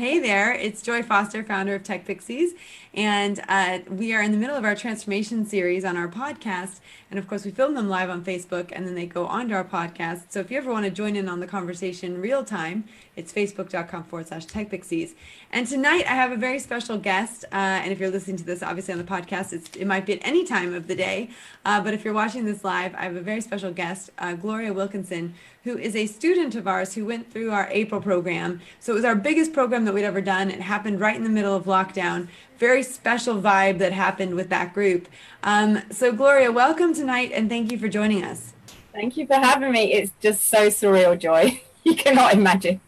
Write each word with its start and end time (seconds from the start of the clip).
hey 0.00 0.18
there, 0.18 0.50
it's 0.54 0.80
Joy 0.80 1.02
Foster, 1.02 1.44
founder 1.44 1.74
of 1.74 1.82
Tech 1.84 2.06
Pixies, 2.06 2.54
and 2.94 3.38
uh, 3.50 3.80
we 3.90 4.14
are 4.14 4.22
in 4.22 4.32
the 4.32 4.38
middle 4.38 4.56
of 4.56 4.64
our 4.64 4.74
transformation 4.74 5.44
series 5.44 5.84
on 5.84 5.94
our 5.94 6.08
podcast. 6.08 6.80
And 7.10 7.18
of 7.18 7.28
course, 7.28 7.44
we 7.44 7.50
film 7.50 7.74
them 7.74 7.88
live 7.88 8.08
on 8.08 8.24
Facebook 8.24 8.70
and 8.72 8.86
then 8.86 8.94
they 8.94 9.04
go 9.04 9.26
onto 9.26 9.54
our 9.54 9.64
podcast. 9.64 10.30
So 10.30 10.40
if 10.40 10.50
you 10.50 10.56
ever 10.56 10.72
want 10.72 10.86
to 10.86 10.90
join 10.90 11.16
in 11.16 11.28
on 11.28 11.40
the 11.40 11.46
conversation 11.46 12.20
real 12.20 12.44
time, 12.44 12.84
it's 13.14 13.32
facebook.com 13.32 14.04
forward 14.04 14.28
slash 14.28 14.46
Tech 14.46 14.70
Pixies. 14.70 15.14
And 15.52 15.66
tonight 15.66 16.04
I 16.06 16.14
have 16.14 16.32
a 16.32 16.36
very 16.36 16.60
special 16.60 16.96
guest. 16.96 17.44
Uh, 17.52 17.56
and 17.56 17.92
if 17.92 18.00
you're 18.00 18.10
listening 18.10 18.36
to 18.36 18.44
this, 18.44 18.62
obviously 18.62 18.92
on 18.92 18.98
the 18.98 19.04
podcast, 19.04 19.76
it 19.76 19.86
might 19.86 20.06
be 20.06 20.14
at 20.14 20.20
any 20.22 20.44
time 20.44 20.72
of 20.72 20.86
the 20.86 20.94
day. 20.94 21.30
Uh, 21.64 21.80
but 21.80 21.92
if 21.94 22.04
you're 22.04 22.14
watching 22.14 22.46
this 22.46 22.64
live, 22.64 22.94
I 22.94 23.02
have 23.02 23.16
a 23.16 23.20
very 23.20 23.40
special 23.40 23.72
guest, 23.72 24.10
uh, 24.18 24.34
Gloria 24.34 24.72
Wilkinson, 24.72 25.34
who 25.64 25.76
is 25.76 25.94
a 25.94 26.06
student 26.06 26.54
of 26.54 26.66
ours 26.66 26.94
who 26.94 27.04
went 27.04 27.30
through 27.30 27.50
our 27.50 27.68
April 27.70 28.00
program. 28.00 28.60
So 28.78 28.92
it 28.92 28.96
was 28.96 29.04
our 29.04 29.14
biggest 29.14 29.52
program 29.52 29.84
that 29.84 29.94
we'd 29.94 30.04
ever 30.04 30.20
done. 30.20 30.50
It 30.50 30.60
happened 30.60 31.00
right 31.00 31.16
in 31.16 31.24
the 31.24 31.30
middle 31.30 31.54
of 31.54 31.64
lockdown. 31.64 32.28
Very 32.58 32.82
special 32.82 33.40
vibe 33.40 33.78
that 33.78 33.92
happened 33.92 34.34
with 34.34 34.48
that 34.48 34.72
group. 34.72 35.08
Um, 35.42 35.82
so, 35.90 36.12
Gloria, 36.12 36.50
welcome 36.50 36.94
tonight 36.94 37.32
and 37.32 37.48
thank 37.48 37.70
you 37.70 37.78
for 37.78 37.88
joining 37.88 38.24
us. 38.24 38.52
Thank 38.92 39.16
you 39.16 39.26
for 39.26 39.34
having 39.34 39.72
me. 39.72 39.92
It's 39.92 40.12
just 40.20 40.48
so 40.48 40.68
surreal, 40.68 41.18
Joy. 41.18 41.62
You 41.82 41.96
cannot 41.96 42.34
imagine. 42.34 42.78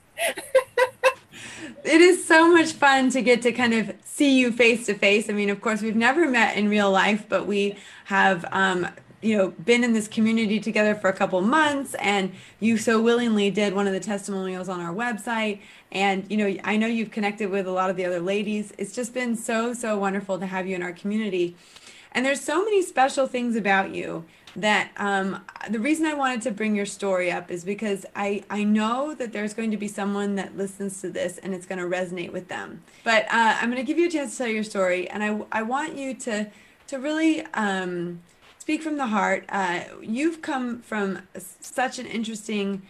it 1.83 2.01
is 2.01 2.27
so 2.27 2.53
much 2.53 2.73
fun 2.73 3.09
to 3.09 3.23
get 3.23 3.41
to 3.41 3.51
kind 3.51 3.73
of 3.73 3.95
see 4.05 4.39
you 4.39 4.53
face 4.53 4.85
to 4.85 4.95
face. 4.95 5.31
I 5.31 5.33
mean, 5.33 5.49
of 5.49 5.63
course, 5.63 5.81
we've 5.81 5.97
never 5.97 6.29
met 6.29 6.59
in 6.59 6.69
real 6.69 6.91
life, 6.91 7.25
but 7.27 7.47
we 7.47 7.77
have 8.05 8.45
um, 8.53 8.87
you 9.23 9.37
know 9.37 9.51
been 9.51 9.85
in 9.85 9.93
this 9.93 10.09
community 10.09 10.61
together 10.61 10.95
for 10.95 11.09
a 11.09 11.13
couple 11.13 11.41
months 11.41 11.95
and 12.01 12.33
you 12.61 12.77
so 12.77 13.01
willingly 13.01 13.51
did 13.51 13.75
one 13.75 13.87
of 13.87 13.93
the 13.93 14.01
testimonials 14.01 14.69
on 14.69 14.81
our 14.81 14.95
website. 14.95 15.61
And 15.91 16.27
you 16.31 16.37
know 16.37 16.57
i 16.65 16.77
know 16.77 16.87
you've 16.87 17.11
connected 17.11 17.51
with 17.51 17.67
a 17.67 17.73
lot 17.73 17.89
of 17.89 17.97
the 17.97 18.05
other 18.05 18.21
ladies. 18.21 18.73
It's 18.79 18.95
just 18.95 19.15
been 19.15 19.37
so 19.37 19.73
so 19.73 19.97
wonderful 19.99 20.39
to 20.39 20.47
have 20.47 20.67
you 20.67 20.77
in 20.77 20.83
our 20.83 20.93
community. 20.93 21.57
And 22.15 22.27
there's 22.27 22.43
so 22.43 22.63
many 22.63 22.83
special 22.83 23.27
things 23.27 23.57
about 23.57 23.95
you 23.95 24.25
that 24.55 24.91
um, 24.99 25.43
the 25.71 25.79
reason 25.79 26.07
I 26.07 26.15
wanted 26.15 26.43
to 26.43 26.51
bring 26.51 26.77
your 26.77 26.87
story 26.87 27.33
up 27.33 27.51
is 27.51 27.65
because 27.65 28.05
I, 28.15 28.45
I 28.51 28.65
know 28.65 29.15
that 29.15 29.33
there's 29.33 29.55
going 29.55 29.71
to 29.71 29.77
be 29.79 29.89
someone 29.89 30.35
that 30.35 30.57
listens 30.57 31.01
to 31.01 31.09
this 31.09 31.39
and 31.39 31.55
it's 31.55 31.65
going 31.65 31.79
to 31.79 31.87
resonate 31.87 32.33
with 32.33 32.49
them. 32.49 32.83
But 33.03 33.25
uh, 33.25 33.57
I'm 33.61 33.71
going 33.71 33.83
to 33.83 33.87
give 33.87 33.99
you 33.99 34.09
a 34.09 34.11
chance 34.11 34.33
to 34.33 34.39
tell 34.39 34.49
your 34.49 34.65
story, 34.65 35.09
and 35.09 35.25
I, 35.25 35.61
I 35.61 35.63
want 35.63 35.97
you 35.97 36.15
to 36.15 36.51
to 36.89 36.99
really 36.99 37.41
um, 37.55 38.21
speak 38.63 38.81
from 38.81 38.97
the 38.97 39.09
heart. 39.09 39.45
Uh, 39.49 39.81
you've 40.01 40.41
come 40.41 40.81
from 40.83 41.21
such 41.37 41.99
an 41.99 42.07
interesting 42.07 42.81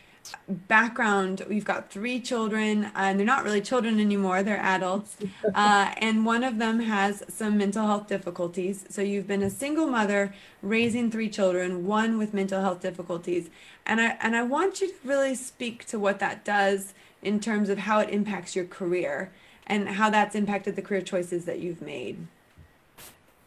background. 0.47 1.43
We've 1.49 1.65
got 1.65 1.91
three 1.91 2.21
children, 2.21 2.91
and 2.95 3.19
they're 3.19 3.27
not 3.27 3.43
really 3.43 3.63
children 3.63 3.99
anymore, 3.99 4.43
they're 4.43 4.61
adults. 4.61 5.17
Uh, 5.55 5.93
and 5.99 6.25
one 6.25 6.45
of 6.45 6.59
them 6.59 6.81
has 6.81 7.23
some 7.29 7.59
mental 7.59 7.87
health 7.87 8.07
difficulties. 8.07 8.85
So 8.89 9.03
you've 9.03 9.27
been 9.27 9.43
a 9.43 9.51
single 9.51 9.87
mother 9.87 10.35
raising 10.63 11.11
three 11.11 11.29
children, 11.29 11.87
one 11.87 12.17
with 12.17 12.33
mental 12.33 12.61
health 12.61 12.81
difficulties. 12.81 13.51
And 13.85 14.01
I, 14.01 14.17
and 14.21 14.35
I 14.35 14.43
want 14.43 14.81
you 14.81 14.89
to 14.89 14.95
really 15.05 15.35
speak 15.35 15.85
to 15.87 15.99
what 15.99 16.21
that 16.21 16.45
does 16.45 16.95
in 17.23 17.39
terms 17.41 17.69
of 17.69 17.79
how 17.79 18.01
it 18.01 18.11
impacts 18.11 18.57
your 18.57 18.65
career 18.65 19.31
and 19.67 19.89
how 19.89 20.11
that's 20.11 20.35
impacted 20.35 20.77
the 20.77 20.83
career 20.83 21.03
choices 21.03 21.45
that 21.45 21.59
you've 21.59 21.83
made. 21.83 22.27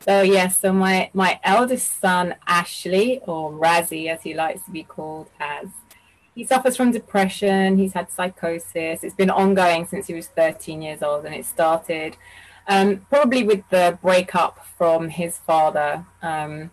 So 0.06 0.22
yes, 0.22 0.59
so 0.59 0.72
my 0.72 1.09
my 1.16 1.39
eldest 1.44 2.00
son 2.00 2.36
Ashley, 2.45 3.22
or 3.25 3.52
Razzie 3.52 4.08
as 4.08 4.22
he 4.22 4.36
likes 4.36 4.64
to 4.66 4.72
be 4.72 4.84
called, 4.84 5.31
has 5.39 5.70
he 6.36 6.44
suffers 6.45 6.78
from 6.78 6.92
depression. 6.92 7.80
He's 7.80 7.94
had 7.94 8.11
psychosis. 8.11 9.03
It's 9.03 9.16
been 9.16 9.31
ongoing 9.31 9.88
since 9.88 10.06
he 10.06 10.14
was 10.14 10.28
13 10.28 10.83
years 10.83 11.02
old, 11.02 11.26
and 11.26 11.33
it 11.33 11.44
started 11.44 12.17
um, 12.67 13.08
probably 13.09 13.42
with 13.42 13.64
the 13.72 13.98
breakup 14.00 14.64
from 14.78 15.09
his 15.09 15.39
father. 15.39 16.06
Um, 16.22 16.70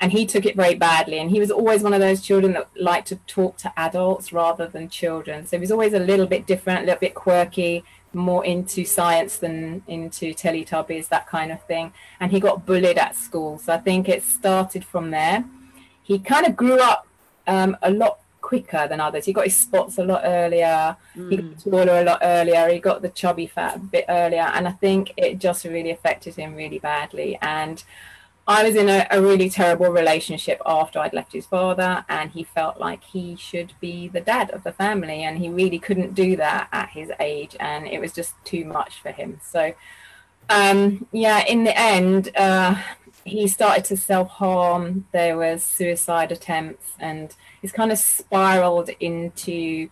and 0.00 0.12
he 0.12 0.26
took 0.26 0.44
it 0.44 0.54
very 0.54 0.74
badly. 0.74 1.18
And 1.18 1.30
he 1.30 1.40
was 1.40 1.50
always 1.50 1.82
one 1.82 1.92
of 1.92 2.00
those 2.00 2.20
children 2.20 2.52
that 2.52 2.68
liked 2.78 3.08
to 3.08 3.16
talk 3.26 3.56
to 3.58 3.72
adults 3.76 4.32
rather 4.32 4.68
than 4.68 4.88
children. 4.88 5.44
So 5.46 5.56
he 5.56 5.60
was 5.60 5.72
always 5.72 5.92
a 5.92 5.98
little 5.98 6.26
bit 6.26 6.46
different, 6.46 6.82
a 6.82 6.84
little 6.84 7.00
bit 7.00 7.14
quirky 7.14 7.82
more 8.14 8.44
into 8.44 8.84
science 8.84 9.38
than 9.38 9.82
into 9.86 10.32
Teletubbies, 10.34 11.08
that 11.08 11.26
kind 11.26 11.52
of 11.52 11.62
thing. 11.64 11.92
And 12.20 12.32
he 12.32 12.40
got 12.40 12.66
bullied 12.66 12.98
at 12.98 13.16
school. 13.16 13.58
So 13.58 13.72
I 13.72 13.78
think 13.78 14.08
it 14.08 14.22
started 14.22 14.84
from 14.84 15.10
there. 15.10 15.44
He 16.02 16.18
kind 16.18 16.46
of 16.46 16.56
grew 16.56 16.78
up 16.78 17.06
um, 17.46 17.76
a 17.82 17.90
lot 17.90 18.20
quicker 18.40 18.88
than 18.88 19.00
others. 19.00 19.26
He 19.26 19.32
got 19.32 19.44
his 19.44 19.56
spots 19.56 19.98
a 19.98 20.04
lot 20.04 20.22
earlier. 20.24 20.96
Mm. 21.14 21.30
He 21.30 21.36
got 21.36 21.46
mm. 21.46 21.70
taller 21.70 22.00
a 22.00 22.04
lot 22.04 22.18
earlier. 22.22 22.68
He 22.68 22.78
got 22.78 23.02
the 23.02 23.10
chubby 23.10 23.46
fat 23.46 23.76
a 23.76 23.78
bit 23.78 24.06
earlier. 24.08 24.50
And 24.54 24.66
I 24.66 24.72
think 24.72 25.12
it 25.16 25.38
just 25.38 25.64
really 25.64 25.90
affected 25.90 26.34
him 26.34 26.54
really 26.54 26.78
badly. 26.78 27.38
And 27.42 27.82
I 28.48 28.62
was 28.62 28.76
in 28.76 28.88
a, 28.88 29.06
a, 29.10 29.20
really 29.20 29.50
terrible 29.50 29.90
relationship 29.90 30.58
after 30.64 30.98
I'd 30.98 31.12
left 31.12 31.34
his 31.34 31.44
father, 31.44 32.02
and 32.08 32.30
he 32.30 32.44
felt 32.44 32.80
like 32.80 33.04
he 33.04 33.36
should 33.36 33.74
be 33.78 34.08
the 34.08 34.22
dad 34.22 34.50
of 34.52 34.64
the 34.64 34.72
family, 34.72 35.22
and 35.22 35.36
he 35.36 35.50
really 35.50 35.78
couldn't 35.78 36.14
do 36.14 36.34
that 36.36 36.68
at 36.72 36.88
his 36.88 37.12
age, 37.20 37.54
and 37.60 37.86
it 37.86 38.00
was 38.00 38.14
just 38.14 38.32
too 38.46 38.64
much 38.64 39.02
for 39.02 39.10
him. 39.10 39.38
So, 39.44 39.74
um, 40.48 41.06
yeah, 41.12 41.44
in 41.46 41.64
the 41.64 41.78
end, 41.78 42.34
uh, 42.34 42.80
he 43.22 43.48
started 43.48 43.84
to 43.84 43.98
self 43.98 44.30
harm. 44.30 45.06
There 45.12 45.36
was 45.36 45.62
suicide 45.62 46.32
attempts, 46.32 46.92
and 46.98 47.34
he's 47.60 47.72
kind 47.72 47.92
of 47.92 47.98
spiraled 47.98 48.88
into 48.98 49.90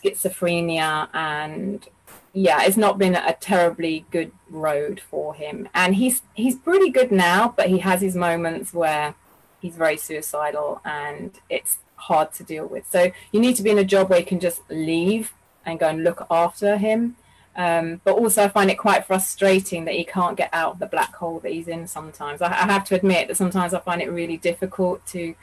schizophrenia 0.00 1.08
and 1.12 1.88
yeah, 2.34 2.62
it's 2.62 2.76
not 2.76 2.98
been 2.98 3.14
a 3.14 3.34
terribly 3.34 4.06
good 4.10 4.32
road 4.48 5.00
for 5.00 5.34
him. 5.34 5.68
And 5.74 5.96
he's 5.96 6.22
he's 6.34 6.56
pretty 6.56 6.90
good 6.90 7.12
now, 7.12 7.52
but 7.56 7.68
he 7.68 7.78
has 7.78 8.00
his 8.00 8.16
moments 8.16 8.72
where 8.72 9.14
he's 9.60 9.76
very 9.76 9.96
suicidal 9.96 10.80
and 10.84 11.38
it's 11.48 11.78
hard 11.96 12.32
to 12.34 12.42
deal 12.42 12.66
with. 12.66 12.90
So 12.90 13.12
you 13.32 13.40
need 13.40 13.56
to 13.56 13.62
be 13.62 13.70
in 13.70 13.78
a 13.78 13.84
job 13.84 14.10
where 14.10 14.18
you 14.18 14.26
can 14.26 14.40
just 14.40 14.62
leave 14.70 15.32
and 15.64 15.78
go 15.78 15.88
and 15.88 16.02
look 16.02 16.26
after 16.30 16.76
him. 16.76 17.16
Um, 17.54 18.00
but 18.02 18.14
also, 18.14 18.44
I 18.44 18.48
find 18.48 18.70
it 18.70 18.78
quite 18.78 19.06
frustrating 19.06 19.84
that 19.84 19.94
he 19.94 20.04
can't 20.04 20.38
get 20.38 20.48
out 20.54 20.74
of 20.74 20.78
the 20.78 20.86
black 20.86 21.14
hole 21.14 21.38
that 21.40 21.52
he's 21.52 21.68
in 21.68 21.86
sometimes. 21.86 22.40
I, 22.40 22.46
I 22.46 22.72
have 22.72 22.84
to 22.84 22.94
admit 22.94 23.28
that 23.28 23.36
sometimes 23.36 23.74
I 23.74 23.80
find 23.80 24.00
it 24.00 24.10
really 24.10 24.38
difficult 24.38 25.04
to 25.08 25.34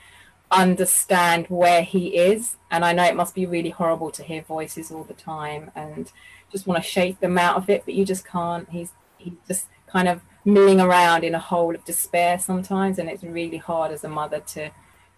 understand 0.51 1.45
where 1.47 1.83
he 1.83 2.17
is. 2.17 2.57
And 2.71 2.83
I 2.83 2.93
know 2.93 3.03
it 3.03 3.15
must 3.15 3.35
be 3.35 3.45
really 3.45 3.69
horrible 3.69 4.09
to 4.11 4.23
hear 4.23 4.41
voices 4.41 4.91
all 4.91 5.03
the 5.03 5.13
time 5.13 5.69
and 5.75 6.11
just 6.51 6.67
want 6.67 6.83
to 6.83 6.89
shake 6.89 7.19
them 7.19 7.37
out 7.37 7.57
of 7.57 7.69
it, 7.69 7.83
but 7.85 7.93
you 7.93 8.05
just 8.05 8.25
can't. 8.25 8.69
He's 8.69 8.91
he's 9.17 9.33
just 9.47 9.67
kind 9.87 10.07
of 10.07 10.21
milling 10.45 10.79
around 10.79 11.23
in 11.23 11.35
a 11.35 11.39
hole 11.39 11.75
of 11.75 11.83
despair 11.85 12.39
sometimes, 12.39 12.99
and 12.99 13.09
it's 13.09 13.23
really 13.23 13.57
hard 13.57 13.91
as 13.91 14.03
a 14.03 14.09
mother 14.09 14.39
to 14.39 14.71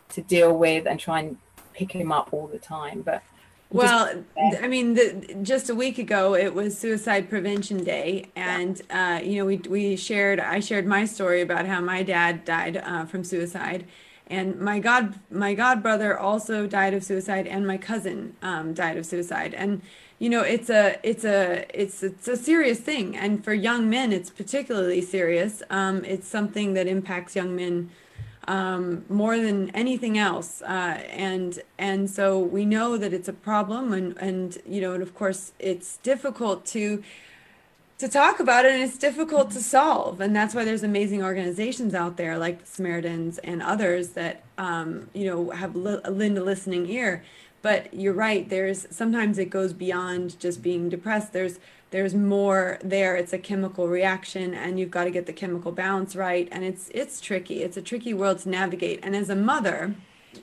to 0.09 0.21
deal 0.21 0.55
with 0.57 0.85
and 0.85 0.99
try 0.99 1.19
and 1.19 1.37
pick 1.73 1.93
him 1.93 2.11
up 2.11 2.33
all 2.33 2.47
the 2.47 2.59
time. 2.59 3.01
But 3.01 3.23
well, 3.69 4.23
I 4.61 4.67
mean, 4.67 4.95
the, 4.95 5.37
just 5.41 5.69
a 5.69 5.75
week 5.75 5.97
ago 5.97 6.35
it 6.35 6.53
was 6.53 6.77
Suicide 6.77 7.29
Prevention 7.29 7.83
Day, 7.83 8.29
and 8.35 8.81
uh, 8.89 9.21
you 9.23 9.37
know 9.37 9.45
we 9.45 9.57
we 9.57 9.95
shared 9.95 10.39
I 10.39 10.59
shared 10.59 10.85
my 10.85 11.05
story 11.05 11.41
about 11.41 11.65
how 11.65 11.79
my 11.79 12.03
dad 12.03 12.43
died 12.43 12.77
uh, 12.77 13.05
from 13.05 13.23
suicide, 13.23 13.85
and 14.27 14.59
my 14.59 14.79
god 14.79 15.15
my 15.29 15.53
god 15.53 15.81
brother 15.81 16.19
also 16.19 16.67
died 16.67 16.93
of 16.93 17.03
suicide, 17.03 17.47
and 17.47 17.65
my 17.65 17.77
cousin 17.77 18.35
um, 18.41 18.73
died 18.73 18.97
of 18.97 19.05
suicide, 19.05 19.53
and 19.53 19.81
you 20.21 20.29
know 20.29 20.41
it's 20.41 20.69
a 20.69 20.99
it's 21.01 21.25
a 21.25 21.65
it's 21.73 22.03
it's 22.03 22.27
a 22.27 22.37
serious 22.37 22.79
thing. 22.79 23.17
And 23.17 23.43
for 23.43 23.55
young 23.55 23.89
men 23.89 24.13
it's 24.13 24.29
particularly 24.29 25.01
serious. 25.01 25.63
Um, 25.71 26.05
it's 26.05 26.27
something 26.27 26.75
that 26.75 26.85
impacts 26.85 27.35
young 27.35 27.55
men 27.55 27.89
um, 28.47 29.03
more 29.09 29.37
than 29.39 29.71
anything 29.71 30.19
else. 30.19 30.61
Uh, 30.61 31.01
and 31.09 31.59
and 31.79 32.07
so 32.07 32.37
we 32.37 32.65
know 32.65 32.97
that 32.97 33.13
it's 33.13 33.29
a 33.29 33.33
problem. 33.33 33.93
And 33.93 34.15
and 34.19 34.59
you 34.63 34.79
know 34.79 34.93
and 34.93 35.01
of 35.01 35.15
course 35.15 35.53
it's 35.57 35.97
difficult 35.97 36.67
to 36.67 37.03
to 37.97 38.07
talk 38.07 38.39
about 38.39 38.65
it 38.65 38.73
and 38.73 38.83
it's 38.83 38.99
difficult 38.99 39.49
to 39.51 39.59
solve. 39.59 40.21
And 40.21 40.35
that's 40.35 40.53
why 40.53 40.63
there's 40.65 40.83
amazing 40.83 41.23
organizations 41.23 41.95
out 41.95 42.17
there 42.17 42.37
like 42.37 42.59
samaritans 42.67 43.39
and 43.39 43.63
others 43.63 44.09
that 44.09 44.43
um, 44.59 45.09
you 45.15 45.25
know 45.25 45.49
have 45.49 45.75
li- 45.75 46.01
lend 46.07 46.37
a 46.37 46.43
listening 46.43 46.87
ear 46.91 47.23
but 47.61 47.93
you're 47.93 48.13
right 48.13 48.49
there's 48.49 48.87
sometimes 48.89 49.37
it 49.37 49.49
goes 49.49 49.73
beyond 49.73 50.39
just 50.39 50.61
being 50.61 50.89
depressed. 50.89 51.33
There's 51.33 51.59
there's 51.91 52.15
more 52.15 52.79
there. 52.81 53.17
It's 53.17 53.33
a 53.33 53.37
chemical 53.37 53.89
reaction 53.89 54.53
and 54.53 54.79
you've 54.79 54.91
got 54.91 55.03
to 55.03 55.11
get 55.11 55.25
the 55.25 55.33
chemical 55.33 55.71
balance 55.71 56.15
right 56.15 56.47
and 56.51 56.63
it's 56.63 56.89
it's 56.93 57.19
tricky. 57.21 57.63
It's 57.63 57.77
a 57.77 57.81
tricky 57.81 58.13
world 58.13 58.39
to 58.39 58.49
navigate. 58.49 58.99
And 59.03 59.15
as 59.15 59.29
a 59.29 59.35
mother 59.35 59.95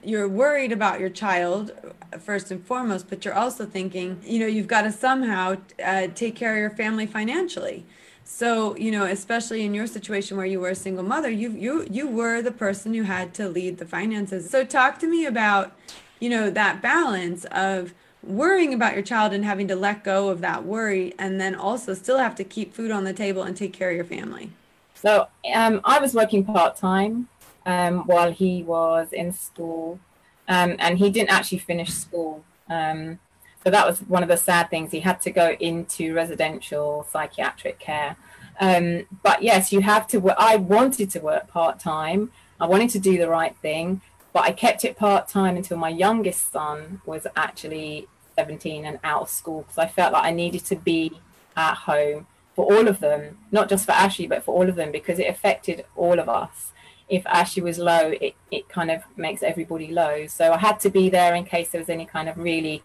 you're 0.04 0.28
worried 0.28 0.70
about 0.70 1.00
your 1.00 1.08
child 1.08 1.72
first 2.20 2.50
and 2.50 2.62
foremost 2.66 3.08
but 3.08 3.24
you're 3.24 3.32
also 3.32 3.64
thinking 3.64 4.20
you 4.22 4.38
know 4.38 4.46
you've 4.46 4.66
got 4.66 4.82
to 4.82 4.92
somehow 4.92 5.56
uh, 5.82 6.06
take 6.14 6.36
care 6.36 6.52
of 6.52 6.58
your 6.58 6.70
family 6.70 7.06
financially. 7.06 7.84
So 8.22 8.76
you 8.76 8.90
know 8.90 9.04
especially 9.04 9.64
in 9.64 9.74
your 9.74 9.86
situation 9.86 10.36
where 10.36 10.46
you 10.46 10.60
were 10.60 10.68
a 10.68 10.74
single 10.74 11.04
mother 11.04 11.30
you 11.30 11.50
you 11.50 11.86
you 11.90 12.06
were 12.06 12.42
the 12.42 12.52
person 12.52 12.94
who 12.94 13.02
had 13.02 13.34
to 13.34 13.48
lead 13.48 13.78
the 13.78 13.86
finances. 13.86 14.48
So 14.50 14.64
talk 14.64 14.98
to 14.98 15.08
me 15.08 15.24
about 15.24 15.74
you 16.20 16.28
know 16.28 16.50
that 16.50 16.82
balance 16.82 17.44
of 17.46 17.94
worrying 18.22 18.74
about 18.74 18.94
your 18.94 19.02
child 19.02 19.32
and 19.32 19.44
having 19.44 19.68
to 19.68 19.76
let 19.76 20.04
go 20.04 20.28
of 20.28 20.40
that 20.40 20.64
worry 20.64 21.14
and 21.18 21.40
then 21.40 21.54
also 21.54 21.94
still 21.94 22.18
have 22.18 22.34
to 22.34 22.44
keep 22.44 22.74
food 22.74 22.90
on 22.90 23.04
the 23.04 23.12
table 23.12 23.42
and 23.42 23.56
take 23.56 23.72
care 23.72 23.90
of 23.90 23.96
your 23.96 24.04
family? 24.04 24.50
So 24.94 25.28
um, 25.54 25.80
I 25.84 26.00
was 26.00 26.14
working 26.14 26.44
part 26.44 26.76
time 26.76 27.28
um, 27.64 28.00
while 28.06 28.32
he 28.32 28.64
was 28.64 29.12
in 29.12 29.32
school, 29.32 30.00
um, 30.48 30.74
and 30.78 30.98
he 30.98 31.10
didn't 31.10 31.30
actually 31.30 31.58
finish 31.58 31.90
school. 31.90 32.42
Um, 32.68 33.20
so 33.62 33.70
that 33.70 33.86
was 33.86 34.00
one 34.00 34.22
of 34.22 34.28
the 34.28 34.36
sad 34.36 34.70
things. 34.70 34.90
He 34.90 35.00
had 35.00 35.20
to 35.22 35.30
go 35.30 35.50
into 35.60 36.14
residential 36.14 37.06
psychiatric 37.10 37.78
care. 37.78 38.16
Um, 38.60 39.06
but 39.22 39.42
yes, 39.42 39.72
you 39.72 39.80
have 39.82 40.08
to. 40.08 40.30
I 40.30 40.56
wanted 40.56 41.10
to 41.10 41.20
work 41.20 41.48
part 41.48 41.78
time. 41.78 42.32
I 42.60 42.66
wanted 42.66 42.90
to 42.90 42.98
do 42.98 43.18
the 43.18 43.28
right 43.28 43.54
thing, 43.62 44.00
but 44.38 44.44
I 44.44 44.52
kept 44.52 44.84
it 44.84 44.96
part 44.96 45.26
time 45.26 45.56
until 45.56 45.78
my 45.78 45.88
youngest 45.88 46.52
son 46.52 47.00
was 47.04 47.26
actually 47.34 48.06
17 48.36 48.84
and 48.84 49.00
out 49.02 49.22
of 49.22 49.28
school 49.28 49.62
because 49.62 49.78
I 49.78 49.88
felt 49.88 50.12
like 50.12 50.22
I 50.22 50.30
needed 50.30 50.64
to 50.66 50.76
be 50.76 51.10
at 51.56 51.74
home 51.74 52.28
for 52.54 52.64
all 52.72 52.86
of 52.86 53.00
them, 53.00 53.38
not 53.50 53.68
just 53.68 53.84
for 53.84 53.90
Ashley, 53.90 54.28
but 54.28 54.44
for 54.44 54.54
all 54.54 54.68
of 54.68 54.76
them 54.76 54.92
because 54.92 55.18
it 55.18 55.28
affected 55.28 55.84
all 55.96 56.20
of 56.20 56.28
us. 56.28 56.70
If 57.08 57.26
Ashley 57.26 57.64
was 57.64 57.78
low, 57.78 58.12
it, 58.20 58.36
it 58.52 58.68
kind 58.68 58.92
of 58.92 59.02
makes 59.16 59.42
everybody 59.42 59.88
low. 59.88 60.28
So 60.28 60.52
I 60.52 60.58
had 60.58 60.78
to 60.80 60.88
be 60.88 61.10
there 61.10 61.34
in 61.34 61.44
case 61.44 61.70
there 61.70 61.80
was 61.80 61.88
any 61.88 62.06
kind 62.06 62.28
of 62.28 62.38
really 62.38 62.84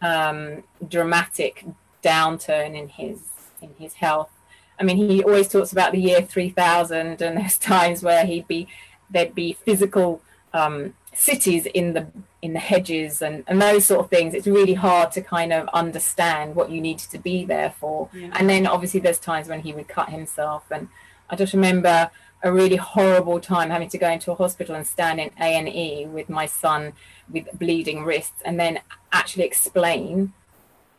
um, 0.00 0.64
dramatic 0.88 1.66
downturn 2.02 2.74
in 2.74 2.88
his 2.88 3.18
in 3.60 3.74
his 3.78 3.92
health. 3.92 4.30
I 4.78 4.84
mean, 4.84 4.96
he 4.96 5.22
always 5.24 5.48
talks 5.48 5.72
about 5.72 5.92
the 5.92 6.00
year 6.00 6.22
3000, 6.22 7.20
and 7.20 7.36
there's 7.36 7.58
times 7.58 8.02
where 8.02 8.24
he'd 8.24 8.48
be 8.48 8.66
there'd 9.10 9.34
be 9.34 9.52
physical 9.52 10.22
um, 10.52 10.94
cities 11.14 11.66
in 11.66 11.92
the 11.94 12.06
in 12.42 12.52
the 12.54 12.58
hedges 12.58 13.20
and, 13.20 13.44
and 13.46 13.60
those 13.60 13.84
sort 13.84 14.00
of 14.00 14.08
things 14.08 14.32
it's 14.32 14.46
really 14.46 14.74
hard 14.74 15.12
to 15.12 15.20
kind 15.20 15.52
of 15.52 15.68
understand 15.68 16.54
what 16.54 16.70
you 16.70 16.80
needed 16.80 17.10
to 17.10 17.18
be 17.18 17.44
there 17.44 17.70
for 17.70 18.08
yeah. 18.14 18.30
and 18.32 18.48
then 18.48 18.66
obviously 18.66 19.00
there's 19.00 19.18
times 19.18 19.48
when 19.48 19.60
he 19.60 19.72
would 19.72 19.88
cut 19.88 20.08
himself 20.08 20.64
and 20.70 20.88
i 21.28 21.36
just 21.36 21.52
remember 21.52 22.10
a 22.42 22.50
really 22.50 22.76
horrible 22.76 23.38
time 23.38 23.68
having 23.68 23.88
to 23.88 23.98
go 23.98 24.08
into 24.08 24.32
a 24.32 24.34
hospital 24.34 24.74
and 24.74 24.86
stand 24.86 25.20
in 25.20 25.30
a&e 25.38 26.06
with 26.06 26.30
my 26.30 26.46
son 26.46 26.92
with 27.28 27.46
bleeding 27.58 28.04
wrists 28.04 28.40
and 28.44 28.58
then 28.58 28.80
actually 29.12 29.44
explain 29.44 30.32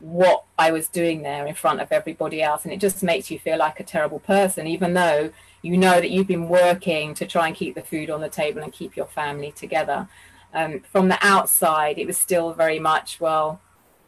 what 0.01 0.43
i 0.57 0.71
was 0.71 0.87
doing 0.87 1.21
there 1.21 1.45
in 1.45 1.53
front 1.53 1.79
of 1.79 1.91
everybody 1.91 2.41
else 2.41 2.63
and 2.63 2.73
it 2.73 2.79
just 2.79 3.01
makes 3.03 3.31
you 3.31 3.39
feel 3.39 3.57
like 3.57 3.79
a 3.79 3.83
terrible 3.83 4.19
person 4.19 4.67
even 4.67 4.93
though 4.93 5.31
you 5.61 5.77
know 5.77 6.01
that 6.01 6.09
you've 6.09 6.27
been 6.27 6.49
working 6.49 7.13
to 7.13 7.25
try 7.25 7.47
and 7.47 7.55
keep 7.55 7.75
the 7.75 7.81
food 7.81 8.09
on 8.09 8.21
the 8.21 8.29
table 8.29 8.61
and 8.61 8.73
keep 8.73 8.95
your 8.95 9.05
family 9.05 9.51
together. 9.51 10.07
Um, 10.53 10.81
from 10.81 11.07
the 11.07 11.17
outside, 11.21 11.97
it 11.97 12.07
was 12.07 12.17
still 12.17 12.53
very 12.53 12.79
much, 12.79 13.19
well, 13.19 13.61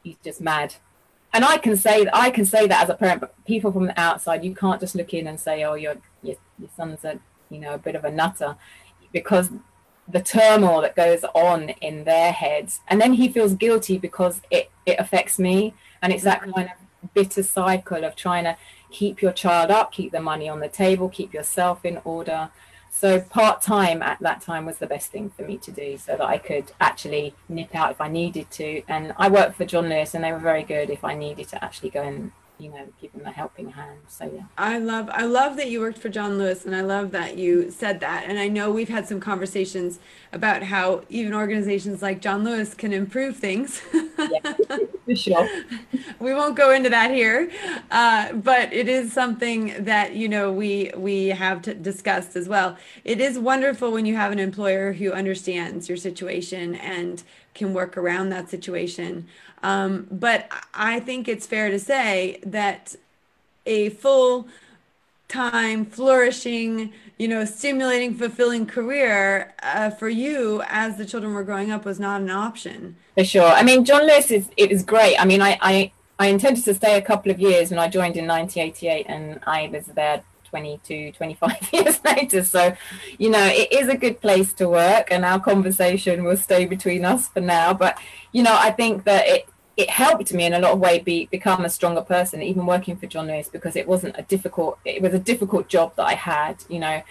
he's 0.04 0.18
just 0.24 0.42
mad. 0.42 0.76
And 1.32 1.46
I 1.46 1.58
can 1.58 1.76
say 1.78 2.04
that 2.04 2.16
I 2.16 2.30
can 2.30 2.46
say 2.46 2.68
that 2.68 2.84
as 2.84 2.90
a 2.90 2.96
parent, 2.96 3.22
but 3.22 3.34
people 3.46 3.72
from 3.72 3.88
the 3.88 4.00
outside, 4.00 4.44
you 4.44 4.54
can't 4.54 4.80
just 4.80 4.94
look 4.94 5.14
in 5.14 5.28
and 5.28 5.40
say, 5.40 5.64
oh, 5.64 5.74
your 5.74 5.96
your, 6.22 6.36
your 6.60 6.70
son's 6.76 7.04
a 7.04 7.20
you 7.50 7.60
know 7.60 7.74
a 7.74 7.78
bit 7.80 7.96
of 7.96 8.06
a 8.06 8.12
nutter, 8.12 8.56
because 9.12 9.50
the 10.08 10.22
turmoil 10.22 10.82
that 10.82 10.96
goes 10.96 11.24
on 11.34 11.70
in 11.70 12.04
their 12.04 12.32
heads, 12.32 12.82
and 12.88 13.00
then 13.00 13.14
he 13.14 13.30
feels 13.30 13.54
guilty 13.54 13.98
because 13.98 14.42
it 14.52 14.70
it 14.86 15.00
affects 15.00 15.40
me, 15.40 15.74
and 16.02 16.12
it's 16.12 16.24
that 16.24 16.42
mm-hmm. 16.42 16.52
kind 16.52 16.70
of 16.70 17.14
bitter 17.14 17.44
cycle 17.44 18.04
of 18.04 18.16
trying 18.16 18.44
to 18.46 18.58
keep 18.92 19.22
your 19.22 19.32
child 19.32 19.72
up, 19.72 19.92
keep 19.92 20.12
the 20.12 20.22
money 20.22 20.48
on 20.48 20.60
the 20.60 20.70
table, 20.70 21.10
keep 21.10 21.34
yourself 21.34 21.84
in 21.84 22.00
order. 22.06 22.50
So 22.92 23.20
part 23.20 23.62
time 23.62 24.04
at 24.04 24.20
that 24.20 24.42
time 24.42 24.66
was 24.66 24.78
the 24.78 24.88
best 24.88 25.12
thing 25.12 25.32
for 25.32 25.42
me 25.42 25.58
to 25.58 25.72
do 25.72 25.98
so 25.98 26.16
that 26.16 26.22
I 26.22 26.38
could 26.38 26.72
actually 26.80 27.34
nip 27.50 27.74
out 27.74 27.92
if 27.92 28.00
I 28.00 28.08
needed 28.08 28.52
to. 28.52 28.84
And 28.88 29.14
I 29.18 29.30
worked 29.30 29.56
for 29.56 29.66
John 29.66 29.90
Lewis 29.90 30.14
and 30.14 30.24
they 30.24 30.32
were 30.32 30.38
very 30.38 30.64
good 30.64 30.92
if 30.92 31.04
I 31.04 31.16
needed 31.16 31.48
to 31.50 31.64
actually 31.64 31.90
go 31.90 32.04
and 32.04 32.32
you 32.60 32.70
know 32.70 32.88
give 33.02 33.12
them 33.14 33.26
a 33.26 33.32
helping 33.32 33.70
hand. 33.70 34.00
So 34.08 34.32
yeah. 34.34 34.44
I 34.58 34.78
love 34.78 35.10
i 35.12 35.26
love 35.26 35.58
that 35.58 35.70
you 35.70 35.80
worked 35.80 35.98
for 35.98 36.10
john 36.10 36.38
lewis 36.38 36.66
and 36.66 36.76
i 36.76 36.82
love 36.82 37.12
that 37.12 37.38
you 37.38 37.72
said 37.72 38.00
that. 38.02 38.26
And 38.28 38.40
i 38.40 38.48
know 38.48 38.72
we've 38.72 38.90
had 38.90 39.08
some 39.08 39.20
conversations 39.20 40.00
about 40.32 40.64
how 40.64 41.04
even 41.10 41.34
organizations 41.34 42.02
like 42.02 42.22
john 42.22 42.44
lewis 42.44 42.74
can 42.74 42.94
improve 42.94 43.38
things. 43.38 43.82
Yeah, 43.94 44.54
for 45.06 45.16
sure. 45.16 45.50
We 46.20 46.34
won't 46.34 46.56
go 46.56 46.72
into 46.72 46.90
that 46.90 47.12
here 47.12 47.50
uh, 47.92 48.34
but 48.34 48.72
it 48.74 48.88
is 48.88 49.14
something 49.14 49.84
that 49.84 50.16
you 50.16 50.28
know 50.28 50.52
we 50.52 50.92
we 50.96 51.28
have 51.28 51.62
discussed 51.82 52.36
as 52.36 52.48
well. 52.48 52.78
It 53.04 53.20
is 53.20 53.38
wonderful 53.38 53.92
when 53.92 54.06
you 54.06 54.16
have 54.16 54.32
an 54.32 54.40
employer 54.40 54.94
who 54.94 55.12
understands 55.12 55.88
your 55.88 55.98
situation 55.98 56.76
and 56.76 57.24
can 57.54 57.74
work 57.74 57.98
around 57.98 58.30
that 58.30 58.50
situation 58.50 59.28
um, 59.64 60.08
but 60.12 60.50
I 60.74 61.00
think 61.00 61.28
it's 61.28 61.48
fair 61.48 61.72
to 61.72 61.80
say 61.80 62.40
that 62.46 62.96
a 63.66 63.90
full 63.90 64.48
time, 65.30 65.86
flourishing, 65.86 66.94
you 67.18 67.28
know, 67.28 67.46
stimulating, 67.46 68.14
fulfilling 68.14 68.66
career 68.66 69.54
uh, 69.64 69.90
for 69.90 70.10
you 70.10 70.62
as 70.68 70.98
the 70.98 71.06
children 71.06 71.34
were 71.34 71.44
growing 71.44 71.72
up 71.72 71.86
was 71.86 72.00
not 72.00 72.22
an 72.22 72.30
option. 72.30 72.98
For 73.16 73.24
sure. 73.24 73.48
I 73.48 73.64
mean, 73.64 73.86
John 73.86 74.06
Lewis 74.06 74.30
is 74.32 74.50
it 74.58 74.70
was 74.70 74.84
great. 74.84 75.16
I 75.18 75.26
mean, 75.26 75.42
I, 75.42 75.58
I 75.62 75.92
I 76.20 76.28
intended 76.28 76.64
to 76.66 76.74
stay 76.74 76.98
a 76.98 77.02
couple 77.02 77.32
of 77.32 77.40
years 77.40 77.72
when 77.72 77.80
I 77.80 77.88
joined 77.88 78.18
in 78.18 78.28
1988, 78.28 79.06
and 79.10 79.40
I 79.48 79.70
was 79.72 79.86
there 79.88 80.22
22, 80.54 81.14
25 81.14 81.70
years 81.74 82.00
later. 82.06 82.44
So, 82.44 82.78
you 83.18 83.32
know, 83.32 83.44
it 83.44 83.74
is 83.74 83.88
a 83.88 83.98
good 83.98 84.22
place 84.22 84.54
to 84.54 84.70
work, 84.70 85.08
and 85.10 85.26
our 85.26 85.40
conversation 85.40 86.24
will 86.24 86.38
stay 86.38 86.66
between 86.66 87.06
us 87.06 87.28
for 87.28 87.42
now. 87.42 87.74
But, 87.74 87.98
you 88.32 88.44
know, 88.44 88.56
I 88.56 88.70
think 88.70 89.04
that 89.06 89.28
it, 89.28 89.50
it 89.78 89.90
helped 89.90 90.32
me 90.32 90.46
in 90.46 90.54
a 90.54 90.60
lot 90.60 90.74
of 90.74 90.80
way 90.80 91.00
be 91.00 91.26
become 91.32 91.66
a 91.66 91.70
stronger 91.72 92.04
person 92.04 92.44
even 92.44 92.68
working 92.68 92.96
for 92.96 93.08
john 93.08 93.26
lewis 93.26 93.50
because 93.50 93.76
it 93.76 93.88
wasn't 93.88 94.16
a 94.20 94.22
difficult 94.22 94.78
it 94.86 95.02
was 95.02 95.16
a 95.16 95.20
difficult 95.32 95.68
job 95.68 95.96
that 95.96 96.04
i 96.04 96.14
had 96.14 96.64
you 96.70 96.78
know 96.78 97.02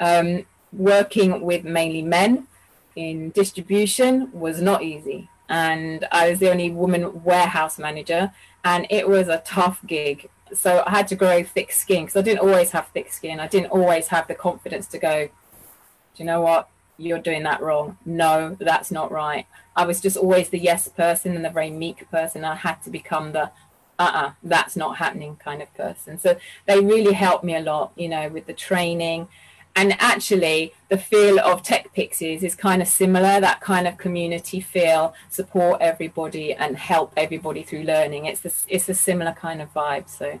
um, 0.00 0.44
working 0.72 1.40
with 1.40 1.62
mainly 1.62 2.02
men 2.02 2.48
in 2.96 3.30
distribution 3.30 4.28
was 4.32 4.60
not 4.60 4.82
easy 4.82 5.30
and 5.48 6.08
i 6.10 6.28
was 6.28 6.40
the 6.40 6.50
only 6.50 6.72
woman 6.72 7.22
warehouse 7.22 7.78
manager 7.78 8.32
and 8.64 8.84
it 8.90 9.08
was 9.08 9.28
a 9.28 9.42
tough 9.44 9.78
gig 9.86 10.28
so 10.54 10.82
i 10.86 10.90
had 10.90 11.08
to 11.08 11.14
grow 11.14 11.42
thick 11.42 11.72
skin 11.72 12.04
because 12.04 12.16
i 12.16 12.22
didn't 12.22 12.40
always 12.40 12.70
have 12.70 12.88
thick 12.88 13.12
skin 13.12 13.40
i 13.40 13.46
didn't 13.46 13.70
always 13.70 14.08
have 14.08 14.26
the 14.28 14.34
confidence 14.34 14.86
to 14.86 14.98
go 14.98 15.26
do 15.26 15.30
you 16.16 16.24
know 16.24 16.40
what 16.40 16.68
you're 16.96 17.18
doing 17.18 17.44
that 17.44 17.62
wrong 17.62 17.96
no 18.04 18.56
that's 18.60 18.90
not 18.90 19.10
right 19.12 19.46
I 19.78 19.86
was 19.86 20.00
just 20.00 20.16
always 20.16 20.48
the 20.48 20.58
yes 20.58 20.88
person 20.88 21.36
and 21.36 21.44
the 21.44 21.50
very 21.50 21.70
meek 21.70 22.10
person. 22.10 22.44
I 22.44 22.56
had 22.56 22.82
to 22.82 22.90
become 22.90 23.30
the 23.30 23.52
uh-uh, 23.96 24.32
that's 24.42 24.74
not 24.74 24.96
happening 24.96 25.36
kind 25.36 25.62
of 25.62 25.72
person. 25.74 26.18
So 26.18 26.36
they 26.66 26.80
really 26.80 27.12
helped 27.12 27.44
me 27.44 27.54
a 27.54 27.60
lot, 27.60 27.92
you 27.94 28.08
know, 28.08 28.28
with 28.28 28.46
the 28.46 28.52
training. 28.52 29.28
And 29.78 29.94
actually, 30.00 30.72
the 30.88 30.98
feel 30.98 31.38
of 31.38 31.62
Tech 31.62 31.92
Pixies 31.94 32.42
is 32.42 32.56
kind 32.56 32.82
of 32.82 32.88
similar, 32.88 33.38
that 33.40 33.60
kind 33.60 33.86
of 33.86 33.96
community 33.96 34.60
feel, 34.60 35.14
support 35.30 35.80
everybody 35.80 36.52
and 36.52 36.76
help 36.76 37.12
everybody 37.16 37.62
through 37.62 37.84
learning. 37.84 38.26
It's 38.26 38.44
a, 38.44 38.50
it's 38.66 38.88
a 38.88 38.94
similar 38.94 39.30
kind 39.34 39.62
of 39.62 39.72
vibe. 39.72 40.08
So, 40.08 40.40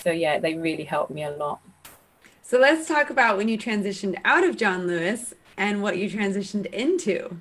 so 0.00 0.12
yeah, 0.12 0.38
they 0.38 0.54
really 0.54 0.84
helped 0.84 1.10
me 1.10 1.24
a 1.24 1.32
lot. 1.32 1.58
So 2.42 2.60
let's 2.60 2.86
talk 2.86 3.10
about 3.10 3.36
when 3.36 3.48
you 3.48 3.58
transitioned 3.58 4.20
out 4.24 4.44
of 4.44 4.56
John 4.56 4.86
Lewis 4.86 5.34
and 5.56 5.82
what 5.82 5.98
you 5.98 6.08
transitioned 6.08 6.66
into. 6.66 7.38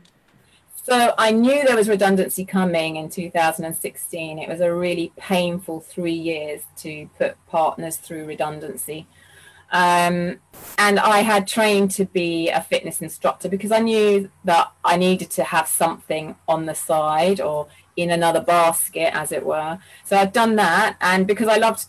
So 0.73 1.13
I 1.15 1.29
knew 1.29 1.63
there 1.63 1.75
was 1.75 1.87
redundancy 1.87 2.43
coming 2.43 2.95
in 2.95 3.11
2016. 3.11 4.39
It 4.39 4.49
was 4.49 4.61
a 4.61 4.73
really 4.73 5.11
painful 5.15 5.81
three 5.81 6.11
years 6.11 6.63
to 6.77 7.07
put 7.19 7.37
partners 7.45 7.97
through 7.97 8.25
redundancy. 8.25 9.05
Um, 9.75 10.39
and 10.77 10.99
I 10.99 11.19
had 11.19 11.47
trained 11.47 11.91
to 11.91 12.05
be 12.05 12.49
a 12.49 12.61
fitness 12.61 13.01
instructor 13.01 13.49
because 13.49 13.73
I 13.73 13.79
knew 13.79 14.29
that 14.45 14.71
I 14.85 14.95
needed 14.95 15.29
to 15.31 15.43
have 15.43 15.67
something 15.67 16.35
on 16.47 16.65
the 16.65 16.73
side 16.73 17.41
or 17.41 17.67
in 17.97 18.09
another 18.09 18.39
basket, 18.39 19.13
as 19.13 19.33
it 19.33 19.45
were. 19.45 19.77
So 20.05 20.15
I'd 20.15 20.31
done 20.31 20.55
that. 20.55 20.95
And 21.01 21.27
because 21.27 21.49
I 21.49 21.57
loved 21.57 21.87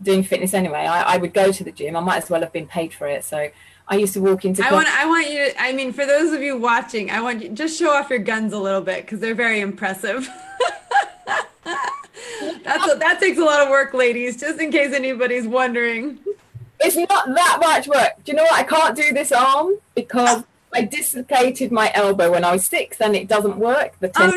doing 0.00 0.22
fitness 0.22 0.54
anyway, 0.54 0.86
I, 0.86 1.14
I 1.14 1.16
would 1.16 1.34
go 1.34 1.50
to 1.50 1.64
the 1.64 1.72
gym. 1.72 1.96
I 1.96 2.00
might 2.00 2.18
as 2.18 2.30
well 2.30 2.40
have 2.40 2.52
been 2.52 2.68
paid 2.68 2.94
for 2.94 3.08
it. 3.08 3.24
So 3.24 3.50
I 3.88 3.96
used 3.96 4.14
to 4.14 4.20
walk 4.20 4.44
into. 4.44 4.64
I 4.64 4.72
want. 4.72 4.86
I 4.88 5.06
want 5.06 5.28
you. 5.28 5.50
To, 5.50 5.60
I 5.60 5.72
mean, 5.72 5.92
for 5.92 6.06
those 6.06 6.32
of 6.32 6.40
you 6.40 6.56
watching, 6.56 7.10
I 7.10 7.20
want 7.20 7.42
you 7.42 7.48
just 7.48 7.76
show 7.78 7.90
off 7.90 8.10
your 8.10 8.20
guns 8.20 8.52
a 8.52 8.58
little 8.58 8.80
bit 8.80 9.04
because 9.04 9.18
they're 9.18 9.34
very 9.34 9.60
impressive. 9.60 10.28
That's 11.64 12.92
a, 12.92 12.96
that 12.96 13.18
takes 13.20 13.38
a 13.38 13.44
lot 13.44 13.60
of 13.60 13.68
work, 13.68 13.92
ladies. 13.92 14.40
Just 14.40 14.60
in 14.60 14.70
case 14.70 14.94
anybody's 14.94 15.46
wondering. 15.46 16.18
It's 16.86 16.96
not 16.96 17.34
that 17.34 17.58
much 17.60 17.88
work. 17.88 18.12
Do 18.24 18.32
you 18.32 18.36
know 18.36 18.44
what? 18.44 18.52
I 18.54 18.62
can't 18.62 18.96
do 18.96 19.12
this 19.12 19.32
arm 19.32 19.74
because 19.94 20.44
I 20.72 20.82
dislocated 20.82 21.72
my 21.72 21.90
elbow 21.94 22.30
when 22.30 22.44
I 22.44 22.52
was 22.52 22.66
six, 22.66 23.00
and 23.00 23.14
it 23.14 23.28
doesn't 23.28 23.58
work. 23.58 23.98
The 24.00 24.10
oh 24.16 24.30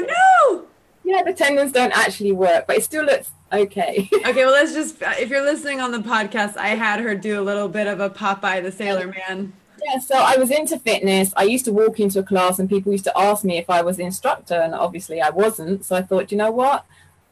no! 0.52 0.66
Yeah, 1.04 1.24
the 1.24 1.34
tendons 1.34 1.72
don't 1.72 1.98
actually 1.98 2.34
work, 2.34 2.68
but 2.68 2.78
it 2.78 2.84
still 2.84 3.06
looks 3.06 3.32
Okay. 3.52 4.10
okay, 4.14 4.46
well, 4.46 4.52
let's 4.52 4.74
just, 4.74 5.02
uh, 5.02 5.14
if 5.20 5.30
you're 5.30 5.44
listening 5.44 5.80
on 5.80 5.92
the 5.92 6.00
podcast, 6.00 6.58
I 6.58 6.70
had 6.70 7.00
her 7.00 7.16
do 7.16 7.40
a 7.40 7.44
little 7.44 7.70
bit 7.70 7.88
of 7.88 8.00
a 8.00 8.10
Popeye 8.10 8.62
the 8.62 8.72
Sailor 8.72 9.08
Man. 9.08 9.54
Yeah, 9.86 10.00
so 10.00 10.16
I 10.16 10.38
was 10.38 10.52
into 10.52 10.78
fitness. 10.80 11.34
I 11.38 11.44
used 11.44 11.66
to 11.66 11.72
walk 11.72 12.00
into 12.00 12.20
a 12.20 12.24
class 12.24 12.60
and 12.60 12.68
people 12.68 12.92
used 12.92 13.06
to 13.06 13.18
ask 13.18 13.44
me 13.44 13.58
if 13.58 13.70
I 13.70 13.82
was 13.82 13.98
the 13.98 14.04
instructor, 14.04 14.56
and 14.56 14.74
obviously 14.74 15.22
I 15.22 15.30
wasn't. 15.30 15.86
So 15.86 15.96
I 15.96 16.02
thought, 16.02 16.32
you 16.32 16.38
know 16.38 16.52
what? 16.52 16.86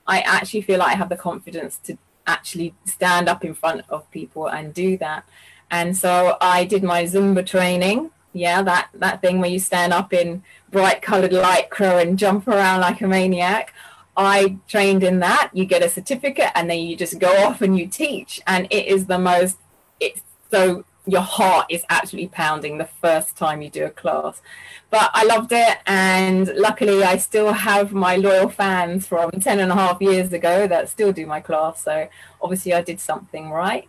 I 0.07 0.21
actually 0.21 0.61
feel 0.61 0.79
like 0.79 0.93
I 0.93 0.97
have 0.97 1.09
the 1.09 1.17
confidence 1.17 1.77
to 1.85 1.97
actually 2.27 2.73
stand 2.85 3.29
up 3.29 3.43
in 3.43 3.53
front 3.53 3.83
of 3.89 4.09
people 4.11 4.47
and 4.47 4.73
do 4.73 4.97
that. 4.97 5.25
And 5.71 5.95
so 5.95 6.37
I 6.41 6.65
did 6.65 6.83
my 6.83 7.03
Zumba 7.03 7.45
training. 7.45 8.11
Yeah, 8.33 8.61
that, 8.63 8.89
that 8.95 9.21
thing 9.21 9.39
where 9.39 9.49
you 9.49 9.59
stand 9.59 9.93
up 9.93 10.11
in 10.11 10.43
bright 10.69 11.01
colored 11.01 11.31
lycra 11.31 12.01
and 12.01 12.19
jump 12.19 12.47
around 12.47 12.81
like 12.81 13.01
a 13.01 13.07
maniac. 13.07 13.73
I 14.17 14.57
trained 14.67 15.03
in 15.03 15.19
that. 15.19 15.51
You 15.53 15.65
get 15.65 15.83
a 15.83 15.89
certificate 15.89 16.51
and 16.55 16.69
then 16.69 16.79
you 16.79 16.95
just 16.95 17.19
go 17.19 17.31
off 17.45 17.61
and 17.61 17.77
you 17.77 17.87
teach. 17.87 18.41
And 18.45 18.67
it 18.69 18.87
is 18.87 19.05
the 19.05 19.19
most, 19.19 19.57
it's 19.99 20.21
so 20.51 20.85
your 21.07 21.21
heart 21.21 21.67
is 21.69 21.83
actually 21.89 22.27
pounding 22.27 22.77
the 22.77 22.85
first 22.85 23.37
time 23.37 23.61
you 23.61 23.69
do 23.69 23.85
a 23.85 23.89
class. 23.89 24.41
But 24.89 25.11
I 25.13 25.23
loved 25.25 25.51
it. 25.51 25.77
And 25.85 26.47
luckily, 26.55 27.03
I 27.03 27.17
still 27.17 27.53
have 27.53 27.93
my 27.93 28.15
loyal 28.15 28.49
fans 28.49 29.07
from 29.07 29.31
10 29.31 29.59
and 29.59 29.71
a 29.71 29.75
half 29.75 30.01
years 30.01 30.33
ago 30.33 30.67
that 30.67 30.89
still 30.89 31.11
do 31.11 31.25
my 31.25 31.39
class. 31.39 31.83
So 31.83 32.07
obviously, 32.41 32.73
I 32.73 32.81
did 32.81 32.99
something 32.99 33.51
right. 33.51 33.87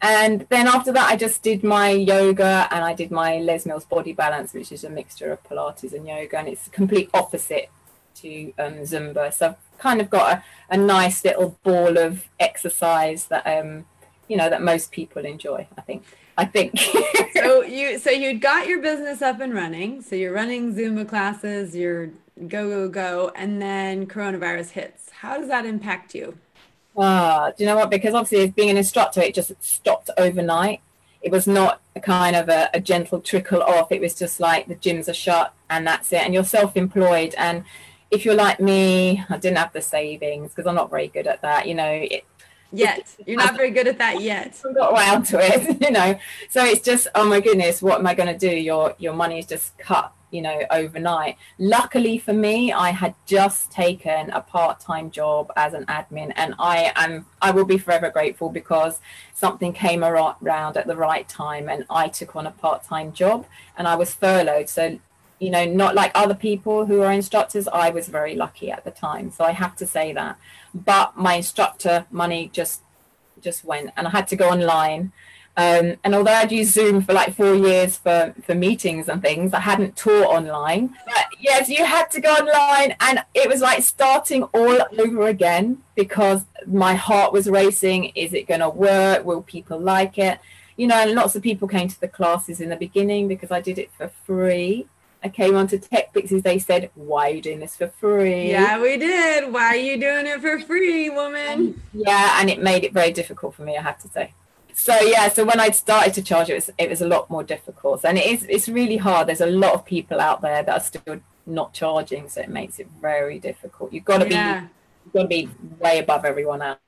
And 0.00 0.46
then 0.48 0.68
after 0.68 0.92
that, 0.92 1.10
I 1.10 1.16
just 1.16 1.42
did 1.42 1.64
my 1.64 1.90
yoga 1.90 2.68
and 2.70 2.84
I 2.84 2.94
did 2.94 3.10
my 3.10 3.38
Les 3.38 3.66
Mills 3.66 3.84
body 3.84 4.12
balance, 4.12 4.52
which 4.52 4.70
is 4.70 4.84
a 4.84 4.90
mixture 4.90 5.32
of 5.32 5.42
Pilates 5.42 5.92
and 5.92 6.06
yoga. 6.06 6.38
And 6.38 6.48
it's 6.48 6.66
a 6.68 6.70
complete 6.70 7.10
opposite 7.12 7.70
to 8.16 8.52
um, 8.58 8.74
Zumba. 8.82 9.32
So 9.32 9.48
I've 9.48 9.78
kind 9.78 10.00
of 10.00 10.08
got 10.08 10.38
a, 10.38 10.44
a 10.70 10.76
nice 10.76 11.24
little 11.24 11.58
ball 11.62 11.98
of 11.98 12.28
exercise 12.38 13.26
that, 13.26 13.44
um, 13.46 13.86
you 14.28 14.36
know, 14.36 14.48
that 14.48 14.62
most 14.62 14.92
people 14.92 15.24
enjoy, 15.24 15.66
I 15.76 15.80
think. 15.80 16.04
I 16.38 16.44
think. 16.44 16.78
so 17.34 17.62
you 17.62 17.98
so 17.98 18.10
you'd 18.10 18.40
got 18.40 18.68
your 18.68 18.80
business 18.80 19.20
up 19.20 19.40
and 19.40 19.52
running. 19.52 20.00
So 20.00 20.14
you're 20.14 20.32
running 20.32 20.72
Zumba 20.74 21.06
classes, 21.06 21.74
you're 21.74 22.06
go 22.46 22.68
go 22.68 22.88
go, 22.88 23.32
and 23.34 23.60
then 23.60 24.06
coronavirus 24.06 24.70
hits. 24.70 25.10
How 25.10 25.36
does 25.36 25.48
that 25.48 25.66
impact 25.66 26.14
you? 26.14 26.38
Ah, 26.96 27.50
do 27.56 27.64
you 27.64 27.68
know 27.68 27.76
what? 27.76 27.90
Because 27.90 28.14
obviously, 28.14 28.46
as 28.46 28.52
being 28.52 28.70
an 28.70 28.76
instructor, 28.76 29.20
it 29.20 29.34
just 29.34 29.52
stopped 29.62 30.10
overnight. 30.16 30.80
It 31.22 31.32
was 31.32 31.48
not 31.48 31.80
a 31.96 32.00
kind 32.00 32.36
of 32.36 32.48
a, 32.48 32.70
a 32.72 32.80
gentle 32.80 33.20
trickle 33.20 33.62
off. 33.62 33.90
It 33.90 34.00
was 34.00 34.14
just 34.14 34.38
like 34.38 34.68
the 34.68 34.76
gyms 34.76 35.08
are 35.08 35.14
shut 35.14 35.52
and 35.68 35.84
that's 35.84 36.12
it. 36.12 36.22
And 36.22 36.32
you're 36.32 36.44
self-employed. 36.44 37.34
And 37.36 37.64
if 38.12 38.24
you're 38.24 38.36
like 38.36 38.60
me, 38.60 39.24
I 39.28 39.36
didn't 39.38 39.58
have 39.58 39.72
the 39.72 39.82
savings 39.82 40.50
because 40.50 40.68
I'm 40.68 40.76
not 40.76 40.90
very 40.90 41.08
good 41.08 41.26
at 41.26 41.42
that. 41.42 41.66
You 41.66 41.74
know, 41.74 41.90
it, 41.90 42.24
yet. 42.72 43.14
You're 43.26 43.36
not 43.36 43.56
very 43.56 43.70
good 43.70 43.88
at 43.88 43.98
that 43.98 44.20
yet. 44.20 44.60
I 44.68 44.72
got 44.72 44.92
around 44.92 45.24
to 45.26 45.38
it, 45.40 45.80
you 45.82 45.90
know. 45.90 46.18
So 46.48 46.64
it's 46.64 46.84
just, 46.84 47.08
oh 47.14 47.28
my 47.28 47.40
goodness, 47.40 47.82
what 47.82 47.98
am 47.98 48.06
I 48.06 48.14
going 48.14 48.32
to 48.32 48.38
do? 48.38 48.54
Your 48.54 48.94
your 48.98 49.12
money 49.12 49.38
is 49.38 49.46
just 49.46 49.76
cut, 49.78 50.12
you 50.30 50.42
know, 50.42 50.62
overnight. 50.70 51.36
Luckily 51.58 52.18
for 52.18 52.32
me, 52.32 52.72
I 52.72 52.90
had 52.90 53.14
just 53.26 53.70
taken 53.70 54.30
a 54.30 54.40
part 54.40 54.80
time 54.80 55.10
job 55.10 55.52
as 55.56 55.74
an 55.74 55.86
admin, 55.86 56.32
and 56.36 56.54
I 56.58 56.92
am 56.96 57.26
I 57.40 57.50
will 57.50 57.64
be 57.64 57.78
forever 57.78 58.10
grateful 58.10 58.50
because 58.50 59.00
something 59.34 59.72
came 59.72 60.04
around 60.04 60.76
at 60.76 60.86
the 60.86 60.96
right 60.96 61.28
time, 61.28 61.68
and 61.68 61.84
I 61.90 62.08
took 62.08 62.36
on 62.36 62.46
a 62.46 62.50
part 62.52 62.84
time 62.84 63.12
job, 63.12 63.46
and 63.76 63.88
I 63.88 63.96
was 63.96 64.14
furloughed. 64.14 64.68
So 64.68 64.98
you 65.38 65.50
know, 65.50 65.64
not 65.64 65.94
like 65.94 66.10
other 66.14 66.34
people 66.34 66.86
who 66.86 67.02
are 67.02 67.12
instructors. 67.12 67.68
I 67.68 67.90
was 67.90 68.08
very 68.08 68.34
lucky 68.34 68.70
at 68.70 68.84
the 68.84 68.90
time, 68.90 69.30
so 69.30 69.44
I 69.44 69.52
have 69.52 69.76
to 69.76 69.86
say 69.86 70.12
that 70.12 70.38
but 70.74 71.16
my 71.16 71.34
instructor 71.34 72.06
money 72.10 72.50
just 72.52 72.82
just 73.40 73.64
went 73.64 73.90
and 73.96 74.06
I 74.06 74.10
had 74.10 74.28
to 74.28 74.36
go 74.36 74.50
online. 74.50 75.12
Um, 75.56 75.96
and 76.04 76.14
although 76.14 76.32
I'd 76.32 76.52
used 76.52 76.72
Zoom 76.72 77.02
for 77.02 77.12
like 77.12 77.34
four 77.34 77.54
years 77.54 77.96
for, 77.96 78.32
for 78.44 78.54
meetings 78.54 79.08
and 79.08 79.20
things, 79.20 79.52
I 79.52 79.58
hadn't 79.58 79.96
taught 79.96 80.26
online. 80.26 80.94
But 81.04 81.26
yes, 81.40 81.68
you 81.68 81.84
had 81.84 82.12
to 82.12 82.20
go 82.20 82.32
online, 82.32 82.94
and 83.00 83.24
it 83.34 83.48
was 83.48 83.60
like 83.60 83.82
starting 83.82 84.44
all 84.44 84.78
over 85.00 85.26
again 85.26 85.82
because 85.96 86.44
my 86.64 86.94
heart 86.94 87.32
was 87.32 87.48
racing. 87.48 88.12
Is 88.14 88.34
it 88.34 88.46
going 88.46 88.60
to 88.60 88.70
work? 88.70 89.24
Will 89.24 89.42
people 89.42 89.80
like 89.80 90.16
it? 90.16 90.38
You 90.76 90.86
know, 90.86 90.94
and 90.94 91.12
lots 91.14 91.34
of 91.34 91.42
people 91.42 91.66
came 91.66 91.88
to 91.88 92.00
the 92.00 92.06
classes 92.06 92.60
in 92.60 92.68
the 92.68 92.76
beginning 92.76 93.26
because 93.26 93.50
I 93.50 93.60
did 93.60 93.80
it 93.80 93.90
for 93.98 94.12
free. 94.26 94.86
I 95.22 95.28
came 95.28 95.56
onto 95.56 95.78
Tech 95.78 96.12
Pixies, 96.12 96.42
they 96.42 96.58
said, 96.58 96.90
Why 96.94 97.30
are 97.30 97.34
you 97.34 97.42
doing 97.42 97.60
this 97.60 97.76
for 97.76 97.88
free? 97.88 98.50
Yeah, 98.50 98.80
we 98.80 98.96
did. 98.96 99.52
Why 99.52 99.66
are 99.66 99.76
you 99.76 99.98
doing 99.98 100.26
it 100.26 100.40
for 100.40 100.60
free, 100.60 101.10
woman? 101.10 101.82
yeah, 101.92 102.40
and 102.40 102.48
it 102.48 102.62
made 102.62 102.84
it 102.84 102.92
very 102.92 103.12
difficult 103.12 103.54
for 103.54 103.62
me, 103.62 103.76
I 103.76 103.82
have 103.82 104.00
to 104.02 104.08
say. 104.08 104.34
So 104.74 104.96
yeah, 105.00 105.28
so 105.28 105.44
when 105.44 105.58
I 105.58 105.70
started 105.70 106.14
to 106.14 106.22
charge 106.22 106.50
it 106.50 106.54
was 106.54 106.70
it 106.78 106.88
was 106.88 107.02
a 107.02 107.08
lot 107.08 107.28
more 107.30 107.42
difficult. 107.42 108.04
And 108.04 108.16
it 108.16 108.26
is 108.26 108.46
it's 108.48 108.68
really 108.68 108.96
hard. 108.96 109.26
There's 109.26 109.40
a 109.40 109.46
lot 109.46 109.74
of 109.74 109.84
people 109.84 110.20
out 110.20 110.40
there 110.40 110.62
that 110.62 110.72
are 110.72 110.80
still 110.80 111.20
not 111.46 111.72
charging, 111.72 112.28
so 112.28 112.40
it 112.42 112.48
makes 112.48 112.78
it 112.78 112.86
very 113.00 113.40
difficult. 113.40 113.92
You've 113.92 114.04
got 114.04 114.18
to 114.18 114.30
yeah. 114.30 114.60
be 114.60 114.68
got 115.12 115.22
to 115.22 115.28
be 115.28 115.48
way 115.78 115.98
above 115.98 116.24
everyone 116.24 116.62
else. 116.62 116.78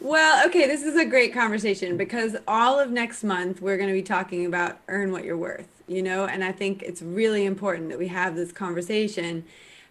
Well, 0.00 0.46
okay, 0.48 0.66
this 0.66 0.82
is 0.82 0.96
a 0.96 1.04
great 1.04 1.32
conversation 1.32 1.96
because 1.96 2.36
all 2.46 2.78
of 2.78 2.90
next 2.90 3.24
month 3.24 3.60
we're 3.60 3.76
going 3.76 3.88
to 3.88 3.94
be 3.94 4.02
talking 4.02 4.44
about 4.44 4.78
earn 4.88 5.12
what 5.12 5.24
you're 5.24 5.38
worth 5.38 5.74
you 5.86 6.02
know, 6.02 6.26
and 6.26 6.42
I 6.42 6.52
think 6.52 6.82
it's 6.82 7.02
really 7.02 7.44
important 7.44 7.90
that 7.90 7.98
we 7.98 8.08
have 8.08 8.36
this 8.36 8.52
conversation 8.52 9.44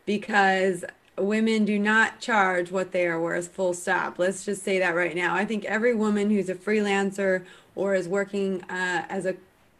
because 0.06 0.84
women 1.18 1.66
do 1.66 1.78
not 1.78 2.20
charge 2.20 2.72
what 2.72 2.92
they 2.92 3.06
are 3.06 3.22
worth, 3.22 3.50
full 3.50 3.74
stop. 3.74 4.18
Let's 4.18 4.44
just 4.44 4.64
say 4.64 4.80
that 4.80 4.96
right 4.96 5.16
now. 5.16 5.36
I 5.36 5.46
think 5.46 5.66
every 5.66 5.94
woman 5.94 6.30
who's 6.32 6.50
a 6.50 6.56
freelancer 6.56 7.46
or 7.76 7.94
is 7.94 8.08
working 8.08 8.64
uh, 8.64 9.06
as 9.10 9.26
a 9.26 9.36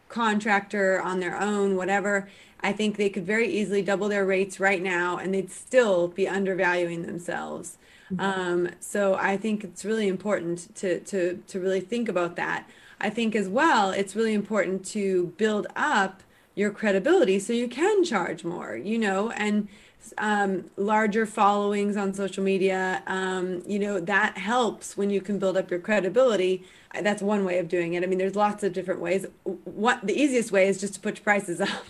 contractor 0.08 1.00
on 1.00 1.20
their 1.20 1.40
own, 1.40 1.76
whatever, 1.76 2.28
I 2.60 2.72
think 2.72 2.96
they 2.96 3.10
could 3.10 3.26
very 3.26 3.48
easily 3.48 3.82
double 3.82 4.08
their 4.08 4.24
rates 4.24 4.58
right 4.58 4.82
now 4.82 5.18
and 5.18 5.34
they'd 5.34 5.50
still 5.50 6.08
be 6.08 6.26
undervaluing 6.26 7.02
themselves. 7.02 7.76
Mm-hmm. 8.12 8.20
Um, 8.20 8.70
so 8.80 9.14
I 9.14 9.36
think 9.36 9.64
it's 9.64 9.84
really 9.84 10.08
important 10.08 10.74
to, 10.76 11.00
to, 11.00 11.42
to 11.46 11.60
really 11.60 11.80
think 11.80 12.08
about 12.08 12.36
that. 12.36 12.68
I 13.00 13.10
think 13.10 13.34
as 13.34 13.48
well, 13.48 13.90
it's 13.90 14.16
really 14.16 14.34
important 14.34 14.84
to 14.86 15.34
build 15.36 15.66
up 15.76 16.22
your 16.54 16.70
credibility 16.70 17.38
so 17.38 17.52
you 17.52 17.68
can 17.68 18.04
charge 18.04 18.44
more, 18.44 18.76
you 18.76 18.98
know, 18.98 19.30
and 19.32 19.68
um, 20.18 20.70
larger 20.76 21.24
followings 21.24 21.96
on 21.96 22.12
social 22.12 22.44
media, 22.44 23.02
um, 23.06 23.62
you 23.66 23.78
know, 23.78 24.00
that 24.00 24.36
helps 24.36 24.96
when 24.96 25.10
you 25.10 25.20
can 25.20 25.38
build 25.38 25.56
up 25.56 25.70
your 25.70 25.80
credibility 25.80 26.64
that's 27.02 27.22
one 27.22 27.44
way 27.44 27.58
of 27.58 27.68
doing 27.68 27.94
it. 27.94 28.02
I 28.02 28.06
mean, 28.06 28.18
there's 28.18 28.36
lots 28.36 28.62
of 28.62 28.72
different 28.72 29.00
ways. 29.00 29.26
What 29.42 30.06
the 30.06 30.14
easiest 30.14 30.52
way 30.52 30.68
is 30.68 30.80
just 30.80 30.94
to 30.94 31.00
put 31.00 31.16
your 31.16 31.24
prices 31.24 31.60
up, 31.60 31.84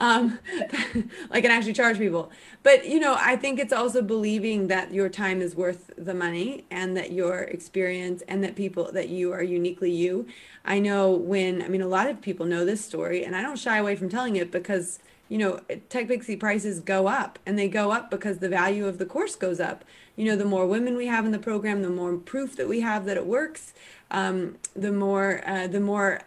um, 0.00 0.38
like 1.30 1.44
and 1.44 1.52
actually 1.52 1.72
charge 1.72 1.98
people. 1.98 2.30
But 2.62 2.86
you 2.86 3.00
know, 3.00 3.16
I 3.18 3.36
think 3.36 3.58
it's 3.58 3.72
also 3.72 4.02
believing 4.02 4.68
that 4.68 4.92
your 4.92 5.08
time 5.08 5.40
is 5.40 5.54
worth 5.54 5.90
the 5.96 6.14
money 6.14 6.64
and 6.70 6.96
that 6.96 7.12
your 7.12 7.40
experience 7.40 8.22
and 8.28 8.42
that 8.44 8.56
people 8.56 8.90
that 8.92 9.08
you 9.08 9.32
are 9.32 9.42
uniquely 9.42 9.90
you. 9.90 10.26
I 10.64 10.78
know 10.78 11.10
when 11.10 11.62
I 11.62 11.68
mean 11.68 11.82
a 11.82 11.88
lot 11.88 12.08
of 12.08 12.20
people 12.20 12.46
know 12.46 12.64
this 12.64 12.84
story, 12.84 13.24
and 13.24 13.34
I 13.34 13.42
don't 13.42 13.58
shy 13.58 13.78
away 13.78 13.96
from 13.96 14.08
telling 14.08 14.36
it 14.36 14.50
because 14.50 14.98
you 15.32 15.38
know 15.38 15.60
Tech 15.88 16.08
Pixie 16.08 16.36
prices 16.36 16.80
go 16.80 17.08
up, 17.08 17.38
and 17.46 17.58
they 17.58 17.68
go 17.68 17.90
up 17.90 18.10
because 18.10 18.38
the 18.38 18.48
value 18.48 18.86
of 18.86 18.98
the 18.98 19.06
course 19.06 19.34
goes 19.34 19.60
up. 19.60 19.84
You 20.16 20.26
know, 20.26 20.36
the 20.36 20.44
more 20.44 20.66
women 20.66 20.94
we 20.96 21.06
have 21.06 21.24
in 21.24 21.32
the 21.32 21.38
program, 21.38 21.80
the 21.80 21.88
more 21.88 22.16
proof 22.16 22.54
that 22.56 22.68
we 22.68 22.80
have 22.80 23.06
that 23.06 23.16
it 23.16 23.26
works 23.26 23.72
um, 24.12 24.56
the 24.76 24.92
more 24.92 25.42
uh, 25.46 25.66
the 25.66 25.80
more 25.80 26.20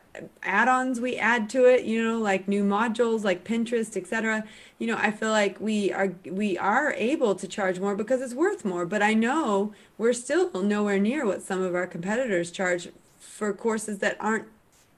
add-ons 0.44 1.02
we 1.02 1.18
add 1.18 1.50
to 1.50 1.66
it 1.66 1.84
you 1.84 2.02
know 2.02 2.18
like 2.18 2.48
new 2.48 2.64
modules 2.64 3.24
like 3.26 3.44
pinterest 3.44 3.98
etc 3.98 4.46
you 4.80 4.88
know 4.88 4.96
i 4.98 5.12
feel 5.12 5.30
like 5.30 5.60
we 5.60 5.92
are 5.92 6.14
we 6.32 6.58
are 6.58 6.94
able 6.94 7.36
to 7.36 7.46
charge 7.48 7.80
more 7.82 7.96
because 7.96 8.22
it's 8.22 8.34
worth 8.34 8.64
more 8.64 8.86
but 8.86 9.02
i 9.02 9.14
know 9.14 9.74
we're 9.98 10.14
still 10.14 10.50
nowhere 10.64 10.98
near 10.98 11.26
what 11.26 11.42
some 11.42 11.62
of 11.62 11.76
our 11.76 11.86
competitors 11.86 12.50
charge 12.50 12.88
for 13.20 13.52
courses 13.52 14.00
that 14.00 14.16
aren't 14.22 14.48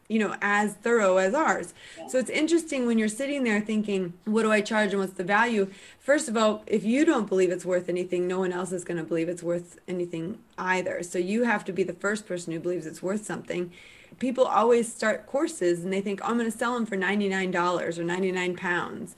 you 0.08 0.20
know 0.20 0.36
as 0.42 0.74
thorough 0.76 1.18
as 1.18 1.34
ours. 1.34 1.74
Yeah. 1.98 2.08
so 2.08 2.18
it's 2.18 2.30
interesting 2.30 2.86
when 2.86 2.98
you're 2.98 3.08
sitting 3.08 3.44
there 3.44 3.60
thinking 3.60 4.14
what 4.26 4.44
do 4.44 4.52
i 4.52 4.62
charge 4.62 4.92
and 4.92 5.00
what's 5.00 5.14
the 5.14 5.24
value? 5.24 5.70
First 6.00 6.30
of 6.30 6.38
all 6.38 6.64
if 6.68 6.84
you 6.84 7.06
don't 7.06 7.28
believe 7.28 7.52
it's 7.52 7.66
worth 7.66 7.90
anything 7.90 8.28
no 8.28 8.40
one 8.40 8.52
else 8.52 8.72
is 8.72 8.84
going 8.84 8.98
to 8.98 9.04
believe 9.04 9.30
it's 9.30 9.44
worth 9.44 9.80
anything 9.88 10.40
either. 10.58 11.04
So 11.04 11.20
you 11.20 11.44
have 11.44 11.66
to 11.66 11.74
be 11.74 11.84
the 11.84 11.94
first 11.94 12.26
person 12.26 12.54
who 12.54 12.60
believes 12.60 12.86
it's 12.86 13.04
worth 13.04 13.26
something. 13.26 13.72
People 14.20 14.46
always 14.46 14.92
start 14.92 15.28
courses 15.28 15.84
and 15.84 15.94
they 15.94 16.02
think 16.02 16.22
oh, 16.24 16.30
i'm 16.30 16.38
going 16.38 16.50
to 16.52 16.58
sell 16.58 16.74
them 16.74 16.86
for 16.86 16.98
$99 16.98 17.98
or 17.98 18.04
99 18.04 18.56
pounds 18.56 19.16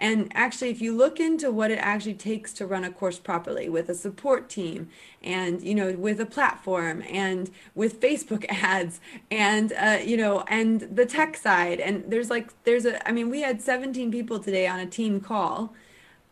and 0.00 0.32
actually, 0.34 0.70
if 0.70 0.80
you 0.80 0.96
look 0.96 1.20
into 1.20 1.52
what 1.52 1.70
it 1.70 1.78
actually 1.78 2.14
takes 2.14 2.54
to 2.54 2.66
run 2.66 2.84
a 2.84 2.90
course 2.90 3.18
properly 3.18 3.68
with 3.68 3.90
a 3.90 3.94
support 3.94 4.48
team 4.48 4.88
and, 5.22 5.62
you 5.62 5.74
know, 5.74 5.92
with 5.92 6.18
a 6.20 6.26
platform 6.26 7.04
and 7.10 7.50
with 7.74 8.00
Facebook 8.00 8.46
ads 8.48 8.98
and, 9.30 9.74
uh, 9.74 9.98
you 10.02 10.16
know, 10.16 10.42
and 10.48 10.80
the 10.80 11.04
tech 11.04 11.36
side, 11.36 11.80
and 11.80 12.10
there's 12.10 12.30
like, 12.30 12.48
there's 12.64 12.86
a, 12.86 13.06
I 13.06 13.12
mean, 13.12 13.28
we 13.28 13.42
had 13.42 13.60
17 13.60 14.10
people 14.10 14.38
today 14.38 14.66
on 14.66 14.80
a 14.80 14.86
team 14.86 15.20
call. 15.20 15.74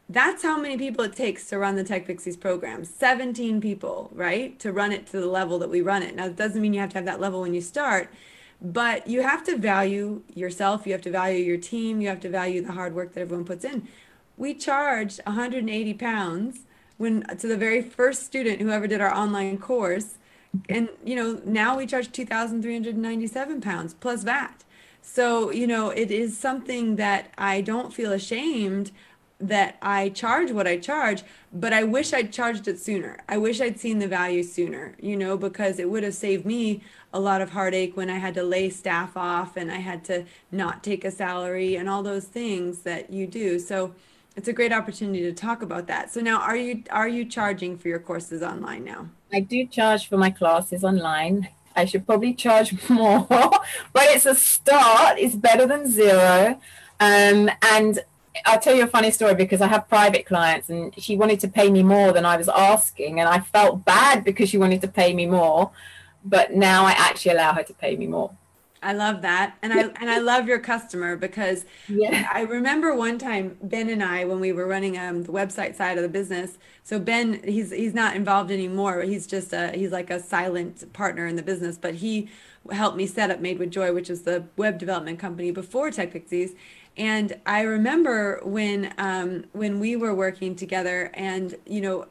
That's 0.08 0.42
how 0.42 0.58
many 0.58 0.78
people 0.78 1.04
it 1.04 1.14
takes 1.14 1.46
to 1.50 1.58
run 1.58 1.76
the 1.76 1.84
Tech 1.84 2.06
Pixies 2.06 2.38
program. 2.38 2.82
17 2.82 3.60
people, 3.60 4.10
right? 4.14 4.58
To 4.60 4.72
run 4.72 4.92
it 4.92 5.06
to 5.08 5.20
the 5.20 5.26
level 5.26 5.58
that 5.58 5.68
we 5.68 5.82
run 5.82 6.02
it. 6.02 6.16
Now, 6.16 6.24
it 6.24 6.36
doesn't 6.36 6.62
mean 6.62 6.72
you 6.72 6.80
have 6.80 6.88
to 6.90 6.96
have 6.96 7.04
that 7.04 7.20
level 7.20 7.42
when 7.42 7.52
you 7.52 7.60
start, 7.60 8.08
but 8.60 9.06
you 9.06 9.22
have 9.22 9.44
to 9.44 9.56
value 9.56 10.22
yourself, 10.34 10.86
you 10.86 10.92
have 10.92 11.02
to 11.02 11.10
value 11.10 11.44
your 11.44 11.56
team, 11.56 12.00
you 12.00 12.08
have 12.08 12.20
to 12.20 12.28
value 12.28 12.62
the 12.62 12.72
hard 12.72 12.94
work 12.94 13.14
that 13.14 13.20
everyone 13.20 13.44
puts 13.44 13.64
in. 13.64 13.86
We 14.36 14.54
charged 14.54 15.20
180 15.24 15.94
pounds 15.94 16.60
when 16.96 17.22
to 17.22 17.46
the 17.46 17.56
very 17.56 17.82
first 17.82 18.24
student 18.24 18.60
who 18.60 18.70
ever 18.70 18.86
did 18.86 19.00
our 19.00 19.14
online 19.14 19.58
course. 19.58 20.18
And 20.68 20.88
you 21.04 21.14
know, 21.14 21.40
now 21.44 21.76
we 21.76 21.86
charge 21.86 22.10
2,397 22.10 23.60
pounds 23.60 23.94
plus 23.94 24.24
VAT. 24.24 24.64
So, 25.00 25.50
you 25.50 25.66
know, 25.66 25.90
it 25.90 26.10
is 26.10 26.36
something 26.36 26.96
that 26.96 27.32
I 27.38 27.60
don't 27.60 27.94
feel 27.94 28.12
ashamed 28.12 28.90
that 29.40 29.76
I 29.80 30.08
charge 30.08 30.50
what 30.50 30.66
I 30.66 30.78
charge, 30.78 31.22
but 31.52 31.72
I 31.72 31.84
wish 31.84 32.12
I'd 32.12 32.32
charged 32.32 32.66
it 32.66 32.78
sooner. 32.78 33.18
I 33.28 33.38
wish 33.38 33.60
I'd 33.60 33.78
seen 33.78 33.98
the 33.98 34.08
value 34.08 34.42
sooner, 34.42 34.94
you 35.00 35.16
know, 35.16 35.36
because 35.36 35.78
it 35.78 35.88
would 35.88 36.02
have 36.02 36.14
saved 36.14 36.44
me 36.44 36.82
a 37.12 37.20
lot 37.20 37.40
of 37.40 37.50
heartache 37.50 37.96
when 37.96 38.10
I 38.10 38.18
had 38.18 38.34
to 38.34 38.42
lay 38.42 38.68
staff 38.68 39.16
off 39.16 39.56
and 39.56 39.70
I 39.70 39.76
had 39.76 40.04
to 40.06 40.24
not 40.50 40.82
take 40.82 41.04
a 41.04 41.10
salary 41.10 41.76
and 41.76 41.88
all 41.88 42.02
those 42.02 42.24
things 42.24 42.80
that 42.80 43.10
you 43.10 43.26
do. 43.26 43.58
So 43.58 43.94
it's 44.36 44.48
a 44.48 44.52
great 44.52 44.72
opportunity 44.72 45.22
to 45.22 45.32
talk 45.32 45.62
about 45.62 45.86
that. 45.86 46.12
So 46.12 46.20
now 46.20 46.40
are 46.40 46.56
you 46.56 46.82
are 46.90 47.08
you 47.08 47.24
charging 47.24 47.78
for 47.78 47.88
your 47.88 47.98
courses 47.98 48.42
online 48.42 48.84
now? 48.84 49.08
I 49.32 49.40
do 49.40 49.66
charge 49.66 50.08
for 50.08 50.16
my 50.16 50.30
classes 50.30 50.84
online. 50.84 51.48
I 51.76 51.84
should 51.84 52.06
probably 52.06 52.34
charge 52.34 52.76
more, 52.88 53.26
but 53.28 54.02
it's 54.08 54.26
a 54.26 54.34
start. 54.34 55.18
It's 55.18 55.36
better 55.36 55.66
than 55.66 55.88
zero. 55.88 56.60
Um, 57.00 57.50
and 57.62 58.00
I'll 58.44 58.60
tell 58.60 58.74
you 58.74 58.84
a 58.84 58.86
funny 58.86 59.10
story 59.10 59.34
because 59.34 59.60
I 59.60 59.66
have 59.66 59.88
private 59.88 60.26
clients 60.26 60.68
and 60.68 60.94
she 61.00 61.16
wanted 61.16 61.40
to 61.40 61.48
pay 61.48 61.70
me 61.70 61.82
more 61.82 62.12
than 62.12 62.24
I 62.24 62.36
was 62.36 62.48
asking. 62.48 63.20
And 63.20 63.28
I 63.28 63.40
felt 63.40 63.84
bad 63.84 64.24
because 64.24 64.48
she 64.48 64.58
wanted 64.58 64.80
to 64.82 64.88
pay 64.88 65.14
me 65.14 65.26
more. 65.26 65.70
But 66.24 66.54
now 66.54 66.84
I 66.84 66.92
actually 66.92 67.32
allow 67.32 67.54
her 67.54 67.62
to 67.62 67.74
pay 67.74 67.96
me 67.96 68.06
more. 68.06 68.32
I 68.82 68.92
love 68.92 69.22
that. 69.22 69.56
And 69.62 69.72
I 69.72 69.80
and 70.00 70.10
I 70.10 70.18
love 70.32 70.46
your 70.46 70.58
customer 70.58 71.16
because 71.16 71.64
yeah. 71.88 72.28
I 72.32 72.42
remember 72.42 72.94
one 72.94 73.18
time 73.18 73.56
Ben 73.62 73.88
and 73.88 74.02
I 74.02 74.24
when 74.24 74.40
we 74.40 74.52
were 74.52 74.66
running 74.66 74.98
um, 74.98 75.24
the 75.24 75.32
website 75.32 75.74
side 75.74 75.96
of 75.98 76.02
the 76.02 76.08
business. 76.08 76.58
So 76.84 76.98
Ben 76.98 77.42
he's 77.42 77.70
he's 77.70 77.94
not 77.94 78.16
involved 78.16 78.50
anymore. 78.50 79.02
He's 79.02 79.26
just 79.26 79.52
a 79.52 79.72
he's 79.72 79.90
like 79.90 80.10
a 80.10 80.20
silent 80.20 80.92
partner 80.92 81.26
in 81.26 81.36
the 81.36 81.42
business, 81.42 81.76
but 81.76 81.96
he 81.96 82.28
helped 82.70 82.96
me 82.96 83.06
set 83.06 83.30
up 83.30 83.40
Made 83.40 83.58
with 83.58 83.70
Joy, 83.70 83.92
which 83.92 84.10
is 84.10 84.22
the 84.22 84.44
web 84.56 84.78
development 84.78 85.18
company 85.18 85.50
before 85.50 85.90
Tech 85.90 86.12
Pixies. 86.12 86.52
And 86.98 87.40
I 87.46 87.60
remember 87.60 88.40
when 88.42 88.92
um, 88.98 89.44
when 89.52 89.78
we 89.78 89.94
were 89.94 90.12
working 90.12 90.56
together, 90.56 91.12
and 91.14 91.54
you 91.64 91.80
know, 91.80 92.06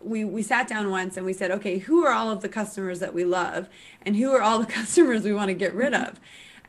we 0.00 0.24
we 0.24 0.42
sat 0.42 0.66
down 0.66 0.90
once 0.90 1.18
and 1.18 1.26
we 1.26 1.34
said, 1.34 1.50
okay, 1.50 1.78
who 1.78 2.04
are 2.06 2.12
all 2.12 2.30
of 2.30 2.40
the 2.40 2.48
customers 2.48 2.98
that 3.00 3.12
we 3.12 3.24
love, 3.24 3.68
and 4.00 4.16
who 4.16 4.32
are 4.32 4.40
all 4.40 4.58
the 4.58 4.66
customers 4.80 5.22
we 5.22 5.34
want 5.34 5.48
to 5.48 5.54
get 5.54 5.74
rid 5.74 5.92
of? 5.92 6.18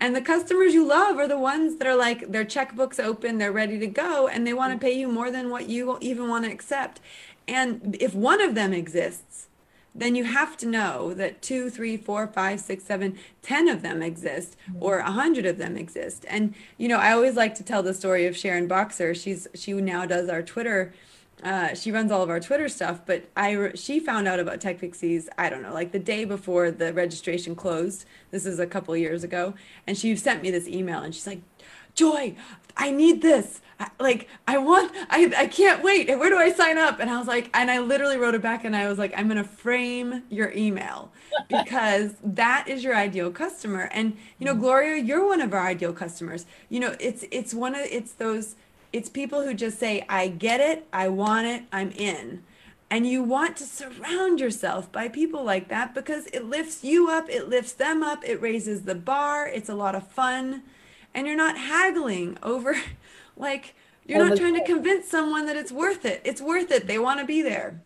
And 0.01 0.13
the 0.13 0.21
customers 0.21 0.73
you 0.73 0.85
love 0.85 1.17
are 1.17 1.29
the 1.29 1.39
ones 1.39 1.77
that 1.77 1.87
are 1.87 1.95
like 1.95 2.29
their 2.33 2.43
checkbooks 2.43 2.99
open, 3.01 3.37
they're 3.37 3.53
ready 3.53 3.79
to 3.79 3.87
go, 3.87 4.27
and 4.27 4.45
they 4.45 4.53
want 4.53 4.73
to 4.73 4.79
pay 4.79 4.91
you 4.91 5.07
more 5.07 5.31
than 5.31 5.49
what 5.49 5.69
you 5.69 5.97
even 6.01 6.27
want 6.27 6.43
to 6.43 6.51
accept. 6.51 6.99
And 7.47 7.95
if 8.01 8.13
one 8.13 8.41
of 8.41 8.55
them 8.55 8.73
exists, 8.73 9.47
then 9.95 10.15
you 10.15 10.23
have 10.23 10.57
to 10.57 10.65
know 10.65 11.13
that 11.13 11.41
two, 11.41 11.69
three, 11.69 11.97
four, 11.97 12.27
five, 12.27 12.59
six, 12.59 12.83
seven, 12.83 13.17
ten 13.41 13.67
of 13.67 13.81
them 13.81 14.01
exist, 14.01 14.55
or 14.79 14.99
a 14.99 15.11
hundred 15.11 15.45
of 15.45 15.57
them 15.57 15.77
exist. 15.77 16.25
And 16.27 16.55
you 16.77 16.87
know, 16.87 16.97
I 16.97 17.11
always 17.11 17.35
like 17.35 17.55
to 17.55 17.63
tell 17.63 17.83
the 17.83 17.93
story 17.93 18.25
of 18.25 18.35
Sharon 18.35 18.67
Boxer. 18.67 19.13
She's 19.13 19.47
she 19.53 19.73
now 19.73 20.05
does 20.05 20.29
our 20.29 20.41
Twitter. 20.41 20.93
Uh, 21.43 21.73
she 21.73 21.91
runs 21.91 22.11
all 22.11 22.23
of 22.23 22.29
our 22.29 22.39
Twitter 22.39 22.69
stuff, 22.69 23.01
but 23.05 23.25
I 23.35 23.71
she 23.75 23.99
found 23.99 24.27
out 24.27 24.39
about 24.39 24.61
Tech 24.61 24.79
Pixies. 24.79 25.29
I 25.37 25.49
don't 25.49 25.61
know, 25.61 25.73
like 25.73 25.91
the 25.91 25.99
day 25.99 26.25
before 26.25 26.71
the 26.71 26.93
registration 26.93 27.55
closed. 27.55 28.05
This 28.31 28.45
is 28.45 28.59
a 28.59 28.67
couple 28.67 28.95
years 28.95 29.23
ago, 29.23 29.53
and 29.85 29.97
she 29.97 30.15
sent 30.15 30.41
me 30.41 30.51
this 30.51 30.67
email, 30.67 30.99
and 30.99 31.13
she's 31.13 31.27
like, 31.27 31.41
"Joy, 31.95 32.35
I 32.77 32.91
need 32.91 33.21
this 33.21 33.61
like 33.99 34.27
I 34.47 34.57
want 34.57 34.91
I 35.09 35.33
I 35.37 35.47
can't 35.47 35.83
wait. 35.83 36.07
Where 36.07 36.29
do 36.29 36.37
I 36.37 36.51
sign 36.51 36.77
up? 36.77 36.99
And 36.99 37.09
I 37.09 37.17
was 37.17 37.27
like, 37.27 37.49
and 37.53 37.69
I 37.71 37.79
literally 37.79 38.17
wrote 38.17 38.35
it 38.35 38.41
back 38.41 38.63
and 38.63 38.75
I 38.75 38.87
was 38.87 38.97
like, 38.97 39.13
I'm 39.17 39.27
gonna 39.27 39.43
frame 39.43 40.23
your 40.29 40.51
email 40.51 41.11
because 41.49 42.13
that 42.23 42.67
is 42.67 42.83
your 42.83 42.95
ideal 42.95 43.31
customer. 43.31 43.89
And 43.91 44.17
you 44.39 44.45
know, 44.45 44.55
Gloria, 44.55 45.01
you're 45.01 45.25
one 45.25 45.41
of 45.41 45.53
our 45.53 45.65
ideal 45.65 45.93
customers. 45.93 46.45
You 46.69 46.79
know, 46.79 46.95
it's 46.99 47.25
it's 47.31 47.53
one 47.53 47.75
of 47.75 47.81
it's 47.89 48.13
those 48.13 48.55
it's 48.93 49.09
people 49.09 49.43
who 49.43 49.55
just 49.55 49.79
say, 49.79 50.05
I 50.07 50.27
get 50.27 50.61
it, 50.61 50.87
I 50.93 51.07
want 51.07 51.47
it, 51.47 51.63
I'm 51.71 51.91
in. 51.91 52.43
And 52.91 53.07
you 53.07 53.23
want 53.23 53.57
to 53.57 53.63
surround 53.63 54.39
yourself 54.39 54.91
by 54.91 55.07
people 55.07 55.43
like 55.43 55.67
that 55.69 55.95
because 55.95 56.27
it 56.27 56.45
lifts 56.45 56.83
you 56.83 57.09
up, 57.09 57.27
it 57.27 57.49
lifts 57.49 57.73
them 57.73 58.03
up, 58.03 58.23
it 58.23 58.39
raises 58.39 58.83
the 58.83 58.93
bar, 58.93 59.47
it's 59.47 59.67
a 59.67 59.73
lot 59.73 59.95
of 59.95 60.07
fun. 60.07 60.61
And 61.11 61.25
you're 61.25 61.35
not 61.35 61.57
haggling 61.57 62.37
over 62.43 62.75
like 63.37 63.75
you're 64.05 64.27
not 64.27 64.37
trying 64.37 64.55
to 64.55 64.63
convince 64.65 65.07
someone 65.07 65.45
that 65.45 65.55
it's 65.55 65.71
worth 65.71 66.05
it. 66.05 66.21
It's 66.23 66.41
worth 66.41 66.71
it. 66.71 66.87
They 66.87 66.99
want 66.99 67.19
to 67.19 67.25
be 67.25 67.41
there. 67.41 67.81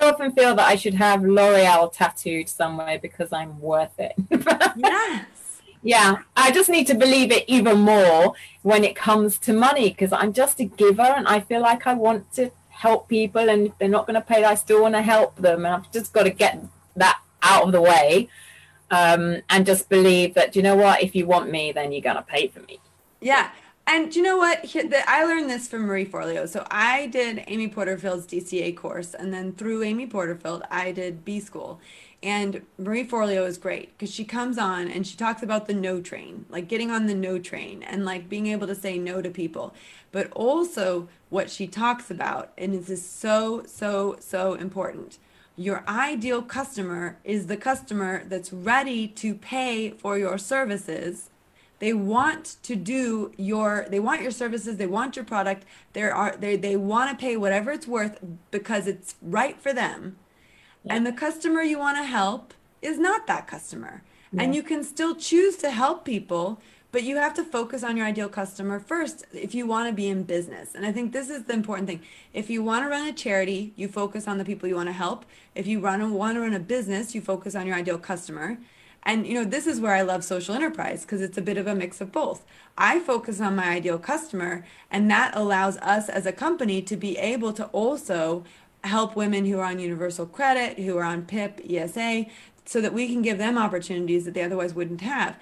I 0.00 0.10
often 0.10 0.32
feel 0.32 0.54
that 0.54 0.68
I 0.68 0.76
should 0.76 0.94
have 0.94 1.22
L'Oreal 1.22 1.92
tattooed 1.92 2.48
somewhere 2.48 2.98
because 2.98 3.32
I'm 3.32 3.60
worth 3.60 3.98
it. 3.98 4.14
yes. 4.76 5.26
Yeah, 5.82 6.16
I 6.36 6.50
just 6.50 6.68
need 6.68 6.86
to 6.88 6.94
believe 6.94 7.30
it 7.30 7.44
even 7.46 7.80
more 7.80 8.34
when 8.62 8.82
it 8.82 8.96
comes 8.96 9.38
to 9.38 9.52
money 9.52 9.90
because 9.90 10.12
I'm 10.12 10.32
just 10.32 10.58
a 10.60 10.64
giver 10.64 11.02
and 11.02 11.28
I 11.28 11.40
feel 11.40 11.60
like 11.60 11.86
I 11.86 11.94
want 11.94 12.32
to 12.32 12.50
help 12.68 13.08
people 13.08 13.48
and 13.48 13.68
if 13.68 13.78
they're 13.78 13.88
not 13.88 14.06
going 14.06 14.20
to 14.20 14.20
pay, 14.20 14.44
I 14.44 14.54
still 14.54 14.82
want 14.82 14.96
to 14.96 15.02
help 15.02 15.36
them. 15.36 15.64
And 15.64 15.74
I've 15.74 15.92
just 15.92 16.12
got 16.12 16.24
to 16.24 16.30
get 16.30 16.60
that 16.96 17.20
out 17.42 17.64
of 17.64 17.72
the 17.72 17.80
way 17.80 18.28
um, 18.90 19.42
and 19.48 19.64
just 19.64 19.88
believe 19.88 20.34
that, 20.34 20.56
you 20.56 20.62
know 20.62 20.76
what, 20.76 21.02
if 21.02 21.14
you 21.14 21.24
want 21.26 21.50
me, 21.50 21.72
then 21.72 21.92
you're 21.92 22.02
going 22.02 22.16
to 22.16 22.22
pay 22.22 22.48
for 22.48 22.60
me. 22.60 22.80
Yeah. 23.20 23.50
And 23.88 24.14
you 24.16 24.22
know 24.22 24.36
what? 24.36 24.74
I 25.06 25.24
learned 25.24 25.48
this 25.48 25.68
from 25.68 25.82
Marie 25.82 26.04
Forleo. 26.04 26.48
So 26.48 26.66
I 26.70 27.06
did 27.06 27.44
Amy 27.46 27.68
Porterfield's 27.68 28.26
DCA 28.26 28.76
course, 28.76 29.14
and 29.14 29.32
then 29.32 29.52
through 29.52 29.84
Amy 29.84 30.08
Porterfield, 30.08 30.64
I 30.70 30.90
did 30.90 31.24
B 31.24 31.38
School. 31.38 31.80
And 32.20 32.62
Marie 32.78 33.06
Forleo 33.06 33.46
is 33.46 33.58
great 33.58 33.96
because 33.96 34.12
she 34.12 34.24
comes 34.24 34.58
on 34.58 34.88
and 34.88 35.06
she 35.06 35.16
talks 35.16 35.42
about 35.42 35.68
the 35.68 35.74
no 35.74 36.00
train, 36.00 36.46
like 36.48 36.66
getting 36.66 36.90
on 36.90 37.06
the 37.06 37.14
no 37.14 37.38
train 37.38 37.84
and 37.84 38.04
like 38.04 38.28
being 38.28 38.48
able 38.48 38.66
to 38.66 38.74
say 38.74 38.98
no 38.98 39.22
to 39.22 39.30
people. 39.30 39.72
But 40.10 40.32
also, 40.32 41.08
what 41.28 41.48
she 41.48 41.68
talks 41.68 42.10
about, 42.10 42.52
and 42.58 42.74
this 42.74 42.90
is 42.90 43.08
so, 43.08 43.62
so, 43.66 44.16
so 44.18 44.54
important. 44.54 45.18
Your 45.54 45.84
ideal 45.86 46.42
customer 46.42 47.18
is 47.22 47.46
the 47.46 47.56
customer 47.56 48.24
that's 48.26 48.52
ready 48.52 49.06
to 49.08 49.34
pay 49.34 49.90
for 49.90 50.18
your 50.18 50.38
services 50.38 51.30
they 51.78 51.92
want 51.92 52.56
to 52.62 52.74
do 52.74 53.32
your 53.36 53.86
they 53.90 54.00
want 54.00 54.22
your 54.22 54.30
services 54.30 54.76
they 54.76 54.86
want 54.86 55.16
your 55.16 55.24
product. 55.24 55.64
There 55.92 56.14
are 56.14 56.36
they 56.36 56.56
they 56.56 56.76
want 56.76 57.10
to 57.10 57.22
pay 57.22 57.36
whatever 57.36 57.70
it's 57.70 57.86
worth 57.86 58.18
because 58.50 58.86
it's 58.86 59.16
right 59.20 59.60
for 59.60 59.72
them. 59.72 60.16
Yeah. 60.84 60.94
and 60.94 61.06
the 61.06 61.12
customer 61.12 61.62
you 61.62 61.78
want 61.78 61.96
to 61.98 62.04
help 62.04 62.54
is 62.80 62.98
not 62.98 63.26
that 63.26 63.46
customer. 63.46 64.02
Yeah. 64.32 64.42
and 64.42 64.54
you 64.54 64.62
can 64.62 64.82
still 64.82 65.14
choose 65.14 65.56
to 65.58 65.70
help 65.70 66.04
people 66.04 66.60
but 66.92 67.02
you 67.02 67.16
have 67.16 67.34
to 67.34 67.44
focus 67.44 67.84
on 67.84 67.96
your 67.96 68.06
ideal 68.06 68.28
customer 68.28 68.80
first 68.80 69.26
if 69.32 69.54
you 69.54 69.66
want 69.66 69.88
to 69.88 69.94
be 69.94 70.08
in 70.08 70.22
business. 70.22 70.74
And 70.74 70.86
i 70.86 70.92
think 70.92 71.12
this 71.12 71.28
is 71.28 71.44
the 71.44 71.52
important 71.52 71.88
thing. 71.88 72.00
If 72.32 72.48
you 72.48 72.62
want 72.62 72.84
to 72.84 72.88
run 72.88 73.06
a 73.06 73.12
charity 73.12 73.74
you 73.76 73.88
focus 73.88 74.26
on 74.26 74.38
the 74.38 74.44
people 74.44 74.68
you 74.68 74.76
want 74.76 74.88
to 74.88 74.94
help. 74.94 75.26
If 75.54 75.66
you 75.66 75.80
run 75.80 76.00
want 76.14 76.36
to 76.36 76.40
run 76.40 76.54
a 76.54 76.60
business 76.60 77.14
you 77.14 77.20
focus 77.20 77.54
on 77.54 77.66
your 77.66 77.76
ideal 77.76 77.98
customer 77.98 78.58
and 79.06 79.24
you 79.24 79.34
know, 79.34 79.44
this 79.44 79.68
is 79.68 79.80
where 79.80 79.94
I 79.94 80.02
love 80.02 80.24
social 80.24 80.54
enterprise 80.54 81.02
because 81.02 81.22
it's 81.22 81.38
a 81.38 81.42
bit 81.42 81.56
of 81.56 81.68
a 81.68 81.74
mix 81.74 82.00
of 82.00 82.10
both. 82.10 82.44
I 82.76 82.98
focus 82.98 83.40
on 83.40 83.54
my 83.56 83.68
ideal 83.68 84.00
customer, 84.00 84.66
and 84.90 85.08
that 85.10 85.34
allows 85.34 85.76
us 85.78 86.08
as 86.08 86.26
a 86.26 86.32
company 86.32 86.82
to 86.82 86.96
be 86.96 87.16
able 87.16 87.52
to 87.54 87.66
also 87.66 88.44
help 88.82 89.14
women 89.14 89.46
who 89.46 89.60
are 89.60 89.66
on 89.66 89.78
universal 89.78 90.26
credit, 90.26 90.78
who 90.78 90.98
are 90.98 91.04
on 91.04 91.24
PIP, 91.24 91.60
ESA, 91.70 92.26
so 92.64 92.80
that 92.80 92.92
we 92.92 93.06
can 93.06 93.22
give 93.22 93.38
them 93.38 93.56
opportunities 93.56 94.24
that 94.24 94.34
they 94.34 94.42
otherwise 94.42 94.74
wouldn't 94.74 95.00
have 95.00 95.36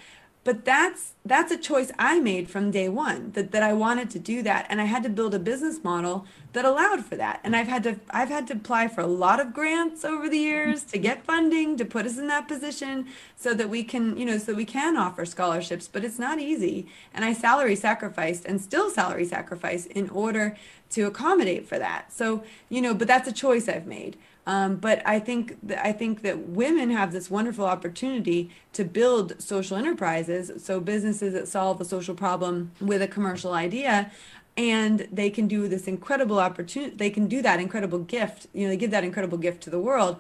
but 0.44 0.64
that's 0.64 1.14
that's 1.24 1.50
a 1.50 1.56
choice 1.56 1.90
i 1.98 2.20
made 2.20 2.48
from 2.48 2.70
day 2.70 2.88
one 2.88 3.32
that, 3.32 3.50
that 3.50 3.62
i 3.62 3.72
wanted 3.72 4.10
to 4.10 4.18
do 4.18 4.42
that. 4.42 4.66
And 4.68 4.80
i 4.80 4.84
had 4.84 5.02
to 5.02 5.08
build 5.08 5.34
a 5.34 5.38
business 5.38 5.82
model 5.82 6.26
that 6.52 6.64
allowed 6.64 7.04
for 7.04 7.16
that. 7.16 7.40
And 7.42 7.56
i've 7.56 7.66
had 7.66 7.82
to 7.84 7.98
i've 8.10 8.28
had 8.28 8.46
to 8.48 8.52
apply 8.52 8.88
for 8.88 9.00
a 9.00 9.06
lot 9.06 9.40
of 9.40 9.52
grants 9.52 10.04
over 10.04 10.28
the 10.28 10.38
years 10.38 10.84
to 10.84 10.98
get 10.98 11.24
funding 11.24 11.76
to 11.78 11.84
put 11.84 12.06
us 12.06 12.18
in 12.18 12.28
that 12.28 12.46
position 12.46 13.06
so 13.36 13.54
that 13.54 13.70
we 13.70 13.82
can 13.82 14.16
you 14.16 14.26
know 14.26 14.38
so 14.38 14.54
we 14.54 14.64
can 14.64 14.96
offer 14.96 15.24
scholarships. 15.24 15.88
But 15.88 16.04
it's 16.04 16.18
not 16.18 16.38
easy. 16.38 16.86
And 17.12 17.24
i 17.24 17.32
salary 17.32 17.76
sacrificed 17.76 18.44
and 18.44 18.60
still 18.60 18.90
salary 18.90 19.24
sacrifice 19.24 19.86
in 19.86 20.08
order 20.10 20.56
to 20.90 21.02
accommodate 21.02 21.66
for 21.66 21.78
that. 21.78 22.12
So 22.12 22.44
you 22.68 22.82
know 22.82 22.94
but 22.94 23.08
that's 23.08 23.28
a 23.28 23.32
choice 23.32 23.68
i've 23.68 23.86
made 23.86 24.16
um, 24.46 24.76
but 24.76 25.02
I 25.06 25.18
think 25.20 25.66
th- 25.66 25.80
I 25.82 25.92
think 25.92 26.22
that 26.22 26.48
women 26.48 26.90
have 26.90 27.12
this 27.12 27.30
wonderful 27.30 27.64
opportunity 27.64 28.50
to 28.74 28.84
build 28.84 29.40
social 29.40 29.76
enterprises, 29.76 30.62
so 30.62 30.80
businesses 30.80 31.32
that 31.32 31.48
solve 31.48 31.80
a 31.80 31.84
social 31.84 32.14
problem 32.14 32.72
with 32.80 33.00
a 33.00 33.08
commercial 33.08 33.52
idea, 33.52 34.10
and 34.56 35.08
they 35.10 35.30
can 35.30 35.48
do 35.48 35.66
this 35.66 35.86
incredible 35.86 36.38
opportunity. 36.38 36.94
They 36.94 37.10
can 37.10 37.26
do 37.26 37.40
that 37.42 37.58
incredible 37.58 38.00
gift. 38.00 38.46
You 38.52 38.64
know, 38.64 38.68
they 38.70 38.76
give 38.76 38.90
that 38.90 39.04
incredible 39.04 39.38
gift 39.38 39.62
to 39.62 39.70
the 39.70 39.80
world, 39.80 40.16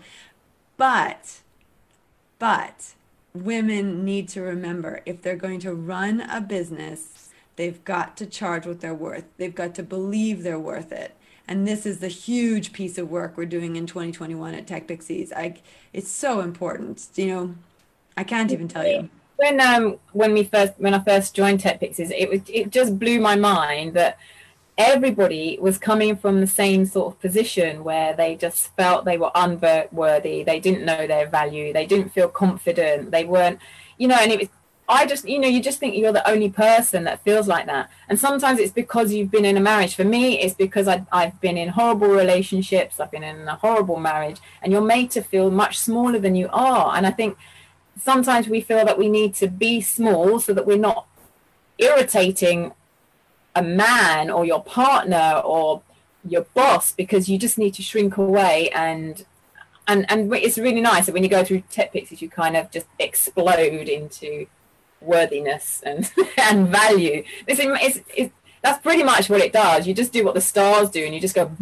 but 0.76 1.40
but 2.38 2.94
women 3.34 4.04
need 4.04 4.28
to 4.30 4.40
remember 4.40 5.02
if 5.04 5.20
they're 5.20 5.36
going 5.36 5.60
to 5.60 5.74
run 5.74 6.20
a 6.22 6.40
business, 6.40 7.28
they've 7.56 7.84
got 7.84 8.16
to 8.16 8.26
charge 8.26 8.66
what 8.66 8.80
they're 8.80 8.94
worth. 8.94 9.24
They've 9.36 9.54
got 9.54 9.74
to 9.74 9.82
believe 9.82 10.42
they're 10.42 10.58
worth 10.58 10.92
it. 10.92 11.14
And 11.46 11.66
this 11.68 11.84
is 11.84 11.98
the 11.98 12.08
huge 12.08 12.72
piece 12.72 12.96
of 12.96 13.10
work 13.10 13.36
we're 13.36 13.44
doing 13.44 13.76
in 13.76 13.86
2021 13.86 14.54
at 14.54 14.66
Tech 14.66 14.86
Pixies. 14.86 15.32
I, 15.32 15.60
it's 15.92 16.10
so 16.10 16.40
important. 16.40 17.06
You 17.16 17.26
know, 17.26 17.54
I 18.16 18.24
can't 18.24 18.50
even 18.50 18.68
tell 18.68 18.86
you. 18.86 19.10
When 19.36 19.60
um 19.60 19.98
when 20.12 20.32
we 20.32 20.44
first 20.44 20.74
when 20.78 20.94
I 20.94 21.00
first 21.00 21.34
joined 21.34 21.60
Tech 21.60 21.80
Pixies, 21.80 22.10
it 22.10 22.30
was 22.30 22.40
it 22.48 22.70
just 22.70 22.98
blew 22.98 23.20
my 23.20 23.34
mind 23.34 23.94
that 23.94 24.16
everybody 24.76 25.58
was 25.60 25.78
coming 25.78 26.16
from 26.16 26.40
the 26.40 26.46
same 26.46 26.84
sort 26.84 27.14
of 27.14 27.20
position 27.20 27.84
where 27.84 28.14
they 28.14 28.34
just 28.34 28.74
felt 28.76 29.04
they 29.04 29.16
were 29.16 29.30
unworthy 29.36 30.42
they 30.42 30.58
didn't 30.58 30.84
know 30.84 31.06
their 31.06 31.28
value 31.28 31.72
they 31.72 31.86
didn't 31.86 32.08
feel 32.08 32.28
confident 32.28 33.12
they 33.12 33.24
weren't 33.24 33.60
you 33.98 34.08
know 34.08 34.16
and 34.18 34.32
it 34.32 34.40
was 34.40 34.48
i 34.88 35.06
just 35.06 35.26
you 35.26 35.38
know 35.38 35.48
you 35.48 35.62
just 35.62 35.78
think 35.78 35.96
you're 35.96 36.12
the 36.12 36.28
only 36.28 36.50
person 36.50 37.04
that 37.04 37.22
feels 37.24 37.48
like 37.48 37.66
that. 37.66 37.90
And 38.08 38.18
sometimes 38.18 38.58
it's 38.58 38.72
because 38.72 39.12
you've 39.12 39.30
been 39.30 39.44
in 39.44 39.56
a 39.56 39.60
marriage. 39.60 39.94
For 39.94 40.04
me 40.04 40.40
it's 40.40 40.54
because 40.54 40.88
I, 40.88 41.06
i've 41.12 41.40
been 41.40 41.56
in 41.56 41.70
horrible 41.70 42.08
relationships 42.08 43.00
i've 43.00 43.10
been 43.10 43.24
in 43.24 43.48
a 43.48 43.56
horrible 43.56 43.98
marriage 43.98 44.40
and 44.62 44.72
you're 44.72 44.82
made 44.96 45.10
to 45.12 45.22
feel 45.22 45.50
much 45.50 45.78
smaller 45.78 46.18
than 46.18 46.34
you 46.34 46.48
are. 46.52 46.96
And 46.96 47.06
i 47.06 47.10
think 47.10 47.36
sometimes 47.98 48.48
we 48.48 48.60
feel 48.60 48.84
that 48.84 48.98
we 48.98 49.08
need 49.08 49.34
to 49.34 49.48
be 49.48 49.80
small 49.80 50.40
so 50.40 50.52
that 50.52 50.66
we're 50.66 50.76
not 50.76 51.06
irritating 51.78 52.72
a 53.54 53.62
man 53.62 54.30
or 54.30 54.44
your 54.44 54.62
partner 54.62 55.40
or 55.44 55.82
your 56.26 56.42
boss 56.54 56.92
because 56.92 57.28
you 57.28 57.38
just 57.38 57.58
need 57.58 57.74
to 57.74 57.82
shrink 57.82 58.16
away 58.16 58.70
and 58.70 59.24
and 59.86 60.10
and 60.10 60.32
it's 60.34 60.58
really 60.58 60.80
nice 60.80 61.06
that 61.06 61.12
when 61.12 61.22
you 61.22 61.28
go 61.28 61.44
through 61.44 61.62
tech 61.70 61.92
pixies 61.92 62.22
you 62.22 62.28
kind 62.28 62.56
of 62.56 62.70
just 62.70 62.86
explode 62.98 63.88
into 63.88 64.46
worthiness 65.04 65.82
and 65.84 66.10
and 66.38 66.68
value. 66.68 67.24
It's, 67.46 67.60
it's, 67.60 68.00
it's, 68.16 68.32
that's 68.64 68.80
pretty 68.80 69.02
much 69.02 69.28
what 69.28 69.42
it 69.42 69.52
does. 69.52 69.86
You 69.86 69.92
just 69.92 70.10
do 70.10 70.24
what 70.24 70.32
the 70.32 70.40
stars 70.40 70.88
do 70.88 71.04
and 71.04 71.14
you 71.14 71.20
just 71.20 71.34
go 71.34 71.54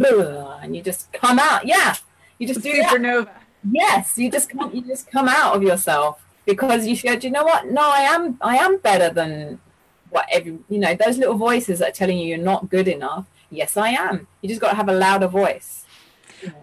and 0.62 0.76
you 0.76 0.82
just 0.82 1.12
come 1.12 1.40
out. 1.40 1.66
Yeah. 1.66 1.96
You 2.38 2.46
just 2.46 2.62
do 2.62 2.72
supernova. 2.72 3.24
That. 3.24 3.42
yes. 3.70 4.16
You 4.16 4.30
just 4.30 4.48
come 4.48 4.72
you 4.72 4.82
just 4.82 5.10
come 5.10 5.28
out 5.28 5.56
of 5.56 5.64
yourself 5.64 6.24
because 6.46 6.86
you 6.86 6.94
said, 6.94 7.24
you 7.24 7.30
know 7.30 7.42
what? 7.42 7.66
No 7.66 7.82
i 7.82 8.02
am 8.02 8.38
i 8.40 8.56
am 8.56 8.78
better 8.78 9.12
than 9.12 9.58
what 10.10 10.26
every 10.30 10.58
you 10.68 10.78
know 10.78 10.94
those 10.94 11.18
little 11.18 11.34
voices 11.34 11.80
that 11.80 11.88
are 11.88 11.92
telling 11.92 12.18
you 12.18 12.28
you're 12.28 12.38
not 12.38 12.70
good 12.70 12.86
enough. 12.86 13.26
Yes 13.50 13.76
i 13.76 13.88
am. 13.88 14.28
You 14.40 14.48
just 14.48 14.60
got 14.60 14.70
to 14.70 14.76
have 14.76 14.88
a 14.88 14.94
louder 14.94 15.26
voice. 15.26 15.84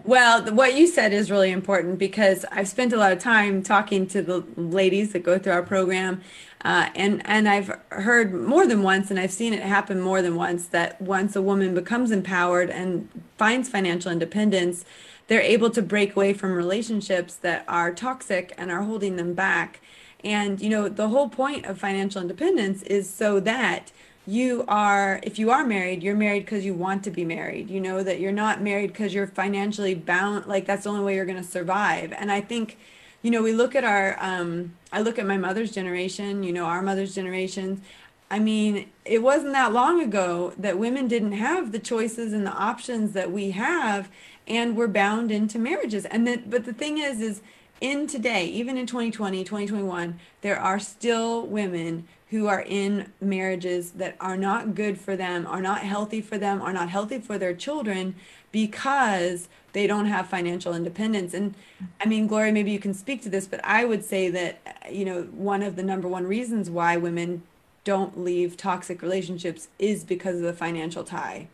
Well 0.04 0.54
what 0.54 0.74
you 0.74 0.86
said 0.86 1.12
is 1.12 1.30
really 1.30 1.50
important 1.50 1.98
because 1.98 2.46
i've 2.50 2.68
spent 2.68 2.94
a 2.94 2.96
lot 2.96 3.12
of 3.12 3.18
time 3.18 3.62
talking 3.62 4.06
to 4.06 4.22
the 4.22 4.42
ladies 4.56 5.12
that 5.12 5.22
go 5.22 5.38
through 5.38 5.52
our 5.52 5.62
program 5.62 6.22
uh, 6.64 6.88
and 6.94 7.22
and 7.24 7.48
i've 7.48 7.78
heard 7.90 8.32
more 8.32 8.66
than 8.66 8.82
once 8.82 9.10
and 9.10 9.18
i've 9.18 9.32
seen 9.32 9.52
it 9.52 9.62
happen 9.62 10.00
more 10.00 10.22
than 10.22 10.34
once 10.34 10.66
that 10.66 11.00
once 11.00 11.34
a 11.36 11.42
woman 11.42 11.74
becomes 11.74 12.10
empowered 12.10 12.70
and 12.70 13.08
finds 13.36 13.68
financial 13.68 14.10
independence 14.10 14.84
they're 15.28 15.40
able 15.40 15.70
to 15.70 15.80
break 15.80 16.16
away 16.16 16.32
from 16.32 16.52
relationships 16.52 17.34
that 17.36 17.64
are 17.68 17.92
toxic 17.92 18.52
and 18.58 18.70
are 18.70 18.82
holding 18.82 19.16
them 19.16 19.32
back 19.32 19.80
and, 20.24 20.60
you 20.60 20.68
know, 20.68 20.88
the 20.88 21.08
whole 21.08 21.28
point 21.28 21.66
of 21.66 21.78
financial 21.78 22.20
independence 22.20 22.82
is 22.82 23.08
so 23.08 23.40
that 23.40 23.90
you 24.26 24.64
are, 24.68 25.20
if 25.22 25.38
you 25.38 25.50
are 25.50 25.64
married, 25.64 26.02
you're 26.02 26.14
married 26.14 26.44
because 26.44 26.64
you 26.64 26.74
want 26.74 27.02
to 27.04 27.10
be 27.10 27.24
married. 27.24 27.70
You 27.70 27.80
know, 27.80 28.02
that 28.02 28.20
you're 28.20 28.32
not 28.32 28.60
married 28.60 28.88
because 28.88 29.14
you're 29.14 29.26
financially 29.26 29.94
bound, 29.94 30.46
like 30.46 30.66
that's 30.66 30.84
the 30.84 30.90
only 30.90 31.04
way 31.04 31.14
you're 31.16 31.24
going 31.24 31.42
to 31.42 31.48
survive. 31.48 32.12
And 32.12 32.30
I 32.30 32.40
think, 32.40 32.78
you 33.22 33.30
know, 33.30 33.42
we 33.42 33.52
look 33.52 33.74
at 33.74 33.84
our, 33.84 34.16
um, 34.20 34.74
I 34.92 35.02
look 35.02 35.18
at 35.18 35.26
my 35.26 35.36
mother's 35.36 35.70
generation, 35.70 36.42
you 36.42 36.52
know, 36.52 36.64
our 36.64 36.82
mother's 36.82 37.14
generation. 37.14 37.82
I 38.30 38.38
mean, 38.38 38.88
it 39.04 39.22
wasn't 39.22 39.52
that 39.52 39.72
long 39.72 40.00
ago 40.00 40.52
that 40.56 40.78
women 40.78 41.08
didn't 41.08 41.32
have 41.32 41.72
the 41.72 41.78
choices 41.78 42.32
and 42.32 42.46
the 42.46 42.52
options 42.52 43.12
that 43.12 43.30
we 43.30 43.50
have 43.50 44.08
and 44.46 44.76
were 44.76 44.88
bound 44.88 45.30
into 45.30 45.58
marriages. 45.58 46.04
And 46.06 46.26
that, 46.26 46.48
but 46.48 46.64
the 46.64 46.72
thing 46.72 46.98
is, 46.98 47.20
is, 47.20 47.42
in 47.80 48.06
today, 48.06 48.44
even 48.44 48.76
in 48.76 48.86
2020, 48.86 49.42
2021, 49.42 50.18
there 50.42 50.58
are 50.60 50.78
still 50.78 51.46
women 51.46 52.06
who 52.30 52.46
are 52.46 52.62
in 52.62 53.12
marriages 53.20 53.92
that 53.92 54.16
are 54.20 54.36
not 54.36 54.74
good 54.74 54.98
for 54.98 55.16
them, 55.16 55.46
are 55.46 55.60
not 55.60 55.80
healthy 55.80 56.20
for 56.20 56.38
them, 56.38 56.62
are 56.62 56.72
not 56.72 56.88
healthy 56.88 57.18
for 57.18 57.38
their 57.38 57.54
children 57.54 58.14
because 58.52 59.48
they 59.72 59.86
don't 59.86 60.06
have 60.06 60.28
financial 60.28 60.74
independence. 60.74 61.34
And 61.34 61.54
I 62.00 62.06
mean, 62.06 62.28
Gloria, 62.28 62.52
maybe 62.52 62.70
you 62.70 62.78
can 62.78 62.94
speak 62.94 63.22
to 63.22 63.28
this, 63.28 63.46
but 63.46 63.60
I 63.64 63.84
would 63.84 64.04
say 64.04 64.30
that, 64.30 64.86
you 64.90 65.04
know, 65.04 65.22
one 65.32 65.62
of 65.62 65.74
the 65.74 65.82
number 65.82 66.06
one 66.06 66.26
reasons 66.26 66.70
why 66.70 66.96
women 66.96 67.42
don't 67.82 68.18
leave 68.18 68.56
toxic 68.56 69.02
relationships 69.02 69.68
is 69.78 70.04
because 70.04 70.36
of 70.36 70.42
the 70.42 70.52
financial 70.52 71.02
tie. 71.02 71.48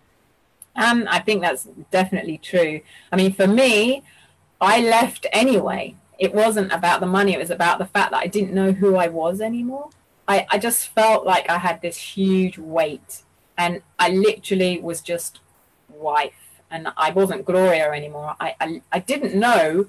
Um, 0.75 1.07
I 1.11 1.21
think 1.21 1.41
that's 1.41 1.69
definitely 1.91 2.37
true. 2.37 2.81
I 3.11 3.17
mean, 3.17 3.33
for 3.33 3.47
me, 3.47 4.03
I 4.61 4.81
left 4.81 5.27
anyway 5.33 5.97
it 6.19 6.35
wasn't 6.35 6.73
about 6.73 7.01
the 7.01 7.07
money 7.07 7.35
it 7.35 7.39
was 7.39 7.51
about 7.51 7.79
the 7.79 7.85
fact 7.85 8.11
that 8.11 8.23
i 8.23 8.27
didn't 8.27 8.55
know 8.55 8.73
who 8.73 8.97
i 8.97 9.07
was 9.07 9.41
anymore 9.41 9.91
i, 10.29 10.47
I 10.51 10.59
just 10.59 10.89
felt 10.89 11.25
like 11.25 11.49
i 11.51 11.59
had 11.59 11.81
this 11.83 11.97
huge 11.97 12.59
weight 12.59 13.23
and 13.57 13.83
i 13.99 14.11
literally 14.11 14.81
was 14.81 15.01
just 15.01 15.41
wife 15.89 16.61
and 16.71 16.89
i 16.97 17.11
wasn't 17.11 17.45
gloria 17.45 17.91
anymore. 17.93 18.35
I 18.41 18.55
i, 18.61 18.83
I 18.93 18.99
didn't 18.99 19.35
know 19.35 19.87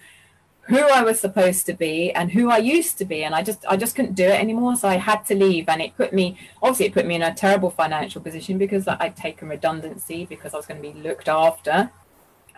who 0.63 0.79
i 0.79 1.01
was 1.01 1.19
supposed 1.19 1.65
to 1.65 1.73
be 1.73 2.11
and 2.11 2.31
who 2.31 2.49
i 2.49 2.57
used 2.57 2.97
to 2.97 3.05
be 3.05 3.23
and 3.23 3.33
i 3.33 3.41
just 3.41 3.65
i 3.67 3.77
just 3.77 3.95
couldn't 3.95 4.15
do 4.15 4.25
it 4.25 4.39
anymore 4.39 4.75
so 4.75 4.87
i 4.87 4.95
had 4.95 5.25
to 5.25 5.35
leave. 5.35 5.69
And 5.69 5.81
it 5.81 5.95
put 5.95 6.13
me 6.13 6.37
obviously 6.61 6.87
it 6.87 6.93
put 6.93 7.05
me 7.05 7.15
in 7.15 7.21
a 7.21 7.33
terrible 7.33 7.69
financial 7.69 8.21
position 8.21 8.57
because 8.57 8.87
i'd 8.87 9.15
taken 9.15 9.49
redundancy 9.49 10.25
because 10.25 10.53
i 10.53 10.57
was 10.57 10.65
going 10.65 10.81
to 10.81 10.91
be 10.91 10.99
looked 10.99 11.29
after. 11.29 11.91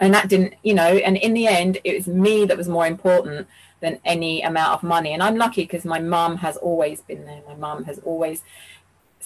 And 0.02 0.14
that 0.14 0.30
didn't 0.30 0.56
you 0.64 0.74
know 0.74 0.92
and 1.08 1.18
in 1.18 1.34
the 1.34 1.48
end 1.48 1.80
it 1.84 1.96
was 1.98 2.08
me 2.08 2.46
that 2.46 2.58
was 2.58 2.70
more 2.70 2.88
important 2.88 3.48
than 3.82 4.00
any 4.06 4.42
amount 4.42 4.74
of 4.74 4.84
money 4.84 5.14
and 5.14 5.24
i'm 5.24 5.36
lucky 5.36 5.64
because 5.64 5.86
my 5.86 6.00
mum 6.00 6.38
has 6.38 6.58
always 6.58 7.02
been 7.02 7.26
there 7.26 7.42
my 7.48 7.56
mum 7.56 7.84
has 7.84 8.00
always 8.00 8.44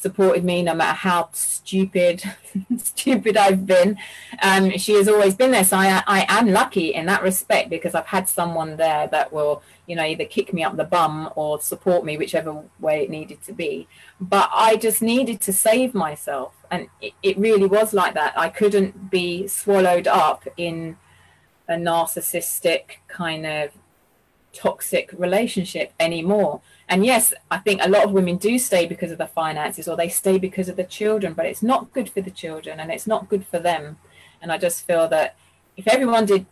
supported 0.04 0.44
me 0.44 0.62
no 0.62 0.74
matter 0.74 0.94
how 0.94 1.30
stupid 1.32 2.22
stupid 2.78 3.38
I've 3.38 3.66
been. 3.66 3.98
Um, 4.42 4.78
she 4.78 4.94
has 4.96 5.08
always 5.08 5.34
been 5.34 5.52
there. 5.52 5.64
So 5.64 5.78
I, 5.78 6.04
I 6.06 6.26
am 6.28 6.52
lucky 6.52 6.94
in 6.94 7.06
that 7.06 7.24
respect 7.24 7.70
because 7.70 7.96
I've 7.96 8.08
had 8.08 8.28
someone 8.28 8.76
there 8.76 9.08
that 9.08 9.32
will, 9.32 9.64
you 9.88 9.96
know, 9.96 10.04
either 10.04 10.26
kick 10.26 10.54
me 10.54 10.64
up 10.64 10.76
the 10.76 10.84
bum 10.84 11.30
or 11.36 11.62
support 11.62 12.04
me, 12.04 12.18
whichever 12.18 12.64
way 12.80 13.04
it 13.04 13.10
needed 13.10 13.42
to 13.44 13.54
be. 13.54 13.88
But 14.20 14.50
I 14.54 14.76
just 14.76 15.02
needed 15.02 15.40
to 15.42 15.54
save 15.54 15.94
myself. 15.94 16.54
And 16.70 16.90
it, 17.00 17.14
it 17.24 17.38
really 17.38 17.68
was 17.68 17.94
like 17.94 18.14
that. 18.16 18.38
I 18.38 18.50
couldn't 18.50 19.10
be 19.10 19.48
swallowed 19.48 20.08
up 20.08 20.46
in 20.58 20.98
a 21.70 21.76
narcissistic 21.76 22.98
kind 23.08 23.46
of 23.46 23.70
toxic 24.54 25.12
relationship 25.18 25.94
anymore. 26.00 26.62
And 26.88 27.06
yes, 27.06 27.34
I 27.52 27.58
think 27.58 27.82
a 27.84 27.90
lot 27.90 28.04
of 28.04 28.12
women 28.12 28.38
do 28.38 28.58
stay 28.60 28.86
because 28.86 29.12
of 29.12 29.18
the 29.18 29.28
finances 29.28 29.88
or 29.88 29.98
they 29.98 30.10
stay 30.10 30.38
because 30.38 30.70
of 30.70 30.76
the 30.76 30.84
children, 30.84 31.34
but 31.34 31.46
it's 31.46 31.64
not 31.64 31.92
good 31.92 32.10
for 32.10 32.22
the 32.22 32.32
children 32.32 32.80
and 32.80 32.92
it's 32.92 33.08
not 33.08 33.30
good 33.30 33.46
for 33.46 33.60
them. 33.60 33.98
And 34.42 34.52
I 34.52 34.58
just 34.58 34.86
feel 34.86 35.08
that 35.10 35.36
if 35.76 35.88
everyone 35.88 36.26
did 36.26 36.46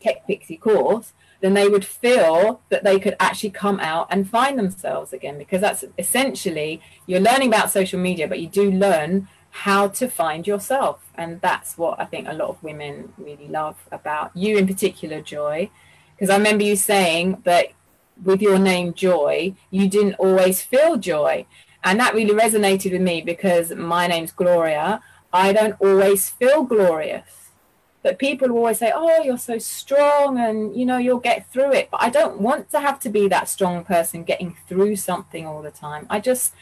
Tech 0.00 0.26
Pixie 0.26 0.56
course, 0.56 1.12
then 1.40 1.54
they 1.54 1.68
would 1.68 1.84
feel 1.84 2.60
that 2.70 2.82
they 2.82 2.98
could 2.98 3.16
actually 3.20 3.50
come 3.50 3.78
out 3.80 4.08
and 4.10 4.28
find 4.28 4.58
themselves 4.58 5.12
again 5.12 5.38
because 5.38 5.60
that's 5.60 5.84
essentially 5.98 6.80
you're 7.06 7.20
learning 7.20 7.48
about 7.48 7.70
social 7.70 8.00
media, 8.00 8.26
but 8.26 8.40
you 8.40 8.48
do 8.48 8.70
learn 8.70 9.28
how 9.50 9.88
to 9.88 10.08
find 10.08 10.46
yourself. 10.46 11.10
And 11.14 11.40
that's 11.40 11.78
what 11.78 12.00
I 12.00 12.04
think 12.04 12.28
a 12.28 12.34
lot 12.34 12.48
of 12.48 12.62
women 12.62 13.12
really 13.16 13.48
love 13.48 13.76
about 13.92 14.30
you 14.34 14.56
in 14.58 14.66
particular, 14.66 15.20
Joy, 15.20 15.70
because 16.16 16.30
I 16.30 16.36
remember 16.36 16.64
you 16.64 16.76
saying 16.76 17.42
that 17.44 17.66
with 18.24 18.40
your 18.40 18.58
name 18.58 18.94
Joy, 18.94 19.54
you 19.70 19.88
didn't 19.88 20.14
always 20.14 20.62
feel 20.62 20.96
joy. 20.96 21.46
And 21.84 22.00
that 22.00 22.14
really 22.14 22.34
resonated 22.34 22.92
with 22.92 23.02
me 23.02 23.20
because 23.20 23.70
my 23.70 24.06
name's 24.06 24.32
Gloria. 24.32 25.02
I 25.32 25.52
don't 25.52 25.76
always 25.78 26.30
feel 26.30 26.64
glorious. 26.64 27.50
But 28.02 28.18
people 28.18 28.50
always 28.52 28.78
say, 28.78 28.92
Oh, 28.94 29.22
you're 29.22 29.36
so 29.36 29.58
strong 29.58 30.38
and 30.38 30.74
you 30.74 30.86
know, 30.86 30.96
you'll 30.96 31.18
get 31.18 31.52
through 31.52 31.72
it. 31.72 31.88
But 31.90 32.02
I 32.02 32.08
don't 32.08 32.40
want 32.40 32.70
to 32.70 32.80
have 32.80 32.98
to 33.00 33.10
be 33.10 33.28
that 33.28 33.48
strong 33.48 33.84
person 33.84 34.24
getting 34.24 34.56
through 34.66 34.96
something 34.96 35.46
all 35.46 35.60
the 35.60 35.70
time. 35.70 36.06
I 36.08 36.20
just, 36.20 36.54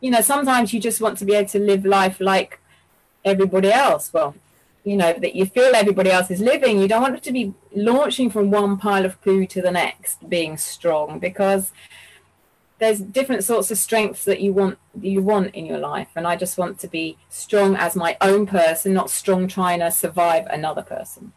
you 0.00 0.10
know, 0.10 0.20
sometimes 0.20 0.72
you 0.72 0.80
just 0.80 1.00
want 1.00 1.18
to 1.18 1.24
be 1.24 1.34
able 1.34 1.48
to 1.50 1.60
live 1.60 1.84
life 1.84 2.18
like 2.18 2.60
everybody 3.24 3.70
else. 3.70 4.12
Well, 4.12 4.34
you 4.86 4.96
know 4.96 5.12
that 5.12 5.34
you 5.34 5.44
feel 5.44 5.74
everybody 5.74 6.10
else 6.10 6.30
is 6.30 6.40
living 6.40 6.80
you 6.80 6.88
don't 6.88 7.02
want 7.02 7.22
to 7.22 7.32
be 7.32 7.52
launching 7.74 8.30
from 8.30 8.50
one 8.50 8.76
pile 8.78 9.04
of 9.04 9.20
poo 9.20 9.44
to 9.44 9.60
the 9.60 9.70
next 9.70 10.28
being 10.28 10.56
strong 10.56 11.18
because 11.18 11.72
there's 12.78 13.00
different 13.00 13.42
sorts 13.42 13.70
of 13.70 13.78
strengths 13.78 14.24
that 14.24 14.40
you 14.40 14.52
want 14.52 14.78
you 15.00 15.20
want 15.22 15.54
in 15.54 15.66
your 15.66 15.78
life 15.78 16.08
and 16.14 16.26
i 16.26 16.36
just 16.36 16.56
want 16.56 16.78
to 16.78 16.86
be 16.86 17.18
strong 17.28 17.74
as 17.76 17.96
my 17.96 18.16
own 18.20 18.46
person 18.46 18.94
not 18.94 19.10
strong 19.10 19.48
trying 19.48 19.80
to 19.80 19.90
survive 19.90 20.46
another 20.46 20.82
person. 20.82 21.32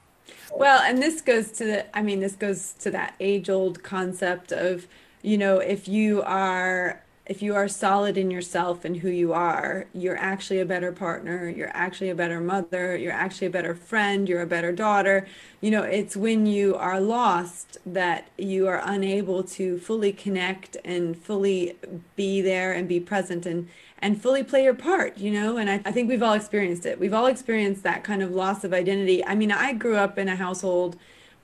Well 0.52 0.82
and 0.82 1.02
this 1.02 1.22
goes 1.22 1.52
to 1.54 1.64
the 1.66 1.98
i 1.98 2.02
mean 2.02 2.20
this 2.20 2.36
goes 2.36 2.74
to 2.80 2.92
that 2.92 3.16
age 3.20 3.50
old 3.50 3.82
concept 3.84 4.52
of 4.52 4.88
you 5.22 5.38
know, 5.38 5.60
if 5.60 5.88
you 5.88 6.22
are 6.24 7.04
if 7.30 7.44
you 7.44 7.54
are 7.54 7.68
solid 7.68 8.18
in 8.18 8.32
yourself 8.32 8.84
and 8.84 8.98
who 8.98 9.10
you 9.10 9.34
are, 9.34 9.86
you're 9.94 10.18
actually 10.18 10.60
a 10.60 10.66
better 10.66 10.92
partner, 10.92 11.48
you're 11.48 11.72
actually 11.76 12.10
a 12.10 12.16
better 12.16 12.42
mother, 12.42 12.98
you're 12.98 13.14
actually 13.14 13.46
a 13.46 13.52
better 13.52 13.76
friend, 13.76 14.28
you're 14.28 14.42
a 14.42 14.48
better 14.48 14.72
daughter. 14.72 15.28
You 15.62 15.70
know, 15.70 15.84
it's 15.84 16.18
when 16.18 16.48
you 16.48 16.76
are 16.76 17.00
lost 17.00 17.78
that 17.86 18.30
you 18.40 18.68
are 18.68 18.82
unable 18.84 19.44
to 19.44 19.78
fully 19.78 20.12
connect 20.12 20.76
and 20.84 21.16
fully 21.16 21.76
be 22.16 22.42
there 22.42 22.74
and 22.74 22.88
be 22.88 23.00
present 23.00 23.46
and 23.46 23.70
and 24.02 24.20
fully 24.20 24.44
play 24.44 24.64
your 24.64 24.74
part, 24.74 25.18
you 25.18 25.30
know? 25.30 25.58
And 25.58 25.70
I, 25.70 25.82
I 25.84 25.92
think 25.92 26.08
we've 26.08 26.24
all 26.24 26.34
experienced 26.34 26.86
it. 26.86 27.00
We've 27.00 27.14
all 27.14 27.26
experienced 27.28 27.84
that 27.84 28.02
kind 28.02 28.24
of 28.24 28.32
loss 28.32 28.64
of 28.64 28.74
identity. 28.74 29.24
I 29.26 29.36
mean, 29.36 29.52
I 29.52 29.74
grew 29.74 29.98
up 29.98 30.18
in 30.18 30.30
a 30.30 30.38
household 30.38 30.96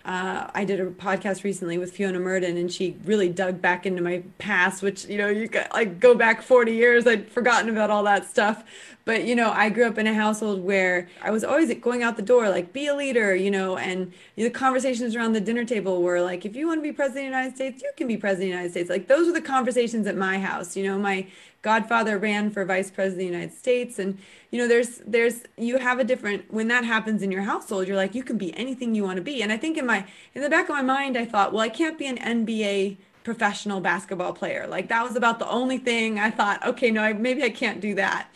uh, 0.05 0.51
I 0.53 0.65
did 0.65 0.79
a 0.79 0.85
podcast 0.85 1.43
recently 1.43 1.79
with 1.79 1.91
Fiona 1.91 2.19
Murden, 2.19 2.57
and 2.57 2.71
she 2.71 2.95
really 3.05 3.27
dug 3.27 3.59
back 3.59 3.87
into 3.87 4.03
my 4.03 4.21
past, 4.37 4.83
which 4.83 5.05
you 5.05 5.17
know 5.17 5.29
you 5.29 5.47
got 5.47 5.73
like 5.73 5.99
go 5.99 6.13
back 6.13 6.43
40 6.43 6.73
years. 6.73 7.07
I'd 7.07 7.27
forgotten 7.31 7.69
about 7.69 7.89
all 7.89 8.03
that 8.03 8.29
stuff, 8.29 8.63
but 9.03 9.25
you 9.25 9.35
know 9.35 9.49
I 9.49 9.69
grew 9.69 9.87
up 9.87 9.97
in 9.97 10.05
a 10.05 10.13
household 10.13 10.63
where 10.63 11.09
I 11.23 11.31
was 11.31 11.43
always 11.43 11.73
going 11.75 12.03
out 12.03 12.17
the 12.17 12.21
door 12.21 12.49
like 12.49 12.71
be 12.71 12.85
a 12.85 12.95
leader, 12.95 13.35
you 13.35 13.49
know, 13.49 13.77
and 13.77 14.13
the 14.35 14.51
conversations 14.51 15.15
around 15.15 15.33
the 15.33 15.41
dinner 15.41 15.65
table 15.65 16.03
were 16.03 16.21
like 16.21 16.45
if 16.45 16.55
you 16.55 16.67
want 16.67 16.77
to 16.77 16.83
be 16.83 16.91
president 16.91 17.25
of 17.25 17.31
the 17.31 17.37
United 17.37 17.55
States, 17.55 17.81
you 17.81 17.91
can 17.97 18.07
be 18.07 18.15
president 18.15 18.43
of 18.43 18.51
the 18.51 18.57
United 18.57 18.71
States. 18.71 18.89
Like 18.91 19.07
those 19.07 19.25
were 19.25 19.33
the 19.33 19.41
conversations 19.41 20.05
at 20.05 20.15
my 20.15 20.37
house. 20.37 20.77
You 20.77 20.83
know, 20.83 20.99
my 20.99 21.25
godfather 21.65 22.19
ran 22.19 22.51
for 22.51 22.63
vice 22.63 22.91
president 22.91 23.13
of 23.13 23.17
the 23.17 23.25
United 23.25 23.57
States, 23.57 23.97
and 23.97 24.19
you 24.51 24.59
know 24.59 24.67
there's 24.67 25.01
there's 25.05 25.41
you 25.57 25.79
have 25.79 25.97
a 25.99 26.03
different 26.03 26.53
when 26.53 26.67
that 26.67 26.85
happens 26.85 27.23
in 27.23 27.31
your 27.31 27.41
household 27.41 27.87
you're 27.87 27.97
like 27.97 28.13
you 28.13 28.23
can 28.23 28.37
be 28.37 28.55
anything 28.55 28.93
you 28.93 29.03
want 29.03 29.17
to 29.17 29.21
be. 29.21 29.41
And 29.41 29.51
i 29.51 29.57
think 29.57 29.75
in 29.77 29.85
my 29.85 30.05
in 30.35 30.43
the 30.43 30.49
back 30.49 30.69
of 30.69 30.75
my 30.75 30.83
mind 30.83 31.17
i 31.17 31.25
thought 31.25 31.51
well 31.51 31.63
i 31.63 31.69
can't 31.69 31.97
be 31.97 32.05
an 32.05 32.17
nba 32.17 32.97
professional 33.23 33.81
basketball 33.81 34.33
player. 34.33 34.67
Like 34.67 34.87
that 34.89 35.03
was 35.03 35.15
about 35.15 35.39
the 35.39 35.49
only 35.49 35.79
thing 35.79 36.19
i 36.19 36.29
thought 36.29 36.65
okay 36.65 36.91
no 36.91 37.01
I, 37.01 37.13
maybe 37.13 37.43
i 37.43 37.49
can't 37.49 37.81
do 37.81 37.95
that. 37.95 38.29